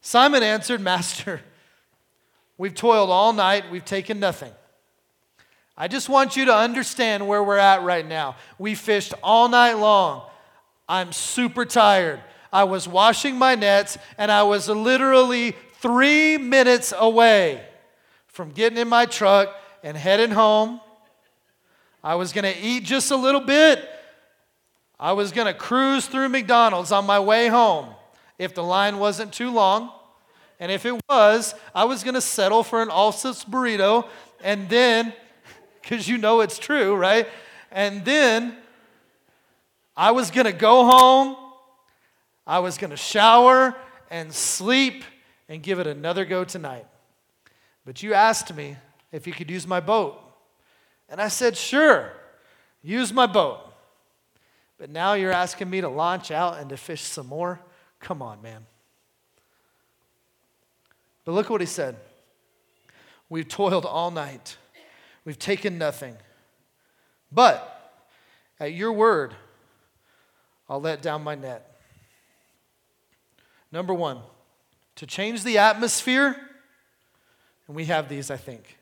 Simon 0.01 0.43
answered, 0.43 0.81
Master, 0.81 1.41
we've 2.57 2.73
toiled 2.73 3.09
all 3.09 3.33
night, 3.33 3.69
we've 3.69 3.85
taken 3.85 4.19
nothing. 4.19 4.51
I 5.77 5.87
just 5.87 6.09
want 6.09 6.35
you 6.35 6.45
to 6.45 6.55
understand 6.55 7.27
where 7.27 7.43
we're 7.43 7.57
at 7.57 7.83
right 7.83 8.05
now. 8.05 8.35
We 8.57 8.75
fished 8.75 9.13
all 9.23 9.47
night 9.47 9.73
long. 9.73 10.23
I'm 10.87 11.11
super 11.11 11.65
tired. 11.65 12.21
I 12.51 12.63
was 12.63 12.87
washing 12.87 13.37
my 13.37 13.55
nets, 13.55 13.97
and 14.17 14.31
I 14.31 14.43
was 14.43 14.67
literally 14.67 15.55
three 15.75 16.37
minutes 16.37 16.93
away 16.97 17.63
from 18.27 18.51
getting 18.51 18.77
in 18.77 18.89
my 18.89 19.05
truck 19.05 19.55
and 19.83 19.95
heading 19.95 20.31
home. 20.31 20.81
I 22.03 22.15
was 22.15 22.33
going 22.33 22.51
to 22.51 22.59
eat 22.59 22.83
just 22.83 23.11
a 23.11 23.15
little 23.15 23.41
bit. 23.41 23.87
I 24.99 25.13
was 25.13 25.31
going 25.31 25.47
to 25.47 25.53
cruise 25.53 26.07
through 26.07 26.29
McDonald's 26.29 26.91
on 26.91 27.05
my 27.05 27.19
way 27.19 27.47
home 27.47 27.93
if 28.39 28.55
the 28.55 28.63
line 28.63 28.97
wasn't 28.97 29.31
too 29.31 29.51
long. 29.51 29.91
And 30.59 30.71
if 30.71 30.85
it 30.85 30.99
was, 31.07 31.53
I 31.75 31.83
was 31.83 32.03
going 32.03 32.15
to 32.15 32.21
settle 32.21 32.63
for 32.63 32.81
an 32.81 32.89
Allsup's 32.89 33.45
burrito 33.45 34.07
and 34.43 34.67
then, 34.69 35.13
because 35.81 36.07
you 36.07 36.17
know 36.17 36.41
it's 36.41 36.57
true, 36.57 36.95
right? 36.95 37.27
And 37.71 38.03
then 38.03 38.55
I 39.95 40.11
was 40.11 40.31
going 40.31 40.45
to 40.45 40.53
go 40.53 40.85
home, 40.85 41.35
I 42.47 42.59
was 42.59 42.77
going 42.77 42.91
to 42.91 42.97
shower 42.97 43.75
and 44.09 44.33
sleep 44.33 45.03
and 45.47 45.61
give 45.61 45.79
it 45.79 45.87
another 45.87 46.25
go 46.25 46.43
tonight. 46.43 46.87
But 47.85 48.01
you 48.01 48.13
asked 48.13 48.53
me 48.55 48.77
if 49.11 49.27
you 49.27 49.33
could 49.33 49.49
use 49.49 49.67
my 49.67 49.79
boat. 49.79 50.19
And 51.09 51.19
I 51.21 51.27
said, 51.27 51.57
sure, 51.57 52.13
use 52.81 53.11
my 53.11 53.25
boat. 53.25 53.59
But 54.77 54.89
now 54.89 55.13
you're 55.13 55.31
asking 55.31 55.69
me 55.69 55.81
to 55.81 55.89
launch 55.89 56.31
out 56.31 56.59
and 56.59 56.69
to 56.69 56.77
fish 56.77 57.01
some 57.01 57.27
more? 57.27 57.59
Come 57.99 58.21
on, 58.21 58.41
man. 58.41 58.65
But 61.25 61.33
look 61.33 61.49
what 61.49 61.61
he 61.61 61.67
said. 61.67 61.97
We've 63.29 63.47
toiled 63.47 63.85
all 63.85 64.09
night. 64.09 64.57
We've 65.25 65.37
taken 65.37 65.77
nothing. 65.77 66.15
But 67.31 67.75
at 68.59 68.73
your 68.73 68.91
word, 68.91 69.35
I'll 70.67 70.81
let 70.81 71.01
down 71.01 71.23
my 71.23 71.35
net. 71.35 71.79
Number 73.71 73.93
one, 73.93 74.19
to 74.95 75.05
change 75.05 75.43
the 75.43 75.59
atmosphere, 75.59 76.35
And 77.67 77.75
we 77.75 77.85
have 77.85 78.09
these, 78.09 78.31
I 78.31 78.37
think. 78.37 78.79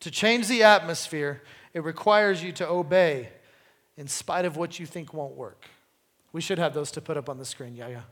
To 0.00 0.10
change 0.10 0.46
the 0.46 0.64
atmosphere, 0.64 1.42
it 1.72 1.82
requires 1.82 2.42
you 2.44 2.52
to 2.52 2.68
obey 2.68 3.30
in 3.96 4.06
spite 4.06 4.44
of 4.44 4.58
what 4.58 4.78
you 4.78 4.84
think 4.84 5.14
won't 5.14 5.34
work. 5.34 5.64
We 6.30 6.42
should 6.42 6.58
have 6.58 6.74
those 6.74 6.90
to 6.92 7.00
put 7.00 7.16
up 7.16 7.30
on 7.30 7.38
the 7.38 7.46
screen. 7.46 7.74
Yeah, 7.74 7.88
yeah. 7.88 8.02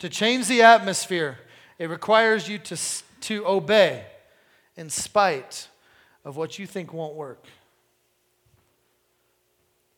To 0.00 0.08
change 0.08 0.48
the 0.48 0.62
atmosphere, 0.62 1.38
it 1.78 1.88
requires 1.88 2.48
you 2.48 2.58
to, 2.58 2.76
to 3.22 3.46
obey 3.46 4.04
in 4.76 4.90
spite 4.90 5.68
of 6.24 6.36
what 6.36 6.58
you 6.58 6.66
think 6.66 6.92
won't 6.92 7.14
work. 7.14 7.44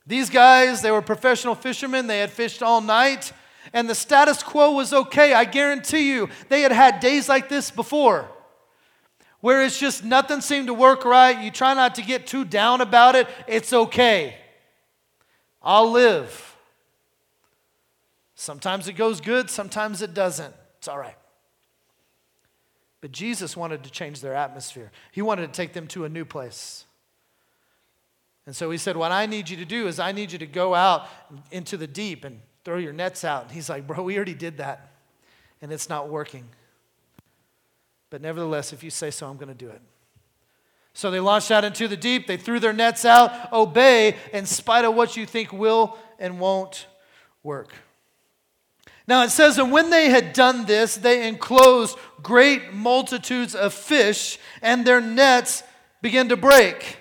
These 0.06 0.30
guys, 0.30 0.82
they 0.82 0.90
were 0.90 1.02
professional 1.02 1.54
fishermen. 1.54 2.08
They 2.08 2.18
had 2.18 2.30
fished 2.30 2.62
all 2.62 2.80
night, 2.80 3.32
and 3.72 3.88
the 3.88 3.94
status 3.94 4.42
quo 4.42 4.72
was 4.72 4.92
okay. 4.92 5.32
I 5.32 5.44
guarantee 5.44 6.12
you, 6.12 6.28
they 6.48 6.62
had 6.62 6.72
had 6.72 7.00
days 7.00 7.28
like 7.28 7.48
this 7.48 7.70
before 7.70 8.28
where 9.42 9.64
it's 9.64 9.78
just 9.78 10.04
nothing 10.04 10.40
seemed 10.40 10.68
to 10.68 10.74
work 10.74 11.04
right. 11.04 11.42
You 11.42 11.50
try 11.50 11.74
not 11.74 11.96
to 11.96 12.02
get 12.02 12.28
too 12.28 12.44
down 12.44 12.80
about 12.80 13.16
it. 13.16 13.26
It's 13.48 13.72
okay. 13.72 14.36
I'll 15.60 15.90
live. 15.90 16.51
Sometimes 18.42 18.88
it 18.88 18.94
goes 18.94 19.20
good, 19.20 19.48
sometimes 19.48 20.02
it 20.02 20.14
doesn't. 20.14 20.52
It's 20.78 20.88
all 20.88 20.98
right. 20.98 21.14
But 23.00 23.12
Jesus 23.12 23.56
wanted 23.56 23.84
to 23.84 23.90
change 23.90 24.20
their 24.20 24.34
atmosphere, 24.34 24.90
He 25.12 25.22
wanted 25.22 25.46
to 25.46 25.52
take 25.52 25.74
them 25.74 25.86
to 25.88 26.04
a 26.04 26.08
new 26.08 26.24
place. 26.24 26.84
And 28.44 28.56
so 28.56 28.68
He 28.72 28.78
said, 28.78 28.96
What 28.96 29.12
I 29.12 29.26
need 29.26 29.48
you 29.48 29.56
to 29.58 29.64
do 29.64 29.86
is 29.86 30.00
I 30.00 30.10
need 30.10 30.32
you 30.32 30.40
to 30.40 30.46
go 30.46 30.74
out 30.74 31.06
into 31.52 31.76
the 31.76 31.86
deep 31.86 32.24
and 32.24 32.40
throw 32.64 32.78
your 32.78 32.92
nets 32.92 33.22
out. 33.22 33.44
And 33.44 33.52
He's 33.52 33.68
like, 33.68 33.86
Bro, 33.86 34.02
we 34.02 34.16
already 34.16 34.34
did 34.34 34.56
that, 34.56 34.90
and 35.60 35.70
it's 35.70 35.88
not 35.88 36.08
working. 36.08 36.44
But 38.10 38.22
nevertheless, 38.22 38.72
if 38.72 38.82
you 38.82 38.90
say 38.90 39.12
so, 39.12 39.28
I'm 39.28 39.36
going 39.36 39.50
to 39.50 39.54
do 39.54 39.68
it. 39.68 39.80
So 40.94 41.12
they 41.12 41.20
launched 41.20 41.52
out 41.52 41.62
into 41.62 41.86
the 41.86 41.96
deep. 41.96 42.26
They 42.26 42.38
threw 42.38 42.58
their 42.58 42.72
nets 42.72 43.04
out. 43.04 43.52
Obey 43.52 44.16
in 44.32 44.46
spite 44.46 44.84
of 44.84 44.96
what 44.96 45.16
you 45.16 45.26
think 45.26 45.52
will 45.52 45.96
and 46.18 46.40
won't 46.40 46.88
work. 47.44 47.72
Now 49.08 49.22
it 49.24 49.30
says, 49.30 49.58
and 49.58 49.72
when 49.72 49.90
they 49.90 50.10
had 50.10 50.32
done 50.32 50.64
this, 50.66 50.96
they 50.96 51.26
enclosed 51.26 51.98
great 52.22 52.72
multitudes 52.72 53.54
of 53.54 53.74
fish, 53.74 54.38
and 54.60 54.86
their 54.86 55.00
nets 55.00 55.62
began 56.00 56.28
to 56.28 56.36
break. 56.36 56.98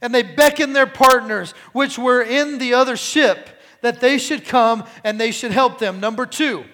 And 0.00 0.14
they 0.14 0.22
beckoned 0.22 0.74
their 0.74 0.86
partners, 0.86 1.52
which 1.72 1.98
were 1.98 2.22
in 2.22 2.58
the 2.58 2.74
other 2.74 2.96
ship, 2.96 3.48
that 3.82 4.00
they 4.00 4.18
should 4.18 4.44
come 4.44 4.84
and 5.04 5.20
they 5.20 5.30
should 5.30 5.52
help 5.52 5.78
them. 5.78 6.00
Number 6.00 6.26
two, 6.26 6.64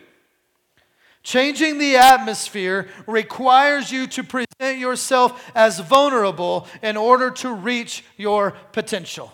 Changing 1.25 1.79
the 1.79 1.97
atmosphere 1.97 2.87
requires 3.07 3.91
you 3.91 4.07
to 4.09 4.23
present 4.23 4.79
yourself 4.79 5.51
as 5.55 5.81
vulnerable 5.81 6.69
in 6.83 6.99
order 6.99 7.31
to 7.31 7.51
reach 7.51 8.05
your 8.19 8.51
potential. 8.73 9.33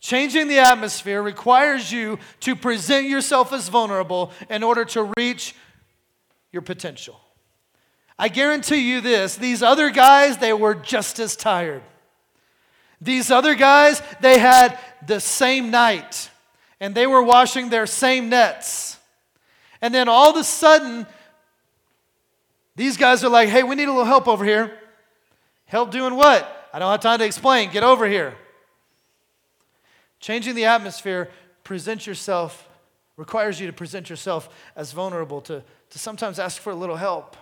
Changing 0.00 0.48
the 0.48 0.58
atmosphere 0.58 1.22
requires 1.22 1.92
you 1.92 2.18
to 2.40 2.56
present 2.56 3.06
yourself 3.06 3.52
as 3.52 3.68
vulnerable 3.68 4.32
in 4.48 4.62
order 4.62 4.84
to 4.86 5.12
reach 5.16 5.54
your 6.52 6.62
potential. 6.62 7.20
I 8.18 8.28
guarantee 8.28 8.90
you 8.90 9.00
this 9.00 9.36
these 9.36 9.62
other 9.62 9.90
guys, 9.90 10.38
they 10.38 10.52
were 10.52 10.74
just 10.74 11.18
as 11.20 11.36
tired. 11.36 11.82
These 13.00 13.30
other 13.30 13.54
guys, 13.54 14.02
they 14.20 14.38
had 14.38 14.78
the 15.06 15.20
same 15.20 15.70
night 15.70 16.30
and 16.80 16.94
they 16.94 17.06
were 17.06 17.22
washing 17.22 17.68
their 17.68 17.86
same 17.86 18.30
nets. 18.30 18.98
And 19.82 19.94
then 19.94 20.08
all 20.08 20.30
of 20.30 20.36
a 20.36 20.44
sudden, 20.44 21.06
these 22.76 22.96
guys 22.96 23.22
are 23.22 23.28
like, 23.28 23.48
hey, 23.48 23.62
we 23.62 23.74
need 23.74 23.88
a 23.88 23.92
little 23.92 24.04
help 24.04 24.28
over 24.28 24.44
here. 24.44 24.78
Help 25.66 25.90
doing 25.90 26.14
what? 26.14 26.68
I 26.72 26.78
don't 26.78 26.90
have 26.90 27.00
time 27.00 27.18
to 27.18 27.24
explain. 27.24 27.70
Get 27.70 27.82
over 27.82 28.06
here. 28.08 28.34
Changing 30.20 30.54
the 30.54 30.66
atmosphere, 30.66 31.30
present 31.64 32.06
yourself, 32.06 32.68
requires 33.16 33.58
you 33.58 33.66
to 33.66 33.72
present 33.72 34.08
yourself 34.08 34.48
as 34.76 34.92
vulnerable, 34.92 35.40
to, 35.42 35.62
to 35.90 35.98
sometimes 35.98 36.38
ask 36.38 36.60
for 36.60 36.70
a 36.70 36.74
little 36.74 36.96
help. 36.96 37.36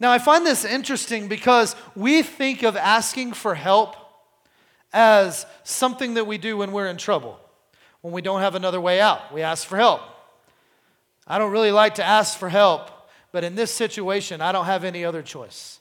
Now, 0.00 0.10
I 0.10 0.18
find 0.18 0.44
this 0.44 0.64
interesting 0.64 1.28
because 1.28 1.76
we 1.94 2.22
think 2.22 2.62
of 2.62 2.76
asking 2.76 3.34
for 3.34 3.54
help 3.54 3.96
as 4.92 5.46
something 5.64 6.14
that 6.14 6.26
we 6.26 6.38
do 6.38 6.56
when 6.56 6.72
we're 6.72 6.88
in 6.88 6.96
trouble, 6.96 7.38
when 8.00 8.12
we 8.12 8.22
don't 8.22 8.40
have 8.40 8.54
another 8.54 8.80
way 8.80 9.00
out. 9.00 9.32
We 9.32 9.42
ask 9.42 9.66
for 9.66 9.76
help. 9.76 10.00
I 11.26 11.38
don't 11.38 11.52
really 11.52 11.72
like 11.72 11.94
to 11.96 12.04
ask 12.04 12.38
for 12.38 12.48
help, 12.48 12.90
but 13.32 13.44
in 13.44 13.54
this 13.54 13.72
situation, 13.72 14.40
I 14.40 14.52
don't 14.52 14.66
have 14.66 14.84
any 14.84 15.04
other 15.04 15.22
choice. 15.22 15.80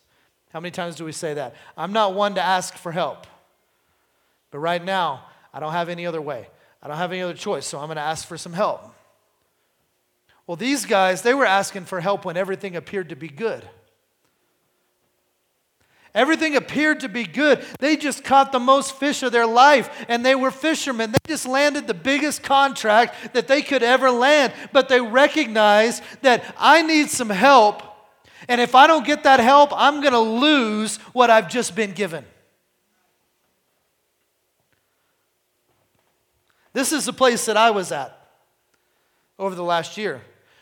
How 0.51 0.59
many 0.59 0.71
times 0.71 0.95
do 0.95 1.05
we 1.05 1.11
say 1.11 1.33
that? 1.33 1.55
I'm 1.75 1.91
not 1.93 2.13
one 2.13 2.35
to 2.35 2.41
ask 2.41 2.75
for 2.75 2.91
help. 2.91 3.27
But 4.51 4.59
right 4.59 4.83
now, 4.83 5.25
I 5.53 5.59
don't 5.59 5.73
have 5.73 5.89
any 5.89 6.05
other 6.05 6.21
way. 6.21 6.47
I 6.81 6.87
don't 6.87 6.97
have 6.97 7.11
any 7.11 7.21
other 7.21 7.33
choice, 7.33 7.65
so 7.65 7.79
I'm 7.79 7.87
going 7.87 7.97
to 7.97 8.01
ask 8.01 8.27
for 8.27 8.37
some 8.37 8.53
help. 8.53 8.93
Well, 10.47 10.57
these 10.57 10.85
guys, 10.85 11.21
they 11.21 11.33
were 11.33 11.45
asking 11.45 11.85
for 11.85 12.01
help 12.01 12.25
when 12.25 12.35
everything 12.35 12.75
appeared 12.75 13.09
to 13.09 13.15
be 13.15 13.29
good. 13.29 13.67
Everything 16.15 16.55
appeared 16.55 16.99
to 16.99 17.09
be 17.09 17.23
good. 17.23 17.63
They 17.79 17.95
just 17.95 18.23
caught 18.23 18.51
the 18.51 18.59
most 18.59 18.95
fish 18.97 19.23
of 19.23 19.31
their 19.31 19.47
life, 19.47 20.05
and 20.07 20.23
they 20.23 20.35
were 20.35 20.51
fishermen. 20.51 21.11
They 21.11 21.17
just 21.25 21.47
landed 21.47 21.87
the 21.87 21.95
biggest 21.95 22.43
contract 22.43 23.33
that 23.33 23.47
they 23.47 23.61
could 23.61 23.81
ever 23.81 24.11
land. 24.11 24.53
But 24.73 24.89
they 24.89 25.01
recognized 25.01 26.03
that 26.21 26.43
I 26.57 26.83
need 26.83 27.09
some 27.09 27.29
help, 27.29 27.81
and 28.47 28.59
if 28.59 28.75
I 28.75 28.85
don't 28.85 29.05
get 29.05 29.23
that 29.23 29.39
help, 29.39 29.71
I'm 29.73 30.01
going 30.01 30.13
to 30.13 30.19
lose 30.19 30.97
what 31.13 31.29
I've 31.29 31.49
just 31.49 31.75
been 31.75 31.93
given. 31.93 32.25
This 36.73 36.91
is 36.91 37.05
the 37.05 37.13
place 37.13 37.45
that 37.45 37.55
I 37.55 37.71
was 37.71 37.91
at 37.91 38.19
over 39.39 39.55
the 39.55 39.63
last 39.63 39.97
year 39.97 40.21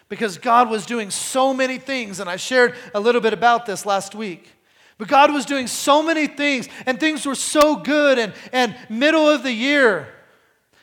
because 0.09 0.38
God 0.38 0.70
was 0.70 0.86
doing 0.86 1.09
so 1.09 1.53
many 1.53 1.78
things, 1.78 2.20
and 2.20 2.30
I 2.30 2.36
shared 2.36 2.76
a 2.93 2.99
little 2.99 3.22
bit 3.22 3.32
about 3.32 3.66
this 3.66 3.86
last 3.86 4.14
week. 4.14 4.51
But 4.97 5.07
God 5.07 5.34
was 5.34 5.45
doing 5.45 5.68
so 5.68 6.03
many 6.03 6.28
things, 6.28 6.68
and 6.86 6.99
things 6.99 7.26
were 7.26 7.34
so 7.34 7.78
good. 7.78 8.20
And, 8.20 8.34
and 8.51 8.76
middle 8.89 9.28
of 9.28 9.41
the 9.41 9.53
year, 9.53 10.09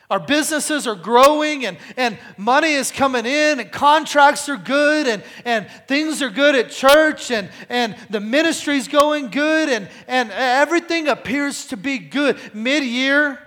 our 0.09 0.19
businesses 0.19 0.87
are 0.87 0.95
growing, 0.95 1.67
and, 1.67 1.77
and 1.95 2.17
money 2.37 2.73
is 2.73 2.91
coming 2.91 3.27
in, 3.27 3.59
and 3.59 3.71
contracts 3.71 4.49
are 4.49 4.57
good, 4.57 5.07
and, 5.07 5.23
and 5.45 5.69
things 5.87 6.23
are 6.23 6.31
good 6.31 6.55
at 6.55 6.71
church, 6.71 7.29
and, 7.29 7.49
and 7.69 7.95
the 8.09 8.19
ministry's 8.19 8.87
going 8.87 9.29
good, 9.29 9.69
and, 9.69 9.87
and 10.07 10.31
everything 10.31 11.07
appears 11.07 11.67
to 11.67 11.77
be 11.77 11.99
good. 11.99 12.39
Mid 12.55 12.83
year, 12.83 13.39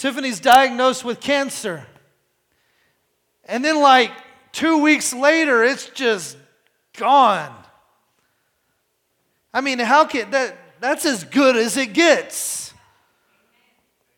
Tiffany's 0.00 0.40
diagnosed 0.40 1.04
with 1.04 1.20
cancer. 1.20 1.86
And 3.44 3.62
then, 3.62 3.82
like 3.82 4.10
two 4.50 4.78
weeks 4.78 5.12
later, 5.12 5.62
it's 5.62 5.90
just 5.90 6.38
gone. 6.96 7.54
I 9.52 9.60
mean, 9.60 9.78
how 9.78 10.06
can 10.06 10.30
that? 10.30 10.56
That's 10.80 11.04
as 11.04 11.24
good 11.24 11.54
as 11.54 11.76
it 11.76 11.92
gets. 11.92 12.72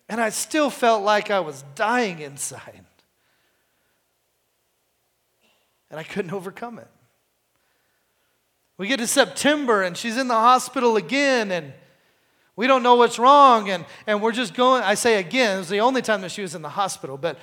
And 0.09 0.21
I 0.21 0.29
still 0.29 0.71
felt 0.71 1.03
like 1.03 1.33
I 1.33 1.41
was 1.41 1.65
dying 1.75 2.21
inside. 2.21 2.85
And 5.91 5.99
I 5.99 6.05
couldn't 6.05 6.33
overcome 6.33 6.79
it. 6.79 6.89
We 8.79 8.87
get 8.87 9.01
to 9.01 9.09
September 9.09 9.83
and 9.83 9.97
she's 9.97 10.17
in 10.17 10.29
the 10.29 10.35
hospital 10.35 10.97
again 10.97 11.51
and 11.51 11.73
we 12.55 12.67
don't 12.67 12.83
know 12.83 12.97
what's 12.97 13.19
wrong 13.19 13.71
and, 13.71 13.85
and 14.07 14.21
we're 14.21 14.33
just 14.33 14.55
going. 14.55 14.83
I 14.83 14.95
say 14.95 15.19
again, 15.19 15.57
it 15.57 15.59
was 15.59 15.69
the 15.69 15.81
only 15.81 16.03
time 16.03 16.21
that 16.21 16.31
she 16.31 16.43
was 16.43 16.55
in 16.55 16.63
the 16.63 16.69
hospital, 16.69 17.17
but 17.17 17.39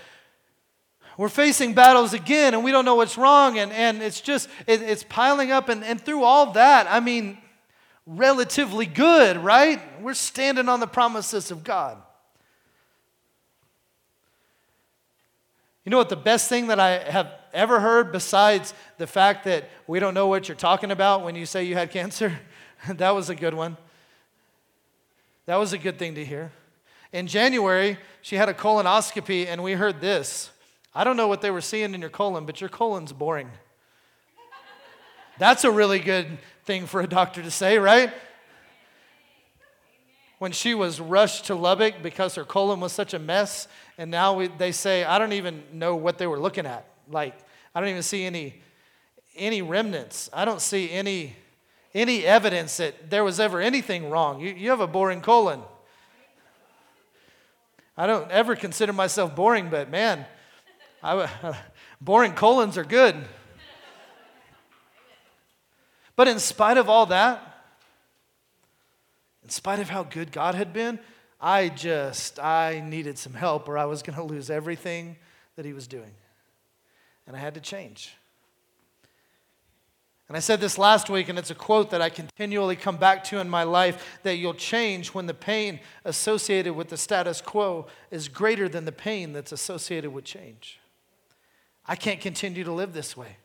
we're 1.18 1.30
facing 1.30 1.74
battles 1.74 2.14
again 2.14 2.54
and 2.54 2.64
we 2.64 2.72
don't 2.72 2.86
know 2.86 2.96
what's 2.96 3.18
wrong 3.18 3.58
and, 3.58 3.72
and 3.72 4.02
it's 4.02 4.22
just, 4.22 4.48
it, 4.68 4.82
it's 4.82 5.04
piling 5.04 5.52
up. 5.52 5.68
And, 5.68 5.84
and 5.84 6.00
through 6.00 6.24
all 6.24 6.54
that, 6.54 6.88
I 6.90 7.00
mean, 7.00 7.40
relatively 8.06 8.86
good, 8.86 9.38
right? 9.38 9.82
We're 10.02 10.14
standing 10.14 10.70
on 10.70 10.80
the 10.80 10.88
promises 10.88 11.52
of 11.52 11.64
God. 11.64 11.98
You 15.84 15.92
know 15.92 15.98
what 15.98 16.10
the 16.10 16.16
best 16.16 16.50
thing 16.50 16.68
that 16.68 16.80
I 16.80 17.00
have 17.00 17.32
ever 17.52 17.80
heard 17.80 18.12
besides 18.12 18.76
the 19.00 19.08
fact 19.08 19.46
that 19.46 19.70
we 19.88 20.00
don't 20.00 20.14
know 20.14 20.28
what 20.28 20.48
you're 20.48 20.56
talking 20.56 20.92
about 20.92 21.24
when 21.24 21.36
you 21.36 21.46
say 21.46 21.64
you 21.64 21.74
had 21.74 21.90
cancer? 21.90 22.40
that 22.88 23.16
was 23.16 23.30
a 23.30 23.36
good 23.36 23.56
one. 23.56 23.76
That 25.50 25.58
was 25.58 25.74
a 25.74 25.80
good 25.80 25.98
thing 25.98 26.14
to 26.14 26.24
hear. 26.24 26.52
In 27.12 27.26
January, 27.26 27.98
she 28.22 28.36
had 28.36 28.50
a 28.50 28.54
colonoscopy, 28.54 29.48
and 29.48 29.64
we 29.64 29.72
heard 29.72 30.00
this. 30.00 30.52
I 30.94 31.04
don't 31.04 31.18
know 31.18 31.28
what 31.28 31.42
they 31.42 31.50
were 31.50 31.60
seeing 31.60 31.96
in 31.96 32.02
your 32.02 32.12
colon, 32.12 32.46
but 32.46 32.62
your 32.62 32.70
colon's 32.70 33.12
boring. 33.12 33.50
That's 35.40 35.64
a 35.64 35.72
really 35.72 35.98
good 35.98 36.38
thing 36.66 36.86
for 36.86 37.02
a 37.02 37.08
doctor 37.08 37.42
to 37.42 37.50
say, 37.50 37.80
right? 37.80 38.14
When 40.38 40.52
she 40.52 40.76
was 40.76 41.02
rushed 41.02 41.46
to 41.46 41.56
Lubbock 41.56 42.04
because 42.04 42.36
her 42.36 42.46
colon 42.46 42.80
was 42.80 42.94
such 42.94 43.16
a 43.16 43.20
mess, 43.20 43.68
and 43.98 44.12
now 44.12 44.36
we, 44.36 44.50
they 44.50 44.72
say, 44.72 45.04
I 45.04 45.18
don't 45.18 45.34
even 45.34 45.64
know 45.74 45.96
what 45.96 46.20
they 46.20 46.28
were 46.28 46.40
looking 46.40 46.68
at. 46.68 46.86
Like, 47.10 47.36
I 47.74 47.80
don't 47.80 47.90
even 47.90 48.04
see 48.04 48.24
any, 48.24 48.62
any 49.36 49.64
remnants. 49.64 50.30
I 50.32 50.46
don't 50.46 50.62
see 50.62 50.92
any, 50.92 51.36
any 51.94 52.26
evidence 52.26 52.78
that 52.78 53.10
there 53.10 53.24
was 53.24 53.40
ever 53.40 53.60
anything 53.60 54.10
wrong. 54.10 54.40
You, 54.40 54.54
you 54.54 54.70
have 54.70 54.80
a 54.80 54.88
boring 54.88 55.22
colon. 55.22 55.62
I 57.98 58.08
don't 58.08 58.32
ever 58.32 58.56
consider 58.56 58.94
myself 58.94 59.36
boring, 59.36 59.70
but 59.70 59.90
man, 59.90 60.26
I, 61.04 61.28
boring 62.02 62.34
colons 62.34 62.78
are 62.78 62.84
good. 62.84 63.16
But 66.16 66.28
in 66.28 66.40
spite 66.40 66.78
of 66.78 66.90
all 66.90 67.06
that, 67.08 67.42
in 69.44 69.50
spite 69.50 69.80
of 69.80 69.90
how 69.90 70.04
good 70.04 70.32
God 70.32 70.54
had 70.54 70.74
been, 70.74 71.00
I 71.42 71.70
just, 71.70 72.40
I 72.40 72.84
needed 72.86 73.18
some 73.18 73.34
help 73.34 73.70
or 73.70 73.78
I 73.78 73.86
was 73.86 74.04
going 74.04 74.18
to 74.18 74.24
lose 74.24 74.50
everything 74.50 75.16
that 75.56 75.66
He 75.66 75.74
was 75.74 75.88
doing. 75.88 76.12
And 77.26 77.36
I 77.36 77.40
had 77.40 77.54
to 77.54 77.62
change. 77.62 78.14
And 80.30 80.38
I 80.38 80.42
said 80.42 80.62
this 80.62 80.78
last 80.78 81.10
week, 81.10 81.28
and 81.28 81.40
it's 81.40 81.50
a 81.50 81.56
quote 81.56 81.90
that 81.90 82.04
I 82.04 82.10
continually 82.10 82.76
come 82.76 82.98
back 82.98 83.24
to 83.26 83.40
in 83.40 83.50
my 83.50 83.64
life 83.64 84.20
that 84.22 84.36
you'll 84.36 84.54
change 84.54 85.08
when 85.10 85.26
the 85.26 85.34
pain 85.34 85.80
associated 86.06 86.74
with 86.76 86.90
the 86.90 86.98
status 86.98 87.42
quo 87.42 87.88
is 88.12 88.28
greater 88.28 88.70
than 88.70 88.86
the 88.86 88.92
pain 88.92 89.34
that's 89.34 89.52
associated 89.52 90.14
with 90.14 90.26
change. 90.26 90.80
I 91.88 91.96
can't 91.96 92.22
continue 92.22 92.64
to 92.64 92.72
live 92.72 92.94
this 92.94 93.18
way. 93.18 93.38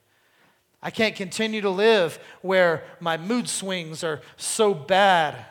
I 0.83 0.91
can't 0.91 1.17
continue 1.17 1.63
to 1.63 1.71
live 1.71 2.19
where 2.43 2.85
my 3.01 3.17
mood 3.17 3.49
swings 3.49 4.05
are 4.05 4.21
so 4.37 4.75
bad 4.75 5.43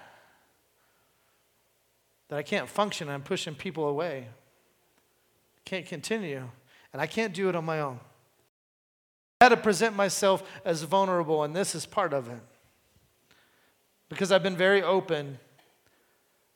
that 2.28 2.38
I 2.38 2.44
can't 2.44 2.70
function. 2.70 3.10
I'm 3.10 3.24
pushing 3.24 3.56
people 3.56 3.88
away. 3.88 4.28
Can't 5.66 5.88
continue. 5.88 6.48
And 6.94 7.02
I 7.02 7.08
can't 7.08 7.34
do 7.34 7.50
it 7.50 7.56
on 7.56 7.66
my 7.66 7.80
own. 7.80 8.00
Had 9.44 9.50
to 9.50 9.58
present 9.58 9.94
myself 9.94 10.42
as 10.64 10.84
vulnerable, 10.84 11.44
and 11.44 11.54
this 11.54 11.76
is 11.76 11.86
part 11.86 12.14
of 12.14 12.30
it. 12.30 12.40
Because 14.08 14.32
I've 14.32 14.42
been 14.42 14.56
very 14.56 14.82
open 14.82 15.38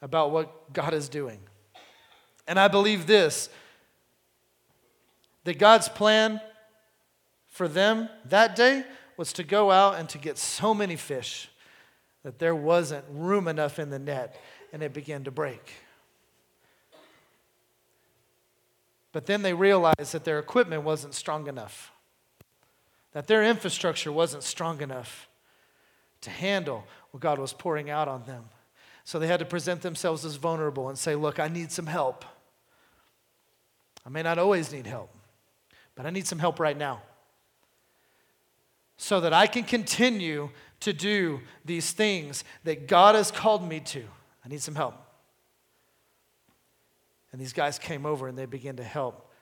about 0.02 0.32
what 0.32 0.72
God 0.72 0.94
is 0.94 1.10
doing. 1.10 1.42
And 2.48 2.58
I 2.58 2.70
believe 2.70 3.06
this 3.06 3.50
that 5.44 5.60
God's 5.60 5.90
plan 5.90 6.40
for 7.50 7.68
them 7.68 8.08
that 8.24 8.56
day 8.56 8.86
was 9.18 9.34
to 9.34 9.44
go 9.44 9.70
out 9.70 9.96
and 9.96 10.08
to 10.08 10.18
get 10.18 10.38
so 10.38 10.74
many 10.74 10.96
fish 10.96 11.50
that 12.24 12.40
there 12.40 12.56
wasn't 12.56 13.04
room 13.12 13.50
enough 13.50 13.80
in 13.80 13.90
the 13.90 14.00
net 14.00 14.40
and 14.72 14.82
it 14.82 14.94
began 14.94 15.26
to 15.26 15.32
break. 15.32 15.74
But 19.12 19.26
then 19.26 19.42
they 19.42 19.54
realized 19.54 20.14
that 20.14 20.24
their 20.24 20.40
equipment 20.40 20.84
wasn't 20.84 21.16
strong 21.16 21.48
enough, 21.48 21.92
that 23.18 23.26
their 23.26 23.44
infrastructure 23.44 24.12
wasn't 24.12 24.44
strong 24.44 24.80
enough 24.80 25.28
to 26.22 26.30
handle 26.30 26.86
what 27.10 27.20
God 27.20 27.40
was 27.40 27.52
pouring 27.52 27.90
out 27.90 28.08
on 28.08 28.24
them. 28.26 28.44
So 29.06 29.18
they 29.18 29.26
had 29.26 29.40
to 29.40 29.46
present 29.46 29.82
themselves 29.82 30.24
as 30.24 30.36
vulnerable 30.36 30.88
and 30.88 31.00
say, 31.00 31.16
Look, 31.16 31.40
I 31.40 31.48
need 31.48 31.72
some 31.72 31.88
help. 31.88 32.24
I 34.06 34.10
may 34.10 34.22
not 34.22 34.38
always 34.38 34.72
need 34.72 34.86
help, 34.86 35.10
but 35.96 36.06
I 36.06 36.12
need 36.12 36.28
some 36.28 36.38
help 36.38 36.60
right 36.60 36.78
now 36.78 37.02
so 38.98 39.20
that 39.22 39.34
I 39.34 39.48
can 39.48 39.64
continue 39.64 40.52
to 40.82 40.94
do 40.94 41.40
these 41.66 41.94
things 41.94 42.44
that 42.66 42.88
God 42.88 43.16
has 43.16 43.32
called 43.32 43.68
me 43.68 43.80
to. 43.80 44.04
I 44.46 44.48
need 44.48 44.62
some 44.62 44.76
help. 44.76 44.94
And 47.32 47.42
these 47.42 47.52
guys 47.52 47.80
came 47.80 48.06
over 48.06 48.28
and 48.28 48.38
they 48.38 48.46
began 48.46 48.76
to 48.76 48.84
help. 48.84 49.34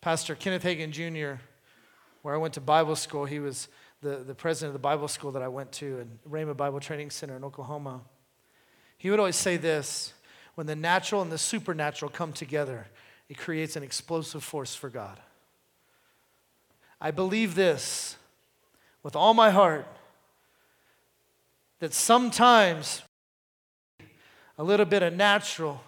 Pastor 0.00 0.34
Kenneth 0.34 0.64
Hagin 0.64 0.90
Jr., 0.90 1.40
where 2.22 2.34
I 2.34 2.38
went 2.38 2.54
to 2.54 2.60
Bible 2.60 2.96
school, 2.96 3.24
he 3.24 3.38
was 3.38 3.68
the, 4.00 4.16
the 4.16 4.34
president 4.34 4.70
of 4.70 4.72
the 4.74 4.78
Bible 4.84 5.08
school 5.08 5.32
that 5.32 5.42
I 5.42 5.48
went 5.48 5.72
to 5.72 6.00
in 6.00 6.18
Rhema 6.28 6.56
Bible 6.56 6.80
Training 6.80 7.10
Center 7.10 7.36
in 7.36 7.44
Oklahoma. 7.44 8.00
He 8.96 9.10
would 9.10 9.18
always 9.18 9.36
say 9.36 9.56
this 9.56 10.14
when 10.54 10.66
the 10.66 10.76
natural 10.76 11.22
and 11.22 11.32
the 11.32 11.38
supernatural 11.38 12.10
come 12.10 12.32
together, 12.32 12.86
it 13.28 13.38
creates 13.38 13.76
an 13.76 13.82
explosive 13.82 14.44
force 14.44 14.74
for 14.74 14.88
God. 14.88 15.18
I 17.00 17.10
believe 17.10 17.54
this 17.54 18.16
with 19.02 19.16
all 19.16 19.34
my 19.34 19.50
heart 19.50 19.86
that 21.80 21.92
sometimes 21.92 23.02
a 24.56 24.62
little 24.62 24.86
bit 24.86 25.02
of 25.02 25.14
natural 25.14 25.82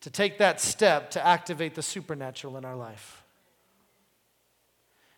to 0.00 0.10
take 0.10 0.38
that 0.38 0.60
step 0.60 1.10
to 1.12 1.24
activate 1.24 1.74
the 1.74 1.82
supernatural 1.82 2.56
in 2.56 2.64
our 2.64 2.76
life. 2.76 3.23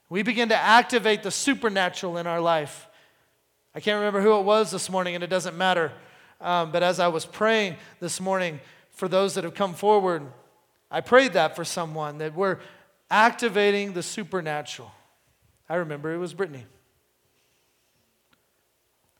We 0.08 0.22
begin 0.22 0.50
to 0.50 0.56
activate 0.56 1.22
the 1.22 1.30
supernatural 1.30 2.16
in 2.16 2.26
our 2.26 2.40
life. 2.40 2.88
I 3.74 3.80
can't 3.80 3.96
remember 3.96 4.20
who 4.20 4.38
it 4.38 4.42
was 4.42 4.70
this 4.70 4.88
morning, 4.88 5.14
and 5.14 5.24
it 5.24 5.30
doesn't 5.30 5.56
matter. 5.56 5.92
Um, 6.40 6.70
but 6.70 6.82
as 6.82 7.00
I 7.00 7.08
was 7.08 7.26
praying 7.26 7.76
this 8.00 8.20
morning 8.20 8.60
for 8.90 9.08
those 9.08 9.34
that 9.34 9.44
have 9.44 9.54
come 9.54 9.74
forward, 9.74 10.22
I 10.90 11.00
prayed 11.00 11.32
that 11.32 11.56
for 11.56 11.64
someone 11.64 12.18
that 12.18 12.34
we're 12.34 12.58
activating 13.10 13.92
the 13.92 14.02
supernatural. 14.02 14.92
I 15.68 15.76
remember 15.76 16.12
it 16.14 16.18
was 16.18 16.34
Brittany. 16.34 16.64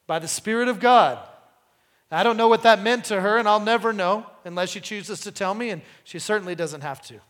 By 0.06 0.20
the 0.20 0.28
Spirit 0.28 0.68
of 0.68 0.78
God. 0.78 1.18
I 2.10 2.22
don't 2.22 2.36
know 2.36 2.46
what 2.46 2.62
that 2.62 2.80
meant 2.80 3.06
to 3.06 3.20
her, 3.20 3.36
and 3.36 3.48
I'll 3.48 3.58
never 3.58 3.92
know 3.92 4.26
unless 4.44 4.70
she 4.70 4.80
chooses 4.80 5.20
to 5.22 5.32
tell 5.32 5.54
me, 5.54 5.70
and 5.70 5.82
she 6.04 6.20
certainly 6.20 6.54
doesn't 6.54 6.82
have 6.82 7.02
to. 7.02 7.20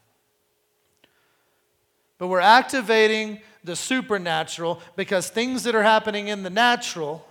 But 2.18 2.28
we're 2.28 2.40
activating 2.40 3.40
the 3.62 3.76
supernatural 3.76 4.80
because 4.94 5.28
things 5.28 5.64
that 5.64 5.74
are 5.74 5.82
happening 5.82 6.28
in 6.28 6.42
the 6.42 6.50
natural 6.50 7.26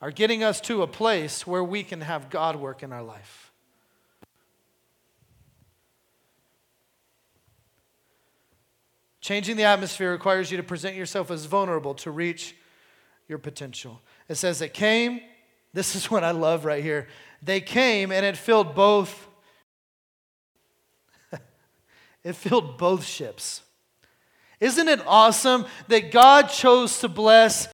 are 0.00 0.10
getting 0.10 0.42
us 0.42 0.60
to 0.62 0.82
a 0.82 0.86
place 0.86 1.46
where 1.46 1.64
we 1.64 1.82
can 1.82 2.00
have 2.00 2.30
God 2.30 2.56
work 2.56 2.82
in 2.82 2.92
our 2.92 3.02
life. 3.02 3.52
Changing 9.20 9.56
the 9.56 9.62
atmosphere 9.62 10.12
requires 10.12 10.50
you 10.50 10.58
to 10.58 10.62
present 10.62 10.96
yourself 10.96 11.30
as 11.30 11.46
vulnerable 11.46 11.94
to 11.94 12.10
reach 12.10 12.54
your 13.26 13.38
potential. 13.38 14.02
It 14.28 14.34
says 14.34 14.60
it 14.60 14.74
came, 14.74 15.20
this 15.72 15.96
is 15.96 16.10
what 16.10 16.22
I 16.22 16.32
love 16.32 16.64
right 16.64 16.82
here. 16.82 17.08
They 17.42 17.60
came 17.60 18.12
and 18.12 18.26
it 18.26 18.36
filled 18.36 18.74
both 18.74 19.26
it 22.24 22.34
filled 22.34 22.78
both 22.78 23.04
ships. 23.04 23.60
Isn't 24.60 24.88
it 24.88 25.00
awesome 25.06 25.66
that 25.88 26.10
God 26.10 26.48
chose 26.48 26.98
to 27.00 27.08
bless 27.08 27.68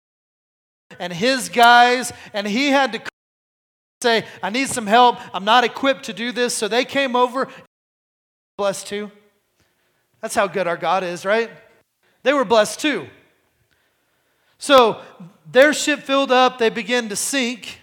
and 0.99 1.13
his 1.13 1.49
guys 1.49 2.13
and 2.33 2.47
he 2.47 2.69
had 2.69 2.93
to 2.93 3.03
say, 4.03 4.25
I 4.43 4.51
need 4.51 4.69
some 4.69 4.87
help. 4.87 5.19
I'm 5.35 5.45
not 5.45 5.63
equipped 5.63 6.05
to 6.07 6.13
do 6.13 6.33
this. 6.33 6.55
So 6.55 6.69
they 6.69 6.85
came 6.85 7.15
over, 7.15 7.49
blessed 8.57 8.87
too. 8.87 9.11
That's 10.21 10.35
how 10.35 10.47
good 10.47 10.67
our 10.67 10.77
God 10.77 11.05
is, 11.05 11.25
right? 11.25 11.51
They 12.23 12.33
were 12.33 12.45
blessed 12.45 12.81
too. 12.81 13.07
So 14.59 15.01
their 15.51 15.73
ship 15.73 16.01
filled 16.01 16.33
up, 16.33 16.59
they 16.59 16.71
began 16.71 17.09
to 17.09 17.17
sink. 17.17 17.81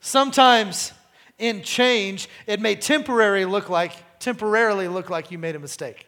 Sometimes 0.00 0.92
in 1.38 1.62
change, 1.62 2.28
it 2.46 2.60
may 2.60 2.74
temporarily 2.76 3.44
look 3.44 3.68
like 3.68 3.92
temporarily 4.22 4.88
look 4.88 5.10
like 5.10 5.30
you 5.30 5.38
made 5.38 5.56
a 5.56 5.58
mistake. 5.58 6.06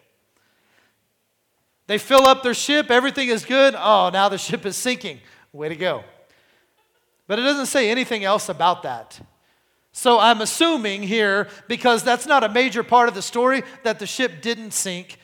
They 1.86 1.98
fill 1.98 2.26
up 2.26 2.42
their 2.42 2.54
ship, 2.54 2.90
everything 2.90 3.28
is 3.28 3.44
good. 3.44 3.74
Oh, 3.76 4.10
now 4.12 4.30
the 4.30 4.38
ship 4.38 4.64
is 4.64 4.76
sinking. 4.76 5.20
Way 5.52 5.68
to 5.68 5.76
go. 5.76 6.04
But 7.26 7.38
it 7.38 7.42
doesn't 7.42 7.66
say 7.66 7.90
anything 7.90 8.24
else 8.24 8.48
about 8.48 8.82
that. 8.84 9.20
So 9.92 10.18
I'm 10.18 10.40
assuming 10.40 11.02
here, 11.02 11.48
because 11.68 12.02
that's 12.02 12.26
not 12.26 12.42
a 12.42 12.48
major 12.48 12.82
part 12.82 13.08
of 13.08 13.14
the 13.14 13.22
story, 13.22 13.62
that 13.82 13.98
the 13.98 14.06
ship 14.06 14.42
didn't 14.42 14.72
sink. 14.72 15.18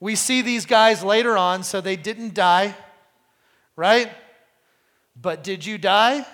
We 0.00 0.16
see 0.16 0.42
these 0.42 0.66
guys 0.66 1.04
later 1.04 1.36
on, 1.36 1.62
so 1.62 1.80
they 1.80 1.96
didn't 1.96 2.34
die, 2.34 2.74
right? 3.76 4.10
But 5.14 5.44
did 5.44 5.64
you 5.64 5.78
die? 5.78 6.26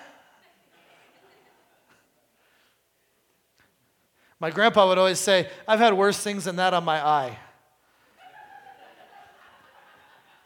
My 4.39 4.51
grandpa 4.51 4.87
would 4.87 4.97
always 4.97 5.19
say, 5.19 5.49
I've 5.67 5.79
had 5.79 5.93
worse 5.93 6.19
things 6.19 6.45
than 6.45 6.57
that 6.57 6.73
on 6.73 6.83
my 6.83 7.05
eye. 7.05 7.37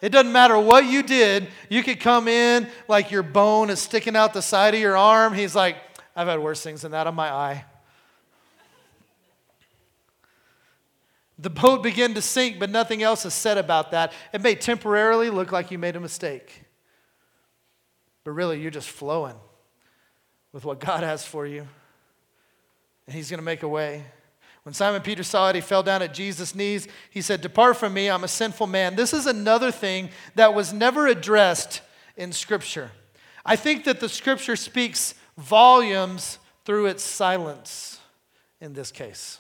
It 0.02 0.10
doesn't 0.10 0.32
matter 0.32 0.58
what 0.58 0.86
you 0.86 1.04
did, 1.04 1.50
you 1.70 1.84
could 1.84 2.00
come 2.00 2.28
in 2.28 2.68
like 2.88 3.12
your 3.12 3.22
bone 3.22 3.70
is 3.70 3.80
sticking 3.80 4.16
out 4.16 4.34
the 4.34 4.42
side 4.42 4.74
of 4.74 4.80
your 4.80 4.98
arm. 4.98 5.34
He's 5.34 5.56
like, 5.56 5.78
I've 6.16 6.28
had 6.28 6.40
worse 6.40 6.62
things 6.62 6.82
than 6.82 6.92
that 6.92 7.06
on 7.06 7.14
my 7.14 7.32
eye. 7.32 7.66
The 11.38 11.50
boat 11.50 11.82
began 11.82 12.14
to 12.16 12.22
sink, 12.22 12.60
but 12.60 12.70
nothing 12.70 13.02
else 13.02 13.26
is 13.26 13.34
said 13.34 13.58
about 13.58 13.92
that. 13.92 14.14
It 14.32 14.42
may 14.42 14.54
temporarily 14.54 15.30
look 15.30 15.52
like 15.52 15.72
you 15.72 15.80
made 15.80 15.96
a 15.96 16.00
mistake, 16.00 16.64
but 18.24 18.32
really 18.32 18.62
you're 18.62 18.72
just 18.72 18.90
flowing 18.90 19.36
with 20.52 20.66
what 20.66 20.80
God 20.80 21.04
has 21.04 21.26
for 21.26 21.48
you, 21.48 21.68
and 23.08 23.16
He's 23.16 23.30
going 23.30 23.40
to 23.40 23.46
make 23.46 23.64
a 23.64 23.68
way. 23.68 24.06
When 24.64 24.74
Simon 24.74 25.02
Peter 25.02 25.24
saw 25.24 25.50
it, 25.50 25.56
he 25.56 25.62
fell 25.62 25.82
down 25.82 26.04
at 26.04 26.14
Jesus' 26.14 26.54
knees. 26.54 26.88
He 27.10 27.22
said, 27.22 27.42
Depart 27.42 27.78
from 27.78 27.94
me, 27.94 28.10
I'm 28.10 28.24
a 28.24 28.28
sinful 28.28 28.68
man. 28.68 28.96
This 28.96 29.12
is 29.12 29.26
another 29.26 29.72
thing 29.72 30.10
that 30.36 30.54
was 30.54 30.72
never 30.72 31.08
addressed 31.08 31.82
in 32.16 32.32
Scripture. 32.32 32.92
I 33.44 33.56
think 33.56 33.86
that 33.86 34.00
the 34.00 34.10
Scripture 34.10 34.56
speaks 34.56 35.16
volumes 35.36 36.38
through 36.64 36.86
its 36.88 37.02
silence 37.02 38.00
in 38.60 38.74
this 38.74 38.92
case. 38.92 39.40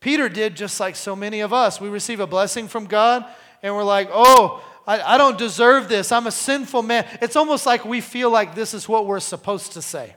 Peter 0.00 0.28
did 0.28 0.56
just 0.56 0.80
like 0.80 0.96
so 0.96 1.14
many 1.14 1.40
of 1.40 1.52
us. 1.52 1.80
We 1.80 1.88
receive 1.88 2.18
a 2.18 2.26
blessing 2.26 2.66
from 2.66 2.86
God, 2.86 3.24
and 3.62 3.76
we're 3.76 3.84
like, 3.84 4.08
oh, 4.12 4.64
I, 4.84 5.14
I, 5.14 5.16
don't 5.16 5.38
deserve 5.38 5.88
this. 5.88 6.10
I'm 6.10 6.26
a 6.26 6.32
sinful 6.32 6.82
man. 6.82 7.06
It's 7.22 7.36
almost 7.36 7.66
like 7.66 7.84
we 7.84 8.00
feel 8.00 8.28
like 8.30 8.56
this 8.56 8.74
is 8.74 8.88
what 8.88 9.06
we're 9.06 9.20
supposed 9.20 9.74
to 9.74 9.82
say, 9.82 10.16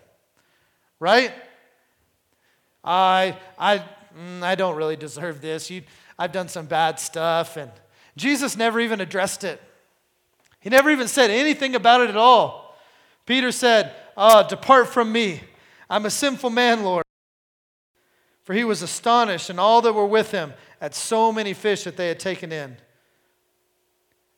right? 0.99 1.31
I, 2.85 3.37
I, 3.57 3.79
mm, 4.17 4.43
I 4.43 4.55
don't 4.55 4.75
really 4.75 4.95
deserve 4.95 5.41
this. 5.41 5.69
You, 5.69 5.81
I've 6.17 6.31
done 6.31 6.47
some 6.47 6.67
bad 6.67 6.99
stuff. 6.99 7.57
And 7.57 7.71
Jesus 8.15 8.55
never 8.55 8.79
even 8.79 9.01
addressed 9.01 9.43
it. 9.43 9.61
He 10.59 10.69
never 10.69 10.89
even 10.91 11.07
said 11.07 11.31
anything 11.31 11.75
about 11.75 12.01
it 12.01 12.09
at 12.09 12.17
all. 12.17 12.77
Peter 13.25 13.51
said, 13.51 13.93
oh, 14.15 14.47
Depart 14.47 14.87
from 14.87 15.11
me. 15.11 15.41
I'm 15.89 16.05
a 16.05 16.11
sinful 16.11 16.51
man, 16.51 16.83
Lord. 16.83 17.03
For 18.43 18.53
he 18.53 18.63
was 18.63 18.83
astonished, 18.83 19.49
and 19.49 19.59
all 19.59 19.81
that 19.81 19.93
were 19.93 20.05
with 20.05 20.31
him, 20.31 20.53
at 20.79 20.93
so 20.93 21.31
many 21.31 21.53
fish 21.53 21.83
that 21.83 21.97
they 21.97 22.07
had 22.07 22.19
taken 22.19 22.51
in. 22.51 22.77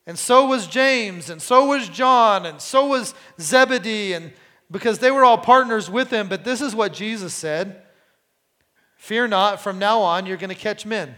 And 0.05 0.17
so 0.17 0.47
was 0.47 0.67
James, 0.67 1.29
and 1.29 1.41
so 1.41 1.65
was 1.65 1.89
John, 1.89 2.45
and 2.45 2.61
so 2.61 2.87
was 2.87 3.13
Zebedee, 3.39 4.13
and 4.13 4.31
because 4.71 4.99
they 4.99 5.11
were 5.11 5.25
all 5.25 5.37
partners 5.37 5.89
with 5.89 6.09
him. 6.09 6.29
But 6.29 6.45
this 6.45 6.61
is 6.61 6.73
what 6.73 6.93
Jesus 6.93 7.33
said 7.33 7.81
Fear 9.07 9.29
not, 9.29 9.61
from 9.61 9.79
now 9.79 10.01
on, 10.01 10.25
you're 10.25 10.35
going 10.35 10.49
to 10.49 10.53
catch 10.53 10.85
men. 10.85 11.15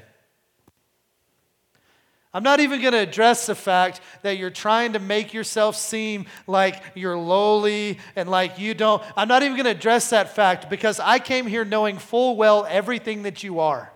I'm 2.31 2.43
not 2.43 2.59
even 2.59 2.81
going 2.81 2.93
to 2.93 2.99
address 2.99 3.47
the 3.47 3.55
fact 3.55 3.99
that 4.21 4.37
you're 4.37 4.51
trying 4.51 4.93
to 4.93 4.99
make 4.99 5.33
yourself 5.33 5.75
seem 5.75 6.27
like 6.45 6.83
you're 6.93 7.17
lowly 7.17 7.97
and 8.15 8.29
like 8.29 8.59
you 8.59 8.75
don't. 8.75 9.01
I'm 9.17 9.27
not 9.27 9.41
even 9.41 9.55
going 9.55 9.65
to 9.65 9.71
address 9.71 10.11
that 10.11 10.35
fact 10.35 10.69
because 10.69 10.99
I 10.99 11.17
came 11.17 11.47
here 11.47 11.65
knowing 11.65 11.97
full 11.97 12.35
well 12.35 12.63
everything 12.69 13.23
that 13.23 13.41
you 13.41 13.59
are. 13.59 13.91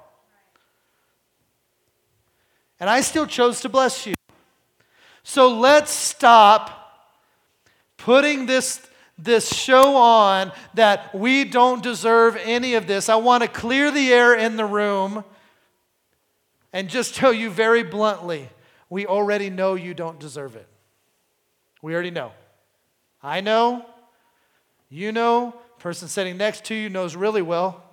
And 2.80 2.90
I 2.90 3.02
still 3.02 3.28
chose 3.28 3.62
to 3.62 3.70
bless 3.70 4.08
you. 4.08 4.16
So 5.22 5.56
let's 5.56 5.92
stop 5.92 7.12
putting 7.98 8.48
this 8.48 8.82
this 9.18 9.54
show 9.54 9.96
on 9.96 10.52
that 10.74 11.14
we 11.14 11.44
don't 11.44 11.84
deserve 11.84 12.38
any 12.44 12.74
of 12.76 12.88
this. 12.88 13.10
I 13.10 13.16
want 13.16 13.44
to 13.44 13.48
clear 13.50 13.92
the 13.92 14.12
air 14.12 14.36
in 14.36 14.58
the 14.58 14.66
room 14.66 15.24
and 16.72 16.90
just 16.90 17.16
tell 17.16 17.32
you 17.32 17.50
very 17.50 17.84
bluntly 17.84 18.50
we 18.90 19.08
already 19.08 19.50
know 19.50 19.76
you 19.76 19.94
don't 19.94 20.20
deserve 20.20 20.56
it. 20.56 20.68
We 21.82 21.94
already 21.94 22.12
know. 22.12 22.32
I 23.22 23.42
know. 23.42 23.86
You 24.90 25.12
know. 25.12 25.56
Person 25.80 26.08
sitting 26.08 26.38
next 26.38 26.66
to 26.66 26.76
you 26.76 26.90
knows 26.90 27.16
really 27.16 27.42
well. 27.42 27.84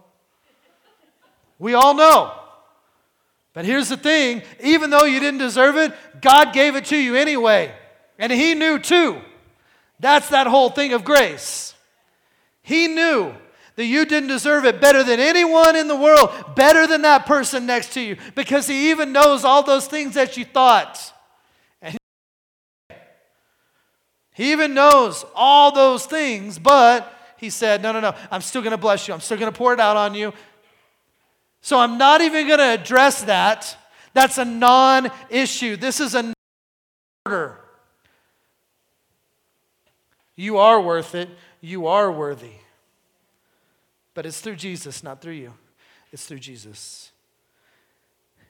We 1.59 1.75
all 1.75 1.95
know. 1.95 2.33
But 3.53 3.65
here's 3.65 3.89
the 3.89 3.97
thing 3.97 4.43
even 4.63 4.91
though 4.91 5.05
you 5.05 5.21
didn't 5.21 5.41
deserve 5.41 5.77
it, 5.77 5.93
God 6.21 6.53
gave 6.53 6.77
it 6.77 6.85
to 6.87 6.97
you 6.97 7.17
anyway. 7.17 7.75
And 8.19 8.31
He 8.31 8.55
knew 8.55 8.79
too. 8.79 9.21
That's 10.01 10.31
that 10.31 10.47
whole 10.47 10.71
thing 10.71 10.93
of 10.93 11.05
grace. 11.05 11.75
He 12.63 12.89
knew 12.89 13.35
that 13.77 13.85
you 13.85 14.05
didn't 14.05 14.29
deserve 14.29 14.65
it 14.65 14.81
better 14.81 15.03
than 15.05 15.21
anyone 15.21 15.77
in 15.77 15.89
the 15.89 15.97
world, 15.97 16.31
better 16.57 16.87
than 16.87 17.03
that 17.03 17.27
person 17.27 17.67
next 17.67 17.93
to 17.95 18.01
you, 18.01 18.17
because 18.35 18.67
He 18.67 18.91
even 18.91 19.13
knows 19.13 19.45
all 19.45 19.63
those 19.63 19.87
things 19.87 20.15
that 20.15 20.37
you 20.37 20.45
thought. 20.45 21.13
And 21.81 21.97
He 24.33 24.53
even 24.53 24.75
knows 24.75 25.25
all 25.35 25.73
those 25.73 26.07
things, 26.07 26.59
but 26.59 27.13
He 27.39 27.51
said, 27.51 27.83
No, 27.83 27.93
no, 27.93 28.01
no, 28.01 28.15
I'm 28.31 28.41
still 28.41 28.63
going 28.63 28.73
to 28.73 28.79
bless 28.79 29.07
you. 29.07 29.15
I'm 29.15 29.21
still 29.21 29.39
going 29.39 29.53
to 29.53 29.57
pour 29.57 29.73
it 29.73 29.81
out 29.81 29.97
on 29.97 30.15
you. 30.15 30.33
So 31.63 31.79
I'm 31.79 31.99
not 31.99 32.23
even 32.23 32.47
going 32.47 32.59
to 32.59 32.81
address 32.81 33.23
that. 33.23 33.77
That's 34.15 34.39
a 34.39 34.45
non 34.45 35.11
issue. 35.29 35.77
This 35.77 36.01
is 36.01 36.15
a 36.15 36.33
order. 37.27 37.61
You 40.41 40.57
are 40.57 40.81
worth 40.81 41.15
it. 41.15 41.29
You 41.61 41.87
are 41.87 42.11
worthy. 42.11 42.55
But 44.15 44.25
it's 44.25 44.41
through 44.41 44.57
Jesus, 44.57 45.03
not 45.03 45.21
through 45.21 45.35
you. 45.35 45.53
It's 46.13 46.25
through 46.25 46.39
Jesus. 46.39 47.13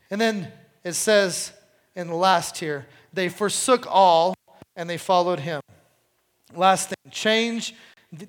And 0.08 0.20
then 0.20 0.52
it 0.84 0.92
says 0.92 1.52
in 1.96 2.06
the 2.06 2.14
last 2.14 2.58
here, 2.58 2.86
they 3.12 3.28
forsook 3.28 3.88
all 3.88 4.36
and 4.76 4.88
they 4.88 4.98
followed 4.98 5.40
him. 5.40 5.60
Last 6.54 6.90
thing, 6.90 7.10
change, 7.10 7.74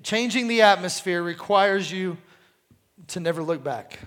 changing 0.02 0.48
the 0.48 0.62
atmosphere 0.62 1.22
requires 1.22 1.88
you 1.92 2.16
to 3.08 3.20
never 3.20 3.44
look 3.44 3.62
back. 3.62 4.00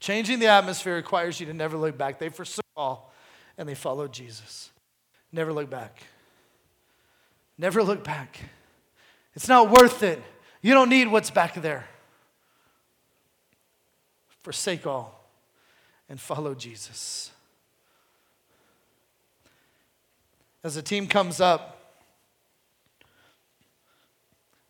Changing 0.00 0.38
the 0.38 0.48
atmosphere 0.48 0.96
requires 0.96 1.40
you 1.40 1.46
to 1.46 1.54
never 1.54 1.78
look 1.78 1.96
back. 1.96 2.18
They 2.18 2.28
forsook 2.28 2.66
all 2.76 3.10
and 3.56 3.66
they 3.66 3.74
followed 3.74 4.12
Jesus. 4.12 4.68
Never 5.32 5.50
look 5.50 5.70
back. 5.70 6.02
Never 7.58 7.82
look 7.82 8.04
back. 8.04 8.38
It's 9.34 9.48
not 9.48 9.70
worth 9.70 10.02
it. 10.02 10.22
You 10.62 10.74
don't 10.74 10.88
need 10.88 11.08
what's 11.08 11.30
back 11.30 11.54
there. 11.54 11.88
Forsake 14.42 14.86
all 14.86 15.28
and 16.08 16.20
follow 16.20 16.54
Jesus. 16.54 17.32
As 20.62 20.76
the 20.76 20.82
team 20.82 21.06
comes 21.06 21.40
up, 21.40 21.74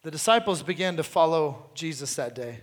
the 0.03 0.11
disciples 0.11 0.62
began 0.62 0.97
to 0.97 1.03
follow 1.03 1.70
Jesus 1.74 2.14
that 2.16 2.34
day. 2.34 2.61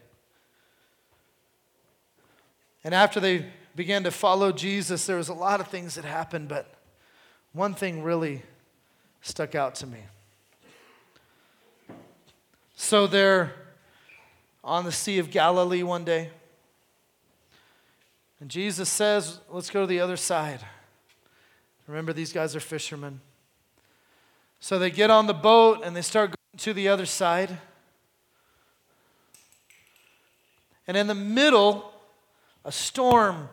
And 2.84 2.94
after 2.94 3.20
they 3.20 3.46
began 3.76 4.04
to 4.04 4.12
follow 4.12 4.52
Jesus, 4.52 5.06
there 5.06 5.18
was 5.18 5.30
a 5.30 5.34
lot 5.34 5.60
of 5.60 5.68
things 5.68 5.96
that 5.96 6.06
happened, 6.06 6.48
but 6.48 6.74
one 7.52 7.74
thing 7.74 8.04
really 8.04 8.44
stuck 9.22 9.56
out 9.56 9.76
to 9.76 9.88
me. 9.88 10.00
So 12.76 13.08
they're 13.08 13.54
on 14.64 14.84
the 14.84 14.92
Sea 14.92 15.20
of 15.20 15.32
Galilee 15.32 15.84
one 15.84 16.04
day. 16.04 16.30
And 18.40 18.50
Jesus 18.50 18.90
says, 18.90 19.40
Let's 19.50 19.70
go 19.70 19.82
to 19.82 19.88
the 19.88 20.02
other 20.02 20.18
side. 20.18 20.60
Remember, 21.88 22.14
these 22.14 22.34
guys 22.34 22.56
are 22.56 22.60
fishermen. 22.60 23.22
So 24.60 24.80
they 24.80 24.90
get 24.90 25.10
on 25.10 25.28
the 25.28 25.34
boat 25.34 25.82
and 25.84 25.96
they 25.96 26.02
start 26.02 26.32
going 26.32 26.60
to 26.60 26.74
the 26.74 26.88
other 26.88 27.06
side. 27.06 27.58
And 30.88 30.98
in 30.98 31.08
the 31.08 31.16
middle, 31.16 31.92
a 32.64 32.72
storm 32.72 33.50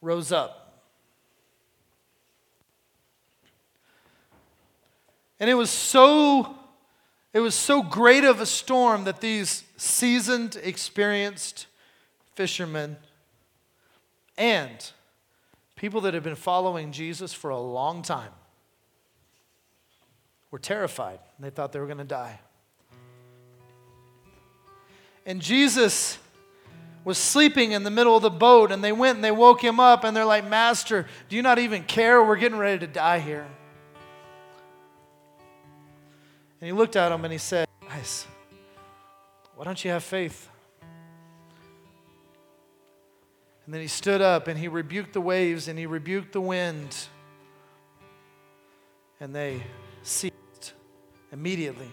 rose 0.00 0.32
up. 0.32 0.82
And 5.40 5.50
it 5.50 5.54
was 5.54 5.70
so 5.70 6.54
it 7.34 7.40
was 7.40 7.56
so 7.56 7.82
great 7.82 8.22
of 8.22 8.40
a 8.40 8.46
storm 8.46 9.04
that 9.04 9.20
these 9.20 9.64
seasoned, 9.76 10.56
experienced 10.62 11.66
fishermen 12.34 12.96
and 14.38 14.92
people 15.74 16.00
that 16.02 16.14
had 16.14 16.22
been 16.22 16.36
following 16.36 16.92
Jesus 16.92 17.34
for 17.34 17.50
a 17.50 17.58
long 17.58 18.02
time 18.02 18.30
were 20.52 20.60
terrified. 20.60 21.18
They 21.40 21.50
thought 21.50 21.72
they 21.72 21.80
were 21.80 21.86
going 21.86 21.98
to 21.98 22.04
die. 22.04 22.38
And 25.26 25.42
Jesus 25.42 26.18
was 27.04 27.18
sleeping 27.18 27.72
in 27.72 27.82
the 27.82 27.90
middle 27.90 28.16
of 28.16 28.22
the 28.22 28.30
boat, 28.30 28.70
and 28.70 28.82
they 28.82 28.92
went 28.92 29.16
and 29.16 29.24
they 29.24 29.32
woke 29.32 29.62
him 29.62 29.80
up, 29.80 30.04
and 30.04 30.16
they're 30.16 30.24
like, 30.24 30.48
Master, 30.48 31.06
do 31.28 31.36
you 31.36 31.42
not 31.42 31.58
even 31.58 31.82
care? 31.82 32.22
We're 32.22 32.36
getting 32.36 32.58
ready 32.58 32.78
to 32.78 32.86
die 32.86 33.18
here. 33.18 33.46
And 36.60 36.66
he 36.66 36.72
looked 36.72 36.96
at 36.96 37.12
him 37.12 37.24
and 37.24 37.32
he 37.32 37.38
said, 37.38 37.66
Guys, 37.88 38.26
why 39.56 39.64
don't 39.64 39.84
you 39.84 39.90
have 39.90 40.02
faith? 40.02 40.48
And 43.64 43.72
then 43.72 43.80
he 43.80 43.86
stood 43.86 44.20
up 44.20 44.48
and 44.48 44.58
he 44.58 44.68
rebuked 44.68 45.14
the 45.14 45.20
waves 45.20 45.68
and 45.68 45.78
he 45.78 45.86
rebuked 45.86 46.32
the 46.32 46.40
wind. 46.40 46.96
And 49.20 49.34
they 49.34 49.62
ceased 50.02 50.74
immediately. 51.32 51.90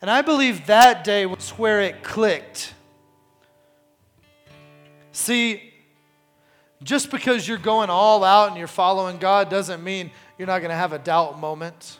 And 0.00 0.10
I 0.10 0.22
believe 0.22 0.66
that 0.66 1.02
day 1.02 1.26
was 1.26 1.50
where 1.50 1.80
it 1.80 2.02
clicked. 2.02 2.74
See, 5.12 5.72
just 6.82 7.10
because 7.10 7.48
you're 7.48 7.58
going 7.58 7.90
all 7.90 8.22
out 8.22 8.48
and 8.50 8.58
you're 8.58 8.68
following 8.68 9.16
God 9.16 9.48
doesn't 9.48 9.82
mean 9.82 10.10
you're 10.38 10.46
not 10.46 10.58
going 10.58 10.70
to 10.70 10.76
have 10.76 10.92
a 10.92 10.98
doubt 10.98 11.40
moment. 11.40 11.98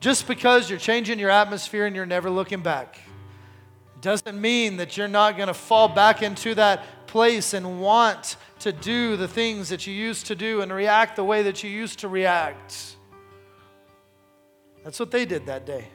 Just 0.00 0.28
because 0.28 0.70
you're 0.70 0.78
changing 0.78 1.18
your 1.18 1.30
atmosphere 1.30 1.86
and 1.86 1.96
you're 1.96 2.06
never 2.06 2.30
looking 2.30 2.62
back 2.62 3.00
doesn't 4.00 4.40
mean 4.40 4.76
that 4.76 4.96
you're 4.96 5.08
not 5.08 5.36
going 5.36 5.48
to 5.48 5.54
fall 5.54 5.88
back 5.88 6.22
into 6.22 6.54
that 6.54 7.06
place 7.08 7.52
and 7.52 7.80
want 7.80 8.36
to 8.60 8.72
do 8.72 9.16
the 9.16 9.26
things 9.26 9.68
that 9.70 9.86
you 9.86 9.94
used 9.94 10.26
to 10.26 10.36
do 10.36 10.60
and 10.60 10.72
react 10.72 11.16
the 11.16 11.24
way 11.24 11.42
that 11.42 11.64
you 11.64 11.70
used 11.70 11.98
to 12.00 12.08
react. 12.08 12.96
That's 14.84 15.00
what 15.00 15.10
they 15.10 15.24
did 15.24 15.46
that 15.46 15.66
day. 15.66 15.88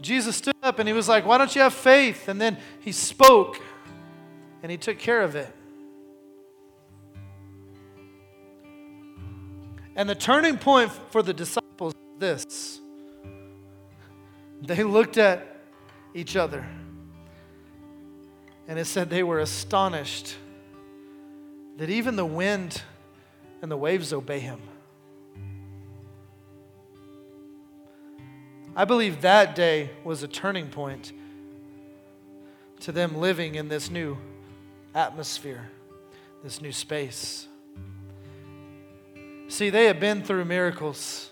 Jesus 0.00 0.36
stood 0.36 0.56
up 0.62 0.78
and 0.78 0.88
he 0.88 0.94
was 0.94 1.08
like, 1.08 1.26
Why 1.26 1.36
don't 1.36 1.54
you 1.54 1.60
have 1.60 1.74
faith? 1.74 2.28
And 2.28 2.40
then 2.40 2.56
he 2.80 2.92
spoke 2.92 3.60
and 4.62 4.70
he 4.70 4.78
took 4.78 4.98
care 4.98 5.22
of 5.22 5.36
it. 5.36 5.54
And 9.96 10.08
the 10.08 10.14
turning 10.14 10.56
point 10.56 10.90
for 11.10 11.22
the 11.22 11.34
disciples 11.34 11.64
is 11.66 11.69
this 12.20 12.80
they 14.62 14.82
looked 14.82 15.16
at 15.16 15.56
each 16.14 16.36
other. 16.36 16.64
And 18.68 18.78
it 18.78 18.84
said 18.84 19.10
they 19.10 19.22
were 19.22 19.40
astonished 19.40 20.36
that 21.78 21.90
even 21.90 22.16
the 22.16 22.26
wind 22.26 22.82
and 23.62 23.70
the 23.70 23.76
waves 23.76 24.12
obey 24.12 24.38
him. 24.38 24.60
I 28.76 28.84
believe 28.84 29.22
that 29.22 29.54
day 29.54 29.90
was 30.04 30.22
a 30.22 30.28
turning 30.28 30.68
point 30.68 31.12
to 32.80 32.92
them 32.92 33.16
living 33.16 33.56
in 33.56 33.68
this 33.68 33.90
new 33.90 34.16
atmosphere, 34.94 35.68
this 36.42 36.60
new 36.60 36.72
space. 36.72 37.48
See, 39.48 39.70
they 39.70 39.86
had 39.86 39.98
been 39.98 40.22
through 40.22 40.44
miracles, 40.44 41.30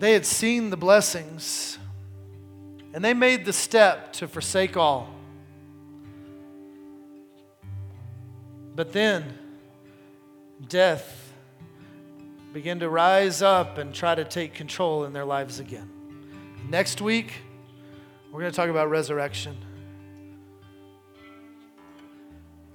they 0.00 0.14
had 0.14 0.24
seen 0.24 0.70
the 0.70 0.78
blessings, 0.78 1.78
and 2.94 3.04
they 3.04 3.12
made 3.12 3.44
the 3.44 3.52
step 3.52 4.14
to 4.14 4.26
forsake 4.26 4.74
all. 4.74 5.10
But 8.74 8.94
then, 8.94 9.38
death 10.68 11.34
began 12.54 12.80
to 12.80 12.88
rise 12.88 13.42
up 13.42 13.76
and 13.76 13.94
try 13.94 14.14
to 14.14 14.24
take 14.24 14.54
control 14.54 15.04
in 15.04 15.12
their 15.12 15.26
lives 15.26 15.60
again. 15.60 15.90
Next 16.66 17.02
week, 17.02 17.34
we're 18.32 18.40
going 18.40 18.50
to 18.50 18.56
talk 18.56 18.70
about 18.70 18.88
resurrection. 18.88 19.54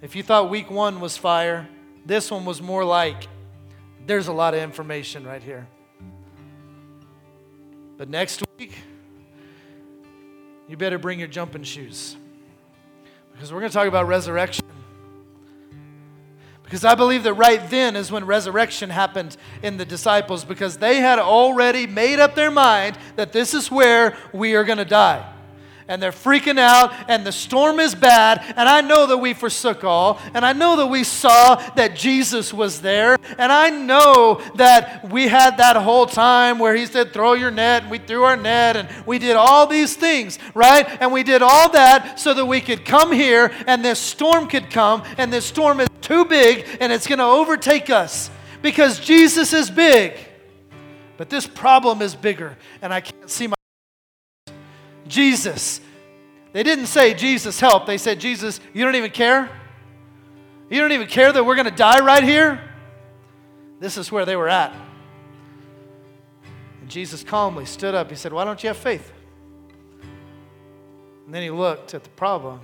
If 0.04 0.16
you 0.16 0.22
thought 0.22 0.52
week 0.52 0.70
one 0.70 1.00
was 1.00 1.18
fire, 1.18 1.68
this 2.06 2.30
one 2.30 2.46
was 2.46 2.62
more 2.62 2.86
like 2.86 3.28
there's 4.06 4.28
a 4.28 4.34
lot 4.34 4.54
of 4.54 4.62
information 4.62 5.26
right 5.26 5.42
here. 5.42 5.68
But 7.98 8.10
next 8.10 8.44
week, 8.58 8.74
you 10.68 10.78
better 10.78 10.98
bring 10.98 11.20
your 11.20 11.28
jumping 11.28 11.64
shoes 11.64 12.16
because 13.34 13.54
we're 13.54 13.60
going 13.60 13.72
to 13.72 13.78
talk 13.78 13.88
about 13.88 14.08
resurrection. 14.08 14.66
Because 16.64 16.84
I 16.84 16.96
believe 16.96 17.24
that 17.24 17.34
right 17.34 17.70
then 17.70 17.96
is 17.96 18.12
when 18.12 18.26
resurrection 18.26 18.90
happened 18.90 19.38
in 19.62 19.78
the 19.78 19.86
disciples 19.86 20.44
because 20.44 20.78
they 20.78 20.96
had 20.98 21.20
already 21.20 21.86
made 21.86 22.20
up 22.20 22.34
their 22.34 22.50
mind 22.50 22.98
that 23.18 23.32
this 23.32 23.54
is 23.54 23.70
where 23.70 24.18
we 24.34 24.56
are 24.56 24.64
going 24.64 24.80
to 24.80 24.86
die 24.86 25.35
and 25.88 26.02
they're 26.02 26.12
freaking 26.12 26.60
out, 26.60 26.94
and 27.08 27.26
the 27.26 27.32
storm 27.32 27.80
is 27.80 27.94
bad. 27.94 28.44
And 28.56 28.68
I 28.68 28.82
know 28.82 29.06
that 29.08 29.18
we 29.18 29.34
forsook 29.34 29.84
all, 29.84 30.20
and 30.34 30.46
I 30.46 30.54
know 30.54 30.78
that 30.78 30.88
we 30.88 31.04
saw 31.04 31.56
that 31.72 31.96
Jesus 31.96 32.54
was 32.54 32.82
there, 32.82 33.18
and 33.38 33.52
I 33.52 33.70
know 33.70 34.42
that 34.56 35.10
we 35.10 35.28
had 35.28 35.58
that 35.58 35.76
whole 35.76 36.06
time 36.06 36.60
where 36.60 36.76
He 36.76 36.86
said, 36.86 37.14
Throw 37.14 37.34
your 37.34 37.52
net, 37.52 37.84
and 37.84 37.92
we 37.92 38.00
threw 38.00 38.24
our 38.24 38.38
net, 38.38 38.78
and 38.78 38.90
we 39.06 39.20
did 39.20 39.36
all 39.36 39.68
these 39.68 39.96
things, 39.96 40.40
right? 40.54 40.86
And 41.00 41.12
we 41.12 41.24
did 41.24 41.42
all 41.42 41.72
that 41.72 42.20
so 42.20 42.34
that 42.34 42.46
we 42.46 42.62
could 42.62 42.86
come 42.86 43.12
here, 43.12 43.52
and 43.68 43.84
this 43.84 44.00
storm 44.00 44.48
could 44.48 44.70
come, 44.70 45.04
and 45.18 45.32
this 45.32 45.46
storm 45.46 45.80
is 45.80 45.88
too 46.02 46.26
big, 46.26 46.66
and 46.80 46.92
it's 46.92 47.08
going 47.08 47.20
to 47.20 47.26
overtake 47.26 47.90
us 47.90 48.30
because 48.62 49.00
Jesus 49.00 49.54
is 49.54 49.70
big. 49.70 50.14
But 51.18 51.30
this 51.30 51.48
problem 51.48 52.02
is 52.02 52.16
bigger, 52.16 52.58
and 52.82 52.94
I 52.94 53.02
can't 53.02 53.30
see 53.30 53.48
my 53.48 53.56
Jesus. 55.08 55.82
They 56.54 56.64
didn't 56.64 56.88
say, 56.88 57.14
Jesus, 57.14 57.60
help. 57.60 57.86
They 57.86 57.98
said, 57.98 58.20
Jesus, 58.20 58.60
you 58.74 58.86
don't 58.86 58.96
even 58.96 59.12
care? 59.12 59.50
You 60.70 60.80
don't 60.80 60.94
even 60.94 61.08
care 61.08 61.32
that 61.32 61.46
we're 61.46 61.56
going 61.56 61.70
to 61.70 61.76
die 61.76 62.00
right 62.00 62.24
here? 62.24 62.62
This 63.80 63.98
is 63.98 64.12
where 64.12 64.26
they 64.26 64.36
were 64.36 64.50
at. 64.50 64.74
And 66.82 66.90
Jesus 66.90 67.24
calmly 67.24 67.66
stood 67.66 67.94
up. 67.94 68.10
He 68.10 68.16
said, 68.16 68.32
Why 68.32 68.46
don't 68.46 68.62
you 68.64 68.68
have 68.70 68.78
faith? 68.78 69.12
And 71.26 71.34
then 71.34 71.42
he 71.42 71.50
looked 71.50 71.94
at 71.94 72.04
the 72.04 72.10
problem 72.12 72.60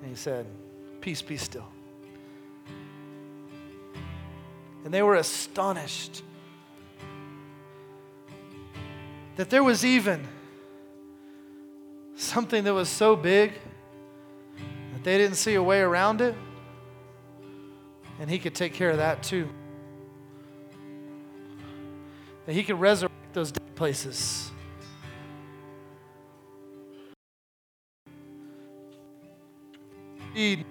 and 0.00 0.10
he 0.10 0.16
said, 0.16 0.46
Peace, 1.00 1.22
be 1.22 1.36
still. 1.36 1.66
And 4.84 4.92
they 4.92 5.02
were 5.02 5.16
astonished 5.16 6.22
that 9.36 9.48
there 9.48 9.64
was 9.64 9.84
even 9.84 10.26
something 12.16 12.64
that 12.64 12.74
was 12.74 12.88
so 12.88 13.16
big 13.16 13.52
that 14.92 15.04
they 15.04 15.18
didn't 15.18 15.36
see 15.36 15.54
a 15.54 15.62
way 15.62 15.80
around 15.80 16.20
it. 16.20 16.34
And 18.20 18.30
He 18.30 18.38
could 18.38 18.54
take 18.54 18.74
care 18.74 18.90
of 18.90 18.98
that 18.98 19.22
too. 19.22 19.48
That 22.46 22.52
He 22.52 22.62
could 22.62 22.80
resurrect 22.80 23.32
those 23.32 23.52
dead 23.52 23.74
places. 23.74 24.50
If 30.34 30.64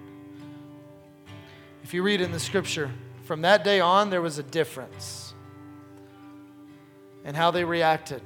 you 1.93 2.03
read 2.03 2.21
in 2.21 2.31
the 2.31 2.39
scripture, 2.39 2.89
from 3.25 3.41
that 3.41 3.63
day 3.63 3.79
on, 3.79 4.09
there 4.09 4.21
was 4.21 4.39
a 4.39 4.43
difference 4.43 5.33
in 7.23 7.35
how 7.35 7.51
they 7.51 7.63
reacted. 7.63 8.21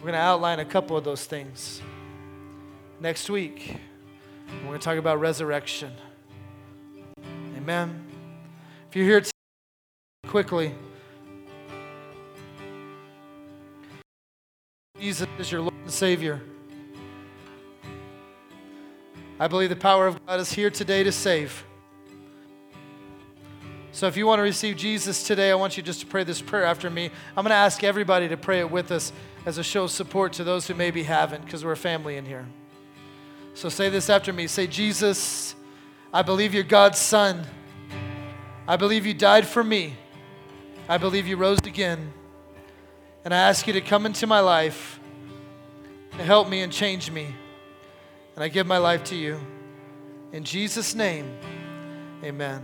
We're 0.00 0.12
going 0.12 0.14
to 0.14 0.20
outline 0.20 0.60
a 0.60 0.64
couple 0.64 0.96
of 0.96 1.04
those 1.04 1.26
things 1.26 1.82
next 3.00 3.28
week. 3.28 3.76
We're 4.48 4.68
going 4.68 4.78
to 4.78 4.82
talk 4.82 4.96
about 4.96 5.20
resurrection. 5.20 5.92
Amen. 7.54 8.06
If 8.88 8.96
you're 8.96 9.04
here 9.04 9.22
quickly, 10.26 10.74
Jesus 14.98 15.28
is 15.38 15.52
your 15.52 15.60
Lord 15.60 15.74
and 15.82 15.90
Savior. 15.90 16.40
I 19.38 19.48
believe 19.48 19.68
the 19.68 19.76
power 19.76 20.06
of 20.06 20.24
God 20.24 20.40
is 20.40 20.50
here 20.50 20.70
today 20.70 21.02
to 21.02 21.12
save. 21.12 21.62
So 23.92 24.06
if 24.06 24.16
you 24.16 24.26
want 24.26 24.38
to 24.38 24.44
receive 24.44 24.78
Jesus 24.78 25.24
today, 25.24 25.50
I 25.50 25.56
want 25.56 25.76
you 25.76 25.82
just 25.82 26.00
to 26.00 26.06
pray 26.06 26.24
this 26.24 26.40
prayer 26.40 26.64
after 26.64 26.88
me. 26.88 27.10
I'm 27.36 27.44
going 27.44 27.50
to 27.50 27.54
ask 27.54 27.84
everybody 27.84 28.28
to 28.28 28.36
pray 28.38 28.60
it 28.60 28.70
with 28.70 28.92
us 28.92 29.12
as 29.46 29.58
a 29.58 29.62
show 29.62 29.84
of 29.84 29.90
support 29.90 30.32
to 30.34 30.44
those 30.44 30.66
who 30.66 30.74
maybe 30.74 31.02
haven't, 31.02 31.44
because 31.44 31.64
we're 31.64 31.72
a 31.72 31.76
family 31.76 32.16
in 32.16 32.24
here. 32.24 32.46
So 33.54 33.68
say 33.68 33.88
this 33.88 34.10
after 34.10 34.32
me. 34.32 34.46
Say, 34.46 34.66
Jesus, 34.66 35.54
I 36.12 36.22
believe 36.22 36.54
you're 36.54 36.62
God's 36.62 36.98
Son. 36.98 37.46
I 38.68 38.76
believe 38.76 39.06
you 39.06 39.14
died 39.14 39.46
for 39.46 39.64
me. 39.64 39.96
I 40.88 40.98
believe 40.98 41.26
you 41.26 41.36
rose 41.36 41.58
again. 41.64 42.12
And 43.24 43.34
I 43.34 43.38
ask 43.38 43.66
you 43.66 43.72
to 43.72 43.80
come 43.80 44.06
into 44.06 44.26
my 44.26 44.40
life 44.40 45.00
and 46.12 46.22
help 46.22 46.48
me 46.48 46.62
and 46.62 46.72
change 46.72 47.10
me. 47.10 47.34
And 48.34 48.44
I 48.44 48.48
give 48.48 48.66
my 48.66 48.78
life 48.78 49.04
to 49.04 49.16
you. 49.16 49.40
In 50.32 50.44
Jesus' 50.44 50.94
name, 50.94 51.30
amen. 52.22 52.62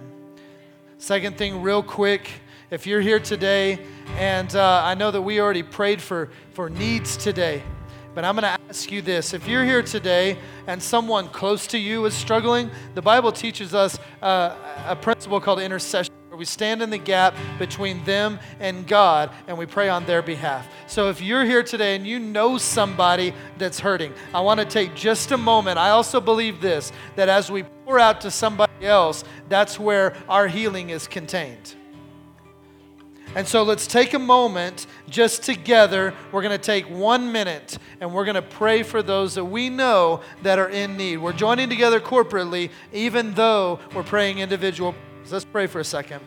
Second 0.99 1.37
thing, 1.37 1.63
real 1.63 1.83
quick 1.83 2.31
if 2.71 2.87
you're 2.87 3.01
here 3.01 3.21
today, 3.21 3.79
and 4.17 4.55
uh, 4.57 4.83
I 4.85 4.95
know 4.95 5.11
that 5.13 5.23
we 5.23 5.41
already 5.41 5.63
prayed 5.63 6.03
for, 6.03 6.31
for 6.53 6.69
needs 6.69 7.17
today, 7.17 7.63
but 8.15 8.25
I'm 8.25 8.35
going 8.35 8.43
to 8.43 8.61
ask 8.69 8.91
you 8.91 9.03
this. 9.03 9.35
If 9.35 9.47
you're 9.47 9.65
here 9.65 9.83
today 9.83 10.37
and 10.67 10.83
someone 10.83 11.29
close 11.29 11.67
to 11.69 11.79
you 11.79 12.05
is 12.07 12.15
struggling, 12.15 12.71
the 12.95 13.03
Bible 13.03 13.31
teaches 13.31 13.73
us 13.73 13.99
uh, 14.21 14.57
a 14.87 14.97
principle 14.97 15.41
called 15.41 15.61
intercession. 15.61 16.13
where 16.29 16.39
We 16.39 16.45
stand 16.45 16.83
in 16.83 16.91
the 16.91 16.99
gap 16.99 17.37
between 17.59 18.03
them 18.05 18.41
and 18.59 18.85
God 18.85 19.31
and 19.47 19.57
we 19.57 19.67
pray 19.67 19.89
on 19.89 20.05
their 20.07 20.23
behalf. 20.23 20.67
So 20.89 21.09
if 21.09 21.21
you're 21.21 21.45
here 21.45 21.63
today 21.63 21.95
and 21.95 22.05
you 22.05 22.19
know 22.19 22.59
somebody 22.59 23.33
that's 23.59 23.79
hurting, 23.79 24.13
I 24.35 24.41
want 24.41 24.59
to 24.59 24.67
take 24.67 24.97
just 24.97 25.31
a 25.31 25.37
moment. 25.37 25.79
I 25.79 25.91
also 25.91 26.21
believe 26.21 26.61
this 26.61 26.91
that 27.15 27.29
as 27.29 27.49
we 27.49 27.63
pour 27.85 28.01
out 28.01 28.23
to 28.23 28.31
somebody 28.31 28.87
else, 28.87 29.23
that's 29.49 29.79
where 29.79 30.17
our 30.29 30.49
healing 30.49 30.91
is 30.91 31.07
contained. 31.07 31.76
And 33.37 33.47
so 33.47 33.63
let's 33.65 33.87
take 33.87 34.15
a 34.15 34.19
moment 34.19 34.87
just 35.11 35.43
together. 35.43 36.15
We're 36.33 36.41
going 36.41 36.59
to 36.59 36.65
take 36.65 36.89
one 36.89 37.31
minute 37.31 37.77
and 38.01 38.15
we're 38.15 38.25
going 38.25 38.37
to 38.37 38.41
pray 38.41 38.83
for 38.83 39.03
those 39.03 39.35
that 39.35 39.45
we 39.45 39.69
know 39.69 40.23
that 40.43 40.59
are 40.59 40.71
in 40.71 40.97
need. 40.97 41.19
We're 41.19 41.35
joining 41.35 41.69
together 41.69 42.01
corporately, 42.01 42.71
even 42.95 43.35
though 43.35 43.79
we're 43.95 44.05
praying 44.05 44.39
individual. 44.39 44.95
Let's 45.31 45.45
pray 45.45 45.67
for 45.67 45.81
a 45.81 45.85
second. 45.85 46.23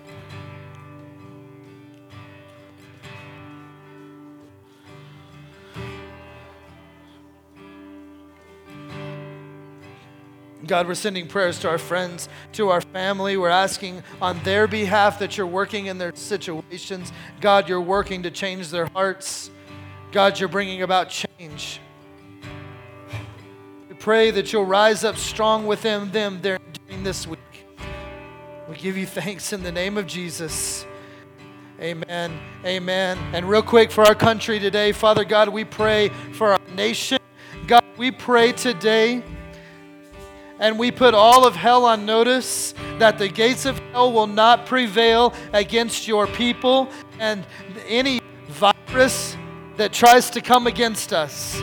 God, 10.69 10.87
we're 10.87 10.93
sending 10.93 11.25
prayers 11.25 11.57
to 11.61 11.67
our 11.67 11.79
friends, 11.79 12.29
to 12.51 12.69
our 12.69 12.79
family. 12.79 13.37
We're 13.37 13.49
asking 13.49 14.03
on 14.21 14.39
their 14.43 14.67
behalf 14.67 15.17
that 15.17 15.35
you're 15.35 15.47
working 15.47 15.87
in 15.87 15.97
their 15.97 16.13
situations. 16.13 17.11
God, 17.41 17.67
you're 17.67 17.81
working 17.81 18.21
to 18.21 18.29
change 18.29 18.69
their 18.69 18.85
hearts. 18.85 19.49
God, 20.11 20.39
you're 20.39 20.47
bringing 20.47 20.83
about 20.83 21.09
change. 21.09 21.81
We 23.89 23.95
pray 23.95 24.29
that 24.29 24.53
you'll 24.53 24.67
rise 24.67 25.03
up 25.03 25.17
strong 25.17 25.65
within 25.65 26.11
them 26.11 26.39
during 26.39 27.03
this 27.03 27.25
week. 27.25 27.39
We 28.69 28.75
give 28.75 28.95
you 28.95 29.07
thanks 29.07 29.51
in 29.51 29.63
the 29.63 29.71
name 29.71 29.97
of 29.97 30.05
Jesus. 30.05 30.85
Amen. 31.81 32.39
Amen. 32.63 33.17
And 33.33 33.49
real 33.49 33.63
quick 33.63 33.89
for 33.89 34.03
our 34.03 34.13
country 34.13 34.59
today, 34.59 34.91
Father 34.91 35.25
God, 35.25 35.49
we 35.49 35.65
pray 35.65 36.09
for 36.33 36.51
our 36.51 36.59
nation. 36.75 37.17
God, 37.65 37.83
we 37.97 38.11
pray 38.11 38.51
today 38.51 39.23
and 40.59 40.77
we 40.77 40.91
put 40.91 41.13
all 41.13 41.45
of 41.45 41.55
hell 41.55 41.85
on 41.85 42.05
notice 42.05 42.73
that 42.99 43.17
the 43.17 43.27
gates 43.27 43.65
of 43.65 43.79
hell 43.91 44.11
will 44.11 44.27
not 44.27 44.65
prevail 44.65 45.33
against 45.53 46.07
your 46.07 46.27
people 46.27 46.89
and 47.19 47.45
any 47.87 48.21
virus 48.47 49.37
that 49.77 49.93
tries 49.93 50.29
to 50.31 50.41
come 50.41 50.67
against 50.67 51.13
us. 51.13 51.59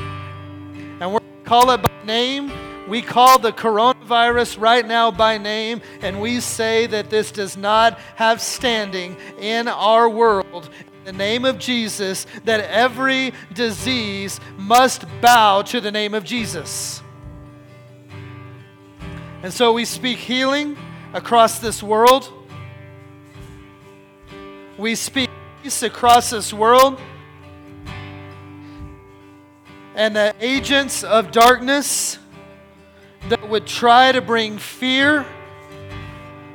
And 1.00 1.12
we're 1.12 1.20
call 1.44 1.70
it 1.70 1.82
by 1.82 2.04
name. 2.04 2.50
We 2.88 3.02
call 3.02 3.38
the 3.38 3.52
coronavirus 3.52 4.60
right 4.60 4.86
now 4.86 5.10
by 5.10 5.38
name, 5.38 5.80
and 6.02 6.20
we 6.20 6.40
say 6.40 6.86
that 6.86 7.10
this 7.10 7.32
does 7.32 7.56
not 7.56 7.98
have 8.14 8.40
standing 8.40 9.16
in 9.40 9.66
our 9.66 10.08
world. 10.08 10.70
In 10.98 11.04
the 11.04 11.12
name 11.12 11.44
of 11.44 11.58
Jesus, 11.58 12.26
that 12.44 12.60
every 12.60 13.32
disease 13.52 14.40
must 14.56 15.04
bow 15.20 15.62
to 15.62 15.80
the 15.80 15.90
name 15.90 16.14
of 16.14 16.24
Jesus. 16.24 17.02
And 19.46 19.54
so 19.54 19.72
we 19.72 19.84
speak 19.84 20.18
healing 20.18 20.76
across 21.12 21.60
this 21.60 21.80
world. 21.80 22.32
We 24.76 24.96
speak 24.96 25.30
peace 25.62 25.84
across 25.84 26.30
this 26.30 26.52
world. 26.52 27.00
And 29.94 30.16
the 30.16 30.34
agents 30.40 31.04
of 31.04 31.30
darkness 31.30 32.18
that 33.28 33.48
would 33.48 33.68
try 33.68 34.10
to 34.10 34.20
bring 34.20 34.58
fear 34.58 35.24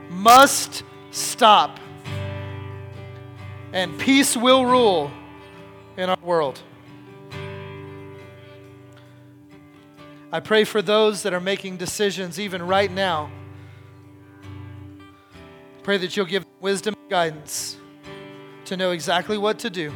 must 0.09 0.83
stop. 1.11 1.79
And 3.71 3.97
peace 4.01 4.35
will 4.35 4.65
rule 4.65 5.09
in 5.95 6.09
our 6.09 6.19
world. 6.21 6.61
I 10.33 10.39
pray 10.39 10.63
for 10.63 10.81
those 10.81 11.23
that 11.23 11.33
are 11.33 11.41
making 11.41 11.77
decisions 11.77 12.39
even 12.39 12.61
right 12.65 12.89
now. 12.89 13.29
Pray 15.83 15.97
that 15.97 16.15
you'll 16.15 16.25
give 16.25 16.45
wisdom 16.61 16.93
and 16.93 17.09
guidance 17.09 17.75
to 18.65 18.77
know 18.77 18.91
exactly 18.91 19.37
what 19.37 19.59
to 19.59 19.69
do. 19.69 19.91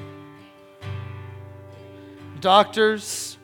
Doctors, 2.42 3.38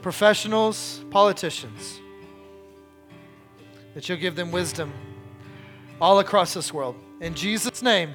professionals, 0.00 1.04
politicians, 1.10 2.00
that 3.94 4.08
you'll 4.08 4.18
give 4.18 4.34
them 4.34 4.50
wisdom 4.50 4.92
all 6.00 6.20
across 6.20 6.54
this 6.54 6.72
world. 6.72 6.96
In 7.20 7.34
Jesus' 7.34 7.82
name, 7.82 8.14